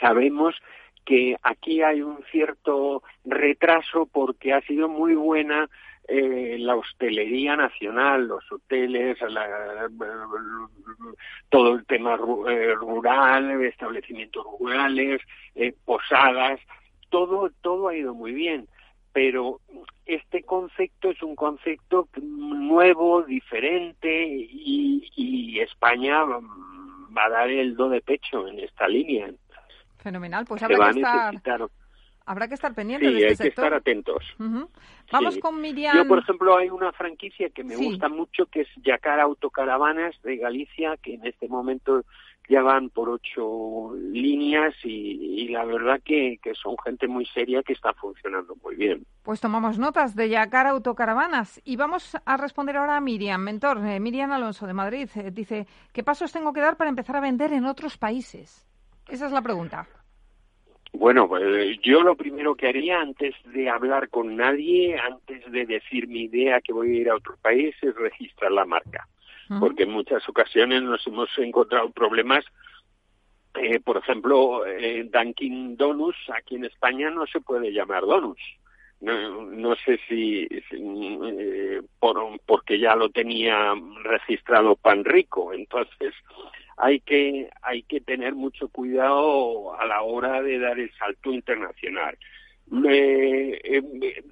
sabemos 0.00 0.55
que 1.05 1.36
aquí 1.42 1.82
hay 1.82 2.02
un 2.02 2.22
cierto 2.30 3.02
retraso 3.24 4.07
porque 4.07 4.52
ha 4.52 4.61
sido 4.61 4.88
muy 4.88 5.16
buena 5.16 5.68
eh, 6.07 6.57
la 6.61 6.76
hostelería 6.76 7.57
nacional, 7.57 8.28
los 8.28 8.44
hoteles, 8.52 9.18
todo 11.48 11.74
el 11.74 11.84
tema 11.86 12.14
eh, 12.48 12.74
rural, 12.74 13.61
establecimientos 13.64 14.44
rurales, 14.61 15.20
eh, 15.57 15.74
posadas, 15.84 16.61
todo, 17.11 17.50
todo 17.61 17.88
ha 17.88 17.96
ido 17.96 18.14
muy 18.14 18.32
bien 18.32 18.68
pero 19.14 19.60
este 20.04 20.42
concepto 20.42 21.10
es 21.10 21.22
un 21.22 21.36
concepto 21.36 22.08
nuevo, 22.20 23.22
diferente 23.22 24.26
y, 24.26 25.60
España 25.60 26.24
va 26.24 27.24
a 27.24 27.30
dar 27.30 27.48
el 27.48 27.76
do 27.76 27.88
de 27.88 28.00
pecho 28.02 28.46
en 28.48 28.58
esta 28.58 28.86
línea. 28.88 29.30
Fenomenal, 29.98 30.44
pues 30.44 30.62
habrá 30.62 30.92
que, 30.92 30.98
estar, 30.98 31.68
habrá 32.26 32.48
que 32.48 32.54
estar 32.54 32.74
pendiente 32.74 33.06
de 33.06 33.18
este 33.18 33.28
hay 33.28 33.36
que 33.36 33.48
estar 33.48 33.72
atentos. 33.72 34.24
Vamos 35.12 35.38
con 35.38 35.60
Miriam. 35.60 35.96
Yo, 35.96 36.08
por 36.08 36.18
ejemplo, 36.18 36.56
hay 36.56 36.68
una 36.68 36.92
franquicia 36.92 37.48
que 37.50 37.62
me 37.62 37.76
gusta 37.76 38.08
mucho 38.08 38.46
que 38.46 38.62
es 38.62 38.68
Yacar 38.82 39.20
Autocaravanas 39.20 40.20
de 40.22 40.36
Galicia, 40.36 40.96
que 41.00 41.14
en 41.14 41.24
este 41.24 41.48
momento 41.48 42.04
ya 42.49 42.62
van 42.62 42.90
por 42.90 43.09
ocho 43.09 43.95
líneas 43.97 44.74
y, 44.84 45.49
la 45.49 45.64
verdad 45.64 46.01
que, 46.05 46.38
son 46.55 46.76
gente 46.84 47.07
muy 47.09 47.26
seria 47.26 47.62
que 47.62 47.72
está 47.72 47.92
funcionando 47.95 48.57
muy 48.62 48.76
bien. 48.76 49.05
Pues 49.22 49.40
tomamos 49.40 49.78
notas 49.78 50.14
de 50.14 50.28
Yacar 50.28 50.66
Autocaravanas 50.66 51.61
y 51.64 51.76
vamos 51.76 52.16
a 52.24 52.36
responder 52.36 52.76
ahora 52.76 52.97
a 52.97 53.01
Miriam, 53.01 53.40
mentor, 53.40 53.78
eh, 53.86 54.01
Miriam 54.01 54.32
Alonso 54.32 54.66
de 54.66 54.74
Madrid. 54.74 55.09
Eh, 55.16 55.30
dice, 55.30 55.66
¿qué 55.92 56.03
pasos 56.03 56.32
tengo 56.32 56.53
que 56.53 56.61
dar 56.61 56.76
para 56.76 56.90
empezar 56.90 57.16
a 57.16 57.20
vender 57.20 57.53
en 57.53 57.64
otros 57.64 57.97
países? 57.97 58.66
Esa 59.09 59.26
es 59.26 59.32
la 59.32 59.42
pregunta. 59.42 59.86
Bueno, 60.92 61.26
pues 61.26 61.78
yo 61.82 62.03
lo 62.03 62.14
primero 62.14 62.55
que 62.55 62.68
haría 62.68 63.01
antes 63.01 63.34
de 63.53 63.68
hablar 63.68 64.09
con 64.11 64.36
nadie, 64.36 64.97
antes 64.97 65.51
de 65.51 65.66
decir 65.66 66.07
mi 66.07 66.22
idea 66.22 66.61
que 66.61 66.72
voy 66.72 66.97
a 66.97 67.01
ir 67.01 67.11
a 67.11 67.16
otro 67.16 67.36
país, 67.42 67.74
es 67.82 67.95
registrar 67.97 68.53
la 68.53 68.64
marca 68.64 69.09
porque 69.61 69.84
en 69.84 69.90
muchas 69.90 70.28
ocasiones 70.28 70.82
nos 70.82 71.07
hemos 71.07 71.28
encontrado 71.38 71.90
problemas. 71.90 72.45
Eh, 73.55 73.80
por 73.80 73.97
ejemplo, 73.97 74.66
eh, 74.66 75.09
Dunkin' 75.12 75.76
Donuts 75.76 76.18
aquí 76.36 76.57
en 76.57 76.64
España 76.64 77.11
no 77.11 77.26
se 77.26 77.40
puede 77.40 77.72
llamar 77.72 78.03
Donuts. 78.03 78.42
No, 79.01 79.42
no 79.42 79.76
sé 79.76 80.01
si, 80.09 80.49
eh, 80.51 81.82
por, 82.01 82.40
porque 82.47 82.78
ya 82.78 82.97
lo 82.97 83.11
tenía 83.11 83.74
registrado 84.03 84.76
Pan 84.76 85.05
Rico. 85.05 85.53
Entonces, 85.53 86.14
hay 86.76 87.01
que, 87.01 87.51
hay 87.62 87.82
que 87.82 88.01
tener 88.01 88.34
mucho 88.34 88.68
cuidado 88.68 89.78
a 89.78 89.86
la 89.86 90.03
hora 90.03 90.42
de 90.42 90.59
dar 90.59 90.78
el 90.78 90.92
salto 90.95 91.32
internacional. 91.32 92.16
Eh, 92.72 93.82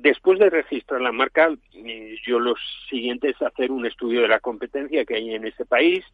después 0.01 0.39
de 0.39 0.51
registrar 0.51 1.01
la 1.01 1.13
marca, 1.13 1.51
eh, 1.75 2.17
yo 2.27 2.39
lo 2.39 2.55
siguiente 2.89 3.31
es 3.31 3.43
hacer 3.43 3.71
un 3.71 3.87
estudio 3.87 4.23
de 4.23 4.29
la 4.29 4.41
competencia 4.41 5.05
que 5.05 5.17
hay 5.17 5.35
en 5.35 5.47
ese 5.47 5.65
país, 5.65 6.05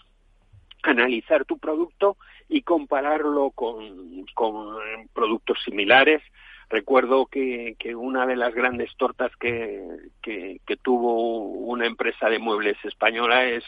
analizar 0.83 1.45
tu 1.45 1.59
producto 1.59 2.17
y 2.49 2.63
compararlo 2.63 3.51
con, 3.51 4.27
con 4.35 4.77
productos 5.13 5.59
similares. 5.65 6.23
Recuerdo 6.71 7.27
que, 7.27 7.77
que, 7.79 7.95
una 7.95 8.27
de 8.27 8.37
las 8.37 8.55
grandes 8.55 8.95
tortas 8.97 9.35
que, 9.37 9.83
que, 10.23 10.61
que 10.67 10.77
tuvo 10.77 11.41
una 11.41 11.87
empresa 11.87 12.29
de 12.29 12.39
muebles 12.39 12.77
española 12.85 13.45
es 13.45 13.65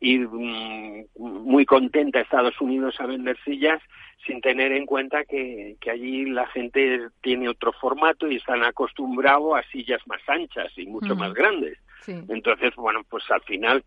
ir 0.00 0.28
mm, 0.28 1.04
muy 1.16 1.64
contenta 1.64 2.18
a 2.18 2.22
Estados 2.22 2.60
Unidos 2.60 2.96
a 2.98 3.06
vender 3.06 3.36
sillas 3.44 3.80
sin 4.26 4.40
tener 4.40 4.72
en 4.72 4.84
cuenta 4.84 5.24
que, 5.24 5.76
que, 5.80 5.90
allí 5.90 6.26
la 6.26 6.46
gente 6.48 7.08
tiene 7.22 7.48
otro 7.48 7.72
formato 7.72 8.28
y 8.28 8.36
están 8.36 8.64
acostumbrados 8.64 9.56
a 9.56 9.62
sillas 9.70 10.00
más 10.06 10.20
anchas 10.28 10.72
y 10.76 10.86
mucho 10.86 11.14
más 11.14 11.32
grandes. 11.34 11.78
Entonces, 12.06 12.74
bueno, 12.74 13.02
pues 13.08 13.24
al 13.30 13.42
final, 13.42 13.84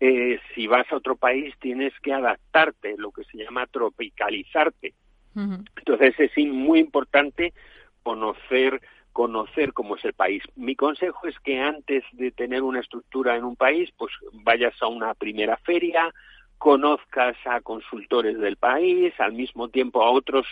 eh, 0.00 0.40
si 0.54 0.66
vas 0.66 0.90
a 0.90 0.96
otro 0.96 1.16
país 1.16 1.54
tienes 1.60 1.92
que 2.00 2.12
adaptarte, 2.12 2.96
lo 2.98 3.12
que 3.12 3.24
se 3.24 3.38
llama 3.38 3.66
tropicalizarte. 3.66 4.94
Entonces 5.34 6.14
es 6.18 6.32
muy 6.48 6.80
importante 6.80 7.54
conocer 8.02 8.80
conocer 9.12 9.72
cómo 9.72 9.96
es 9.96 10.04
el 10.04 10.12
país. 10.12 10.42
Mi 10.56 10.76
consejo 10.76 11.26
es 11.26 11.38
que 11.40 11.60
antes 11.60 12.04
de 12.12 12.30
tener 12.30 12.62
una 12.62 12.80
estructura 12.80 13.36
en 13.36 13.44
un 13.44 13.56
país, 13.56 13.90
pues 13.96 14.12
vayas 14.32 14.74
a 14.80 14.86
una 14.86 15.14
primera 15.14 15.56
feria, 15.58 16.12
conozcas 16.58 17.36
a 17.46 17.60
consultores 17.60 18.38
del 18.38 18.56
país, 18.56 19.12
al 19.18 19.32
mismo 19.32 19.68
tiempo 19.68 20.02
a 20.02 20.10
otros 20.10 20.46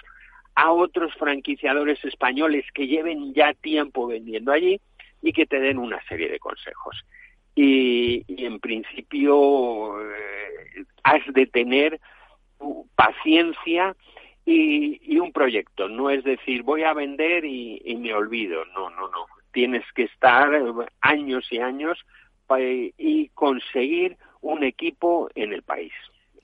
a 0.55 0.73
otros 0.73 1.15
franquiciadores 1.15 2.05
españoles 2.05 2.65
que 2.75 2.89
lleven 2.89 3.33
ya 3.33 3.55
tiempo 3.55 4.09
vendiendo 4.09 4.51
allí 4.51 4.81
y 5.23 5.33
que 5.33 5.47
te 5.47 5.61
den 5.61 5.79
una 5.79 6.03
serie 6.09 6.29
de 6.29 6.41
consejos. 6.41 7.05
Y, 7.55 8.25
en 8.45 8.59
principio 8.59 10.01
eh, 10.01 10.85
has 11.05 11.23
de 11.33 11.47
tener 11.47 12.01
paciencia 12.97 13.95
y, 14.51 15.19
un 15.19 15.33
proyecto. 15.33 15.89
No 15.89 16.11
es 16.11 16.25
decir, 16.25 16.63
voy 16.63 16.83
a 16.83 16.95
vender 16.95 17.45
y, 17.45 17.97
me 17.97 18.15
olvido. 18.15 18.65
No, 18.67 18.91
no, 18.91 19.09
no. 19.09 19.27
Tienes 19.53 19.85
que 19.95 20.05
estar 20.05 20.49
años 21.01 21.49
y 21.51 21.59
años 21.59 21.99
y 22.97 23.29
conseguir 23.35 24.17
un 24.41 24.65
equipo 24.65 25.29
en 25.35 25.53
el 25.53 25.63
país. 25.63 25.93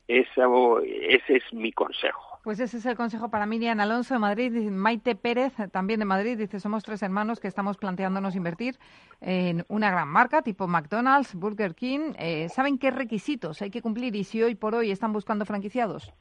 Eso, 0.07 0.81
ese 0.81 1.37
es 1.37 1.53
mi 1.53 1.73
consejo. 1.73 2.41
Pues 2.43 2.61
ese 2.61 2.77
es 2.77 2.85
el 2.85 2.95
consejo 2.95 3.31
para 3.31 3.47
Miriam 3.47 3.81
Alonso 3.81 4.13
de 4.13 4.21
Madrid, 4.21 4.53
Maite 4.71 5.15
Pérez 5.15 5.55
también 5.73 5.99
de 5.99 6.05
Madrid, 6.05 6.37
dice, 6.37 6.61
somos 6.61 6.83
tres 6.83 7.03
hermanos 7.03 7.41
que 7.41 7.49
estamos 7.49 7.79
planteándonos 7.79 8.37
invertir 8.37 8.77
en 9.23 9.65
una 9.69 9.91
gran 9.91 10.09
marca 10.09 10.43
tipo 10.43 10.67
McDonald's, 10.67 11.35
Burger 11.35 11.75
King. 11.75 12.13
Eh, 12.19 12.51
¿Saben 12.51 12.77
qué 12.77 12.91
requisitos 12.91 13.63
hay 13.63 13.71
que 13.71 13.81
cumplir 13.81 14.15
y 14.15 14.25
si 14.25 14.43
hoy 14.43 14.57
por 14.57 14.75
hoy 14.75 14.91
están 14.91 15.15
buscando 15.15 15.47
franquiciados? 15.47 16.13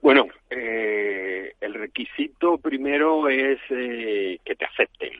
Bueno, 0.00 0.26
eh, 0.50 1.52
el 1.60 1.74
requisito 1.74 2.58
primero 2.58 3.28
es 3.28 3.58
eh, 3.70 4.38
que 4.44 4.54
te 4.54 4.64
acepten. 4.64 5.12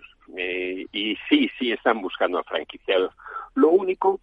y 0.92 1.16
sí, 1.28 1.50
sí 1.58 1.72
están 1.72 2.00
buscando 2.00 2.42
franquiciados. 2.44 3.12
Lo 3.54 3.70
único 3.70 4.20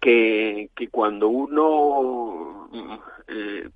que, 0.00 0.70
que 0.74 0.88
cuando 0.88 1.28
uno 1.28 2.70
eh, 3.28 3.68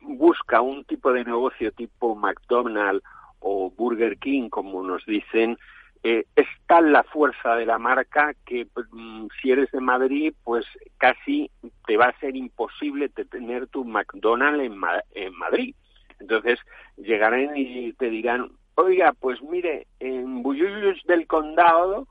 busca 0.00 0.60
un 0.60 0.84
tipo 0.84 1.12
de 1.12 1.24
negocio 1.24 1.72
tipo 1.72 2.14
McDonald's 2.14 3.04
o 3.40 3.70
Burger 3.70 4.18
King, 4.18 4.48
como 4.48 4.82
nos 4.82 5.04
dicen, 5.06 5.58
eh, 6.04 6.26
es 6.36 6.46
tal 6.66 6.92
la 6.92 7.02
fuerza 7.02 7.56
de 7.56 7.64
la 7.64 7.78
marca 7.78 8.34
que 8.44 8.66
pues, 8.66 8.86
mm, 8.92 9.28
si 9.40 9.50
eres 9.50 9.70
de 9.70 9.80
Madrid, 9.80 10.34
pues 10.44 10.66
casi 10.98 11.50
te 11.86 11.96
va 11.96 12.08
a 12.08 12.20
ser 12.20 12.36
imposible 12.36 13.08
tener 13.08 13.68
tu 13.68 13.86
McDonald's 13.86 14.64
en, 14.64 14.78
en 15.14 15.34
Madrid. 15.34 15.74
Entonces 16.20 16.58
llegarán 16.98 17.56
y 17.56 17.94
te 17.94 18.10
dirán, 18.10 18.50
oiga, 18.74 19.14
pues 19.18 19.40
mire, 19.42 19.86
en 19.98 20.42
Bullullos 20.42 21.02
del 21.06 21.26
Condado 21.26 22.06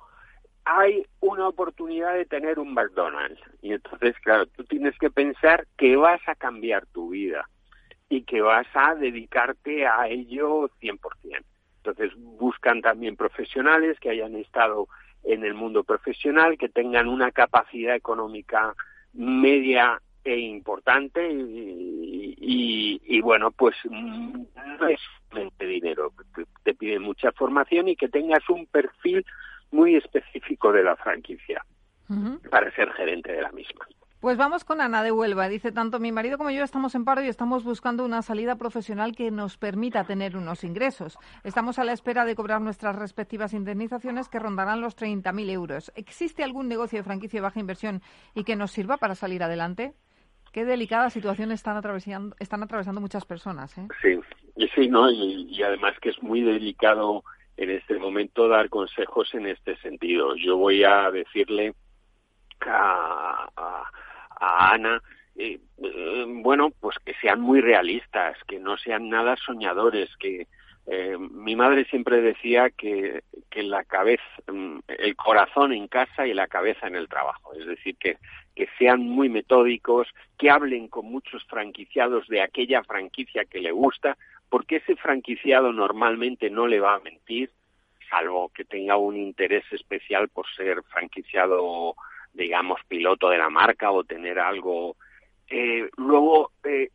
hay 0.66 1.06
una 1.20 1.48
oportunidad 1.48 2.16
de 2.16 2.26
tener 2.26 2.58
un 2.58 2.74
McDonald's. 2.74 3.41
Y 3.62 3.74
entonces, 3.74 4.16
claro, 4.24 4.48
tú 4.48 4.64
tienes 4.64 4.98
que 4.98 5.12
pensar 5.12 5.68
que 5.78 5.96
vas 5.98 6.22
a 6.26 6.34
cambiar 6.34 6.88
tu 6.88 7.10
vida 7.10 7.48
y 8.10 8.24
que 8.24 8.41
vas 8.41 8.66
a 8.74 8.96
dedicarte 8.96 9.86
a 9.86 10.08
ello 10.08 10.68
100%. 10.82 11.44
Entonces, 11.86 12.14
buscan 12.18 12.82
también 12.82 13.18
profesionales 13.18 14.00
que 14.00 14.10
hayan 14.10 14.36
estado 14.36 14.88
en 15.24 15.44
el 15.44 15.54
mundo 15.54 15.84
profesional, 15.84 16.58
que 16.58 16.70
tengan 16.70 17.10
una 17.10 17.32
capacidad 17.32 17.96
económica 17.96 18.74
media 19.14 20.02
e 20.24 20.38
importante 20.38 21.30
y, 21.30 22.36
y, 23.06 23.22
bueno, 23.22 23.52
pues 23.52 23.76
no 23.90 24.88
es 24.88 25.00
solamente 25.30 25.66
dinero, 25.66 26.14
te 26.64 26.74
piden 26.74 27.02
mucha 27.02 27.32
formación 27.34 27.90
y 27.90 27.98
que 27.98 28.08
tengas 28.08 28.48
un 28.50 28.66
perfil 28.68 29.26
muy 29.72 29.96
específico 29.96 30.72
de 30.72 30.84
la 30.84 30.96
franquicia 30.96 31.66
para 32.50 32.72
ser 32.76 32.92
gerente 32.94 33.34
de 33.34 33.42
la 33.42 33.52
misma. 33.52 33.86
Pues 34.24 34.38
vamos 34.38 34.64
con 34.64 34.80
Ana 34.80 35.04
de 35.04 35.12
Huelva. 35.12 35.50
Dice, 35.50 35.74
tanto 35.74 36.00
mi 36.00 36.14
marido 36.14 36.38
como 36.38 36.50
yo 36.50 36.64
estamos 36.64 36.96
en 36.96 37.04
paro 37.04 37.22
y 37.22 37.28
estamos 37.28 37.66
buscando 37.66 38.06
una 38.06 38.22
salida 38.22 38.56
profesional 38.56 39.14
que 39.18 39.32
nos 39.32 39.58
permita 39.58 40.06
tener 40.06 40.38
unos 40.38 40.64
ingresos. 40.64 41.18
Estamos 41.44 41.78
a 41.78 41.84
la 41.84 41.92
espera 41.92 42.24
de 42.24 42.34
cobrar 42.34 42.62
nuestras 42.62 42.96
respectivas 42.96 43.54
indemnizaciones 43.54 44.30
que 44.30 44.40
rondarán 44.40 44.80
los 44.80 44.96
30.000 44.96 45.50
euros. 45.50 45.92
¿Existe 45.98 46.42
algún 46.42 46.70
negocio 46.70 47.00
de 47.00 47.04
franquicia 47.04 47.40
de 47.40 47.42
baja 47.42 47.60
inversión 47.60 48.02
y 48.34 48.46
que 48.46 48.56
nos 48.56 48.72
sirva 48.72 48.96
para 48.96 49.16
salir 49.16 49.44
adelante? 49.44 49.92
Qué 50.54 50.64
delicada 50.64 51.10
situación 51.10 51.52
están 51.52 51.76
atravesando, 51.76 52.34
están 52.40 52.64
atravesando 52.64 53.02
muchas 53.02 53.26
personas. 53.26 53.78
¿eh? 53.78 53.90
Sí, 54.02 54.18
sí, 54.74 54.88
¿no? 54.88 55.12
y 55.12 55.62
además 55.62 56.00
que 56.00 56.12
es 56.12 56.24
muy 56.24 56.40
delicado 56.40 57.26
en 57.58 57.72
este 57.72 58.00
momento 58.00 58.48
dar 58.48 58.70
consejos 58.70 59.34
en 59.34 59.48
este 59.48 59.76
sentido. 59.82 60.38
Yo 60.38 60.56
voy 60.56 60.86
a 60.86 61.12
decirle 61.12 61.76
a, 62.62 63.50
a, 63.58 63.92
Ana, 64.44 65.02
eh, 65.36 65.60
eh, 65.84 66.26
bueno, 66.28 66.72
pues 66.80 66.98
que 67.06 67.14
sean 67.16 67.41
muy 67.41 67.62
realistas, 67.62 68.38
que 68.48 68.60
no 68.60 68.78
sean 68.78 69.10
nada 69.10 69.36
soñadores, 69.38 70.10
que 70.18 70.48
eh, 70.86 71.18
mi 71.18 71.56
madre 71.56 71.86
siempre 71.86 72.22
decía 72.22 72.70
que, 72.70 73.24
que 73.50 73.64
la 73.64 73.84
cabeza, 73.86 74.24
mm, 74.52 74.80
el 74.88 75.16
corazón 75.16 75.72
en 75.72 75.88
casa 75.88 76.28
y 76.28 76.34
la 76.34 76.48
cabeza 76.48 76.88
en 76.88 76.96
el 76.96 77.08
trabajo, 77.08 77.54
es 77.54 77.66
decir, 77.66 77.96
que, 77.98 78.18
que 78.54 78.68
sean 78.78 79.02
muy 79.02 79.30
metódicos, 79.30 80.08
que 80.38 80.50
hablen 80.50 80.88
con 80.89 81.06
muchos 81.06 81.44
franquiciados 81.46 82.28
de 82.28 82.41
aquella 82.41 82.84
franquicia 82.84 83.46
que 83.46 83.62
le 83.62 83.72
gusta, 83.72 84.18
porque 84.50 84.78
ese 84.78 84.96
franquiciado 84.98 85.72
normalmente 85.72 86.50
no 86.50 86.68
le 86.68 86.80
va 86.80 86.96
a 86.96 87.00
mentir, 87.00 87.50
salvo 88.10 88.50
que 88.50 88.66
tenga 88.66 88.98
un 88.98 89.18
interés 89.18 89.64
especial 89.72 90.30
por 90.30 90.46
ser 90.56 90.84
franquiciado, 90.84 91.96
digamos, 92.34 92.80
piloto 92.88 93.30
de 93.30 93.38
la 93.38 93.50
marca 93.50 93.92
o 93.92 94.04
tener 94.04 94.40
algo. 94.40 94.96
Eh, 95.50 95.90
luego, 95.98 96.52
eh, 96.64 96.90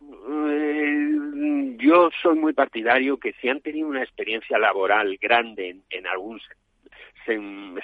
eh, 0.00 1.76
yo 1.78 2.10
soy 2.22 2.36
muy 2.38 2.52
partidario 2.52 3.18
que 3.18 3.32
si 3.34 3.48
han 3.48 3.60
tenido 3.60 3.88
una 3.88 4.02
experiencia 4.02 4.58
laboral 4.58 5.16
grande 5.20 5.76
en, 5.90 6.06
algún 6.06 6.40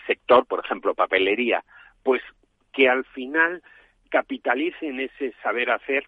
sector, 0.07 0.47
por 0.47 0.65
ejemplo, 0.65 0.95
papelería, 0.95 1.65
pues 2.03 2.23
que 2.73 2.89
al 2.89 3.05
final 3.05 3.63
capitalicen 4.09 5.01
ese 5.01 5.33
saber 5.43 5.71
hacer 5.71 6.07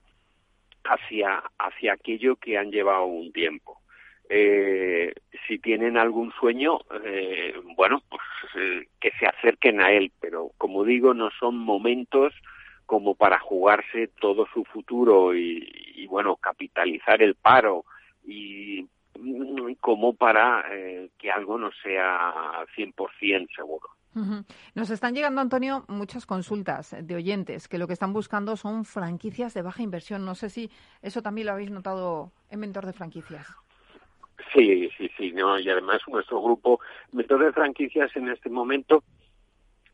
hacia, 0.84 1.42
hacia 1.58 1.94
aquello 1.94 2.36
que 2.36 2.58
han 2.58 2.70
llevado 2.70 3.06
un 3.06 3.32
tiempo. 3.32 3.80
Eh, 4.28 5.12
si 5.46 5.58
tienen 5.58 5.98
algún 5.98 6.32
sueño, 6.32 6.78
eh, 7.04 7.54
bueno, 7.76 8.02
pues 8.08 8.22
eh, 8.56 8.88
que 9.00 9.10
se 9.18 9.26
acerquen 9.26 9.80
a 9.80 9.92
él, 9.92 10.12
pero 10.20 10.50
como 10.56 10.84
digo, 10.84 11.12
no 11.14 11.30
son 11.38 11.58
momentos 11.58 12.32
como 12.86 13.14
para 13.14 13.38
jugarse 13.38 14.08
todo 14.20 14.46
su 14.52 14.64
futuro 14.64 15.34
y, 15.34 15.70
y 15.94 16.06
bueno, 16.06 16.36
capitalizar 16.36 17.22
el 17.22 17.34
paro 17.34 17.84
y 18.24 18.86
mm, 19.18 19.74
como 19.80 20.14
para 20.14 20.64
eh, 20.70 21.10
que 21.18 21.30
algo 21.30 21.58
no 21.58 21.70
sea 21.82 22.64
100% 22.76 23.48
seguro. 23.54 23.88
Nos 24.76 24.90
están 24.90 25.14
llegando, 25.14 25.40
Antonio, 25.40 25.84
muchas 25.88 26.24
consultas 26.24 26.94
de 27.02 27.16
oyentes 27.16 27.66
que 27.66 27.78
lo 27.78 27.88
que 27.88 27.94
están 27.94 28.12
buscando 28.12 28.56
son 28.56 28.84
franquicias 28.84 29.54
de 29.54 29.62
baja 29.62 29.82
inversión. 29.82 30.24
No 30.24 30.36
sé 30.36 30.50
si 30.50 30.70
eso 31.02 31.20
también 31.20 31.48
lo 31.48 31.54
habéis 31.54 31.72
notado 31.72 32.30
en 32.48 32.60
Mentor 32.60 32.86
de 32.86 32.92
Franquicias. 32.92 33.48
Sí, 34.52 34.90
sí, 34.96 35.10
sí. 35.16 35.32
No, 35.32 35.58
y 35.58 35.68
además 35.68 36.00
nuestro 36.08 36.42
grupo 36.42 36.80
Mentor 37.12 37.44
de 37.44 37.52
Franquicias 37.52 38.14
en 38.16 38.28
este 38.28 38.50
momento 38.50 39.04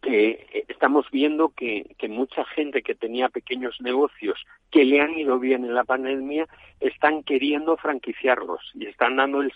eh, 0.02 0.64
estamos 0.68 1.06
viendo 1.10 1.50
que, 1.50 1.94
que, 1.98 2.08
mucha 2.08 2.44
gente 2.46 2.82
que 2.82 2.94
tenía 2.94 3.28
pequeños 3.28 3.78
negocios 3.80 4.42
que 4.70 4.84
le 4.84 5.00
han 5.00 5.18
ido 5.18 5.38
bien 5.38 5.64
en 5.64 5.74
la 5.74 5.84
pandemia 5.84 6.48
están 6.80 7.22
queriendo 7.22 7.76
franquiciarlos 7.76 8.60
y 8.72 8.86
están 8.86 9.16
dando 9.16 9.42
el 9.42 9.52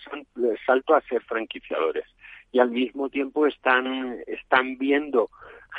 salto 0.65 0.93
a 0.93 1.01
ser 1.01 1.23
franquiciadores 1.23 2.05
y 2.55 2.59
al 2.59 2.71
mismo 2.71 3.09
tiempo 3.09 3.47
están, 3.47 4.17
están 4.27 4.77
viendo 4.77 5.29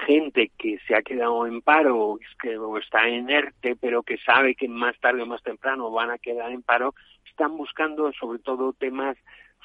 gente 0.06 0.50
que 0.58 0.78
se 0.86 0.94
ha 0.94 1.00
quedado 1.00 1.46
en 1.46 1.62
paro 1.62 2.18
que, 2.42 2.58
o 2.58 2.76
está 2.76 3.08
en 3.08 3.30
ERTE, 3.30 3.76
pero 3.76 4.02
que 4.02 4.18
sabe 4.18 4.54
que 4.54 4.68
más 4.68 4.94
tarde 5.00 5.22
o 5.22 5.26
más 5.26 5.42
temprano 5.42 5.90
van 5.90 6.10
a 6.10 6.18
quedar 6.18 6.50
en 6.52 6.60
paro, 6.60 6.94
están 7.36 7.58
buscando 7.58 8.10
sobre 8.14 8.38
todo 8.38 8.72
temas 8.72 9.14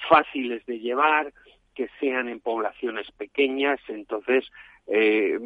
fáciles 0.09 0.65
de 0.65 0.79
llevar, 0.79 1.31
que 1.73 1.87
sean 2.01 2.27
en 2.27 2.41
poblaciones 2.41 3.09
pequeñas. 3.11 3.79
Entonces, 3.87 4.43
eh, 4.87 5.39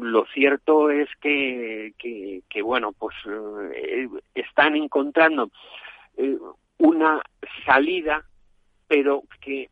lo 0.00 0.24
cierto 0.26 0.90
es 0.90 1.08
que, 1.20 1.92
que, 1.98 2.62
bueno, 2.62 2.92
pues 2.92 3.16
eh, 3.74 4.08
están 4.36 4.76
encontrando 4.76 5.50
eh, 6.16 6.38
una 6.78 7.20
salida, 7.64 8.24
pero 8.86 9.24
que 9.40 9.68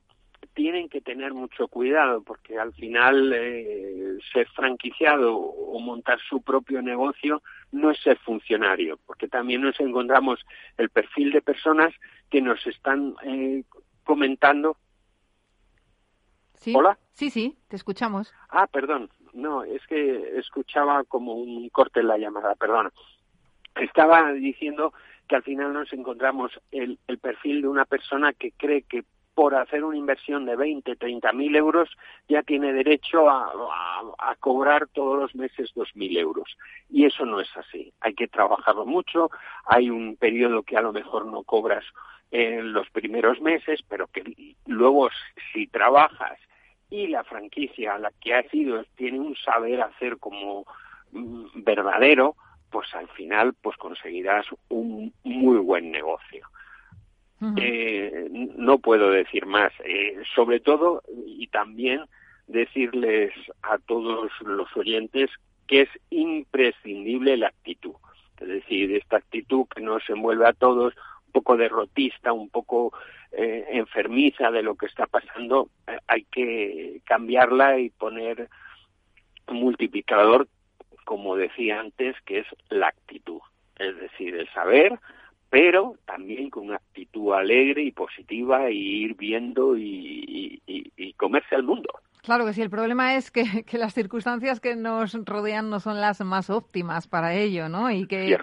tienen 0.46 0.88
que 0.88 1.00
tener 1.00 1.34
mucho 1.34 1.68
cuidado 1.68 2.22
porque 2.22 2.58
al 2.58 2.72
final 2.74 3.32
eh, 3.34 4.18
ser 4.32 4.48
franquiciado 4.48 5.36
o 5.36 5.78
montar 5.80 6.18
su 6.28 6.42
propio 6.42 6.82
negocio 6.82 7.42
no 7.72 7.90
es 7.90 8.00
ser 8.00 8.18
funcionario, 8.18 8.98
porque 9.06 9.28
también 9.28 9.62
nos 9.62 9.78
encontramos 9.80 10.40
el 10.76 10.90
perfil 10.90 11.32
de 11.32 11.42
personas 11.42 11.92
que 12.30 12.40
nos 12.40 12.66
están 12.66 13.14
eh, 13.24 13.64
comentando. 14.04 14.76
¿Sí? 16.54 16.72
Hola. 16.76 16.98
Sí, 17.12 17.30
sí, 17.30 17.56
te 17.68 17.76
escuchamos. 17.76 18.32
Ah, 18.48 18.66
perdón. 18.66 19.10
No, 19.32 19.64
es 19.64 19.84
que 19.86 20.38
escuchaba 20.38 21.04
como 21.04 21.34
un 21.34 21.68
corte 21.68 22.00
en 22.00 22.08
la 22.08 22.18
llamada, 22.18 22.54
perdona. 22.54 22.92
Estaba 23.74 24.32
diciendo 24.32 24.92
que 25.28 25.36
al 25.36 25.42
final 25.42 25.72
nos 25.72 25.92
encontramos 25.92 26.52
el, 26.70 26.98
el 27.08 27.18
perfil 27.18 27.62
de 27.62 27.68
una 27.68 27.84
persona 27.84 28.32
que 28.32 28.52
cree 28.52 28.82
que 28.82 29.04
por 29.34 29.54
hacer 29.54 29.84
una 29.84 29.96
inversión 29.96 30.46
de 30.46 30.56
20, 30.56 30.96
30 30.96 31.32
mil 31.32 31.54
euros, 31.56 31.90
ya 32.28 32.42
tiene 32.42 32.72
derecho 32.72 33.28
a, 33.28 33.52
cobrar 34.40 34.88
todos 34.88 35.18
los 35.18 35.34
meses 35.34 35.70
2 35.74 35.96
mil 35.96 36.16
euros. 36.16 36.56
Y 36.90 37.06
eso 37.06 37.24
no 37.24 37.40
es 37.40 37.48
así. 37.56 37.92
Hay 38.00 38.14
que 38.14 38.28
trabajarlo 38.28 38.84
mucho. 38.84 39.30
Hay 39.64 39.90
un 39.90 40.16
periodo 40.16 40.62
que 40.62 40.76
a 40.76 40.82
lo 40.82 40.92
mejor 40.92 41.26
no 41.26 41.42
cobras 41.44 41.84
en 42.30 42.72
los 42.72 42.90
primeros 42.90 43.40
meses, 43.40 43.82
pero 43.88 44.06
que 44.08 44.54
luego 44.66 45.08
si 45.52 45.66
trabajas 45.66 46.38
y 46.90 47.06
la 47.06 47.24
franquicia 47.24 47.94
a 47.94 47.98
la 47.98 48.12
que 48.20 48.34
has 48.34 48.52
ido 48.52 48.84
tiene 48.96 49.18
un 49.18 49.34
saber 49.36 49.80
hacer 49.80 50.18
como 50.18 50.66
mm, 51.12 51.62
verdadero, 51.62 52.36
pues 52.70 52.92
al 52.94 53.08
final 53.08 53.54
pues 53.62 53.76
conseguirás 53.76 54.46
un 54.68 55.12
muy 55.22 55.58
buen 55.58 55.90
negocio. 55.90 56.46
Eh, 57.56 58.28
no 58.30 58.78
puedo 58.78 59.10
decir 59.10 59.46
más. 59.46 59.72
Eh, 59.84 60.22
sobre 60.34 60.60
todo, 60.60 61.02
y 61.26 61.46
también 61.48 62.04
decirles 62.46 63.32
a 63.62 63.78
todos 63.78 64.30
los 64.42 64.76
oyentes 64.76 65.30
que 65.66 65.82
es 65.82 65.88
imprescindible 66.10 67.36
la 67.36 67.48
actitud. 67.48 67.94
Es 68.40 68.48
decir, 68.48 68.94
esta 68.94 69.16
actitud 69.16 69.66
que 69.74 69.80
nos 69.80 70.08
envuelve 70.08 70.46
a 70.46 70.52
todos, 70.52 70.94
un 71.26 71.32
poco 71.32 71.56
derrotista, 71.56 72.32
un 72.32 72.50
poco 72.50 72.92
eh, 73.32 73.64
enfermiza 73.70 74.50
de 74.50 74.62
lo 74.62 74.76
que 74.76 74.86
está 74.86 75.06
pasando, 75.06 75.68
eh, 75.86 75.98
hay 76.06 76.24
que 76.24 77.00
cambiarla 77.04 77.78
y 77.78 77.90
poner 77.90 78.48
un 79.48 79.56
multiplicador, 79.56 80.48
como 81.04 81.36
decía 81.36 81.80
antes, 81.80 82.16
que 82.24 82.40
es 82.40 82.46
la 82.68 82.88
actitud. 82.88 83.40
Es 83.76 83.96
decir, 83.98 84.36
el 84.36 84.48
saber, 84.52 84.98
pero 85.54 85.94
también 86.04 86.50
con 86.50 86.64
una 86.66 86.74
actitud 86.74 87.32
alegre 87.32 87.84
y 87.84 87.92
positiva 87.92 88.72
y 88.72 89.04
ir 89.04 89.14
viendo 89.14 89.76
y, 89.78 90.60
comerse 91.16 91.54
al 91.54 91.62
mundo. 91.62 91.88
Claro 92.24 92.44
que 92.44 92.52
sí, 92.52 92.60
el 92.60 92.70
problema 92.70 93.14
es 93.14 93.30
que, 93.30 93.44
las 93.78 93.94
circunstancias 93.94 94.58
que 94.58 94.74
nos 94.74 95.14
rodean 95.24 95.70
no 95.70 95.78
son 95.78 96.00
las 96.00 96.20
más 96.22 96.50
óptimas 96.50 97.06
para 97.06 97.34
ello, 97.34 97.68
¿no? 97.68 97.88
Y 97.88 98.08
que, 98.08 98.36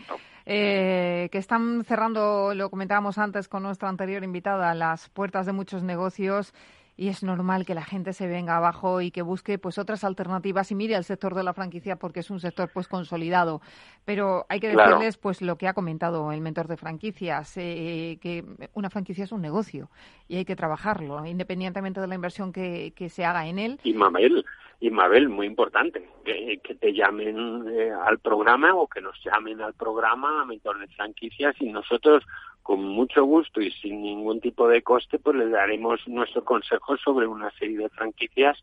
eh, 0.45 1.27
que 1.33 1.37
están 1.37 1.83
cerrando, 1.83 2.53
lo 2.55 2.69
comentábamos 2.69 3.17
antes 3.17 3.49
con 3.49 3.63
nuestra 3.63 3.89
anterior 3.89 4.23
invitada, 4.23 4.73
las 4.73 5.09
puertas 5.09 5.45
de 5.45 5.51
muchos 5.51 5.83
negocios 5.83 6.53
y 7.01 7.07
es 7.07 7.23
normal 7.23 7.65
que 7.65 7.73
la 7.73 7.83
gente 7.83 8.13
se 8.13 8.27
venga 8.27 8.57
abajo 8.57 9.01
y 9.01 9.09
que 9.09 9.23
busque 9.23 9.57
pues 9.57 9.79
otras 9.79 10.03
alternativas 10.03 10.69
y 10.69 10.75
mire 10.75 10.95
al 10.95 11.03
sector 11.03 11.33
de 11.33 11.41
la 11.41 11.51
franquicia 11.51 11.95
porque 11.95 12.19
es 12.19 12.29
un 12.29 12.39
sector 12.39 12.69
pues 12.71 12.87
consolidado. 12.87 13.59
Pero 14.05 14.45
hay 14.49 14.59
que 14.59 14.67
decirles 14.67 15.17
pues 15.17 15.41
lo 15.41 15.57
que 15.57 15.67
ha 15.67 15.73
comentado 15.73 16.31
el 16.31 16.41
mentor 16.41 16.67
de 16.67 16.77
franquicias 16.77 17.57
eh, 17.57 18.19
que 18.21 18.45
una 18.75 18.91
franquicia 18.91 19.23
es 19.23 19.31
un 19.31 19.41
negocio 19.41 19.89
y 20.27 20.35
hay 20.35 20.45
que 20.45 20.55
trabajarlo 20.55 21.25
independientemente 21.25 21.99
de 21.99 22.05
la 22.05 22.13
inversión 22.13 22.53
que, 22.53 22.93
que 22.95 23.09
se 23.09 23.25
haga 23.25 23.47
en 23.47 23.57
él. 23.57 23.79
Y 23.83 23.93
Mabel 23.93 24.45
y 24.81 24.89
Mabel 24.89 25.29
muy 25.29 25.45
importante 25.45 26.03
que, 26.25 26.59
te 26.79 26.91
llamen 26.91 27.67
eh, 27.69 27.91
al 27.91 28.17
programa 28.17 28.73
o 28.73 28.87
que 28.87 28.99
nos 28.99 29.15
llamen 29.23 29.61
al 29.61 29.75
programa 29.75 30.41
a 30.41 30.45
mentor 30.45 30.75
franquicias 30.95 31.55
y 31.59 31.69
nosotros 31.69 32.23
con 32.63 32.81
mucho 32.83 33.23
gusto 33.23 33.61
y 33.61 33.71
sin 33.71 34.01
ningún 34.01 34.41
tipo 34.41 34.67
de 34.67 34.81
coste, 34.81 35.19
pues 35.19 35.37
le 35.37 35.49
daremos 35.49 35.99
nuestro 36.07 36.43
consejo 36.43 36.97
sobre 36.97 37.27
una 37.27 37.51
serie 37.51 37.77
de 37.77 37.89
franquicias 37.89 38.57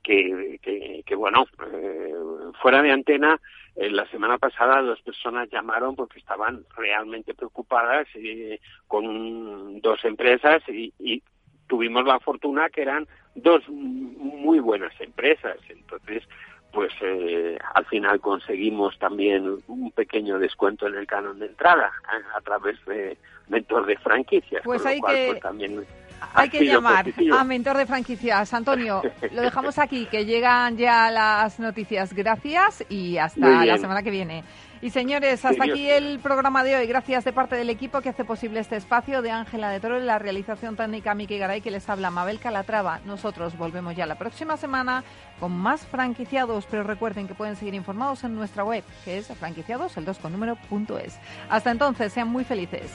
que, 0.00 1.02
bueno, 1.16 1.44
eh, 1.72 2.14
fuera 2.62 2.80
de 2.80 2.92
antena, 2.92 3.40
eh, 3.74 3.90
la 3.90 4.06
semana 4.10 4.38
pasada 4.38 4.80
dos 4.80 5.00
personas 5.02 5.48
llamaron 5.50 5.96
porque 5.96 6.20
estaban 6.20 6.64
realmente 6.76 7.34
preocupadas 7.34 8.06
con 8.86 9.80
dos 9.80 10.04
empresas 10.04 10.62
y, 10.68 10.92
y 11.00 11.22
tuvimos 11.66 12.04
la 12.04 12.20
fortuna 12.20 12.68
que 12.68 12.82
eran 12.82 13.08
dos 13.34 13.62
muy 13.68 14.60
buenas 14.60 14.92
empresas. 15.00 15.56
Entonces, 15.68 16.22
pues 16.72 16.92
eh, 17.02 17.56
al 17.74 17.86
final 17.86 18.20
conseguimos 18.20 18.98
también 18.98 19.58
un 19.68 19.90
pequeño 19.92 20.38
descuento 20.38 20.86
en 20.86 20.96
el 20.96 21.06
canon 21.06 21.38
de 21.38 21.46
entrada 21.46 21.92
a, 22.36 22.40
través 22.40 22.84
de 22.84 23.16
mentor 23.48 23.86
de 23.86 23.96
franquicias. 23.98 24.62
Pues 24.64 24.84
hay 24.84 25.00
que... 25.00 25.28
Pues, 25.30 25.40
también 25.40 25.84
hay 26.32 26.48
que 26.48 26.64
llamar 26.64 27.06
a 27.32 27.44
mentor 27.44 27.76
de 27.76 27.86
franquicias. 27.86 28.52
Antonio, 28.54 29.02
lo 29.32 29.42
dejamos 29.42 29.78
aquí, 29.78 30.06
que 30.06 30.24
llegan 30.24 30.76
ya 30.76 31.10
las 31.10 31.60
noticias. 31.60 32.12
Gracias 32.14 32.84
y 32.88 33.18
hasta 33.18 33.64
la 33.64 33.78
semana 33.78 34.02
que 34.02 34.10
viene. 34.10 34.44
Y 34.82 34.90
señores, 34.90 35.44
hasta 35.44 35.64
aquí 35.64 35.88
el 35.88 36.18
programa 36.18 36.62
de 36.62 36.76
hoy. 36.76 36.86
Gracias 36.86 37.24
de 37.24 37.32
parte 37.32 37.56
del 37.56 37.70
equipo 37.70 38.00
que 38.00 38.10
hace 38.10 38.24
posible 38.24 38.60
este 38.60 38.76
espacio 38.76 39.22
de 39.22 39.30
Ángela 39.30 39.70
de 39.70 39.80
Toro 39.80 39.98
y 39.98 40.02
la 40.02 40.18
realización 40.18 40.76
técnica 40.76 41.14
Miki 41.14 41.38
Garay 41.38 41.60
que 41.60 41.70
les 41.70 41.88
habla 41.88 42.10
Mabel 42.10 42.38
Calatrava. 42.38 43.00
Nosotros 43.06 43.56
volvemos 43.56 43.96
ya 43.96 44.06
la 44.06 44.16
próxima 44.16 44.56
semana 44.56 45.04
con 45.40 45.52
más 45.52 45.86
franquiciados, 45.86 46.66
pero 46.70 46.82
recuerden 46.82 47.26
que 47.26 47.34
pueden 47.34 47.56
seguir 47.56 47.74
informados 47.74 48.24
en 48.24 48.34
nuestra 48.34 48.64
web, 48.64 48.84
que 49.04 49.18
es 49.18 49.26
franquiciados, 49.28 49.96
el 49.96 50.04
2 50.04 50.18
con 50.18 50.32
número 50.32 50.56
punto 50.56 50.98
es. 50.98 51.18
Hasta 51.48 51.70
entonces, 51.70 52.12
sean 52.12 52.28
muy 52.28 52.44
felices. 52.44 52.90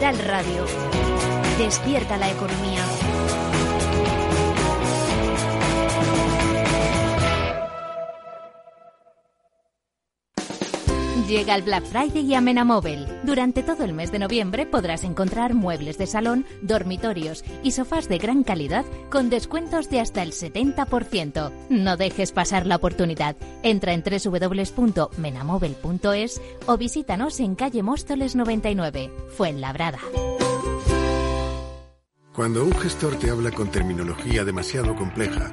Radio. 0.00 0.66
Despierta 1.56 2.16
la 2.16 2.28
economía. 2.28 2.80
Llega 11.34 11.56
el 11.56 11.62
Black 11.62 11.84
Friday 11.86 12.24
y 12.24 12.34
Amena 12.34 12.64
Móvil. 12.64 13.08
Durante 13.24 13.64
todo 13.64 13.82
el 13.82 13.92
mes 13.92 14.12
de 14.12 14.20
noviembre 14.20 14.66
podrás 14.66 15.02
encontrar 15.02 15.52
muebles 15.52 15.98
de 15.98 16.06
salón, 16.06 16.46
dormitorios 16.62 17.44
y 17.64 17.72
sofás 17.72 18.08
de 18.08 18.18
gran 18.18 18.44
calidad 18.44 18.84
con 19.10 19.30
descuentos 19.30 19.90
de 19.90 19.98
hasta 19.98 20.22
el 20.22 20.30
70%. 20.30 21.50
No 21.70 21.96
dejes 21.96 22.30
pasar 22.30 22.66
la 22.66 22.76
oportunidad. 22.76 23.34
Entra 23.64 23.94
en 23.94 24.04
www.menamóvil.es 24.04 26.40
o 26.66 26.76
visítanos 26.76 27.40
en 27.40 27.56
calle 27.56 27.82
Móstoles 27.82 28.36
99, 28.36 29.10
Fuenlabrada. 29.36 29.98
Cuando 32.32 32.62
un 32.62 32.74
gestor 32.74 33.18
te 33.18 33.30
habla 33.30 33.50
con 33.50 33.72
terminología 33.72 34.44
demasiado 34.44 34.94
compleja, 34.94 35.52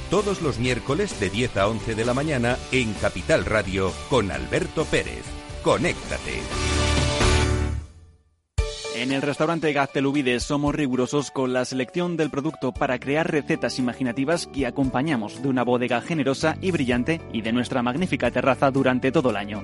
Todos 0.11 0.41
los 0.41 0.59
miércoles 0.59 1.17
de 1.21 1.29
10 1.29 1.55
a 1.55 1.69
11 1.69 1.95
de 1.95 2.03
la 2.03 2.13
mañana 2.13 2.57
en 2.73 2.91
Capital 2.95 3.45
Radio 3.45 3.93
con 4.09 4.29
Alberto 4.29 4.83
Pérez. 4.83 5.23
Conéctate. 5.63 6.41
En 8.97 9.13
el 9.13 9.21
restaurante 9.21 9.71
Gaztelubides 9.71 10.43
somos 10.43 10.75
rigurosos 10.75 11.31
con 11.31 11.53
la 11.53 11.63
selección 11.63 12.17
del 12.17 12.29
producto 12.29 12.73
para 12.73 12.99
crear 12.99 13.31
recetas 13.31 13.79
imaginativas 13.79 14.47
que 14.47 14.67
acompañamos 14.67 15.41
de 15.41 15.47
una 15.47 15.63
bodega 15.63 16.01
generosa 16.01 16.57
y 16.59 16.71
brillante 16.71 17.21
y 17.31 17.41
de 17.41 17.53
nuestra 17.53 17.81
magnífica 17.81 18.31
terraza 18.31 18.69
durante 18.69 19.13
todo 19.13 19.29
el 19.29 19.37
año. 19.37 19.63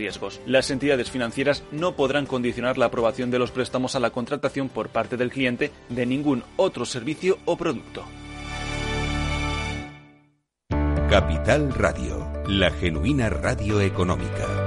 riesgos. 0.00 0.40
Las 0.46 0.70
entidades 0.70 1.10
financieras 1.10 1.62
no 1.70 1.94
podrán 1.94 2.26
condicionar 2.26 2.78
la 2.78 2.86
aprobación 2.86 3.30
de 3.30 3.38
los 3.38 3.50
préstamos 3.50 3.94
a 3.94 4.00
la 4.00 4.10
contratación 4.10 4.68
por 4.68 4.88
parte 4.88 5.16
del 5.16 5.30
cliente 5.30 5.70
de 5.90 6.06
ningún 6.06 6.42
otro 6.56 6.84
servicio 6.84 7.38
o 7.44 7.56
producto. 7.56 8.04
Capital 11.10 11.74
Radio, 11.74 12.32
la 12.46 12.70
genuina 12.70 13.28
radio 13.28 13.80
económica. 13.80 14.59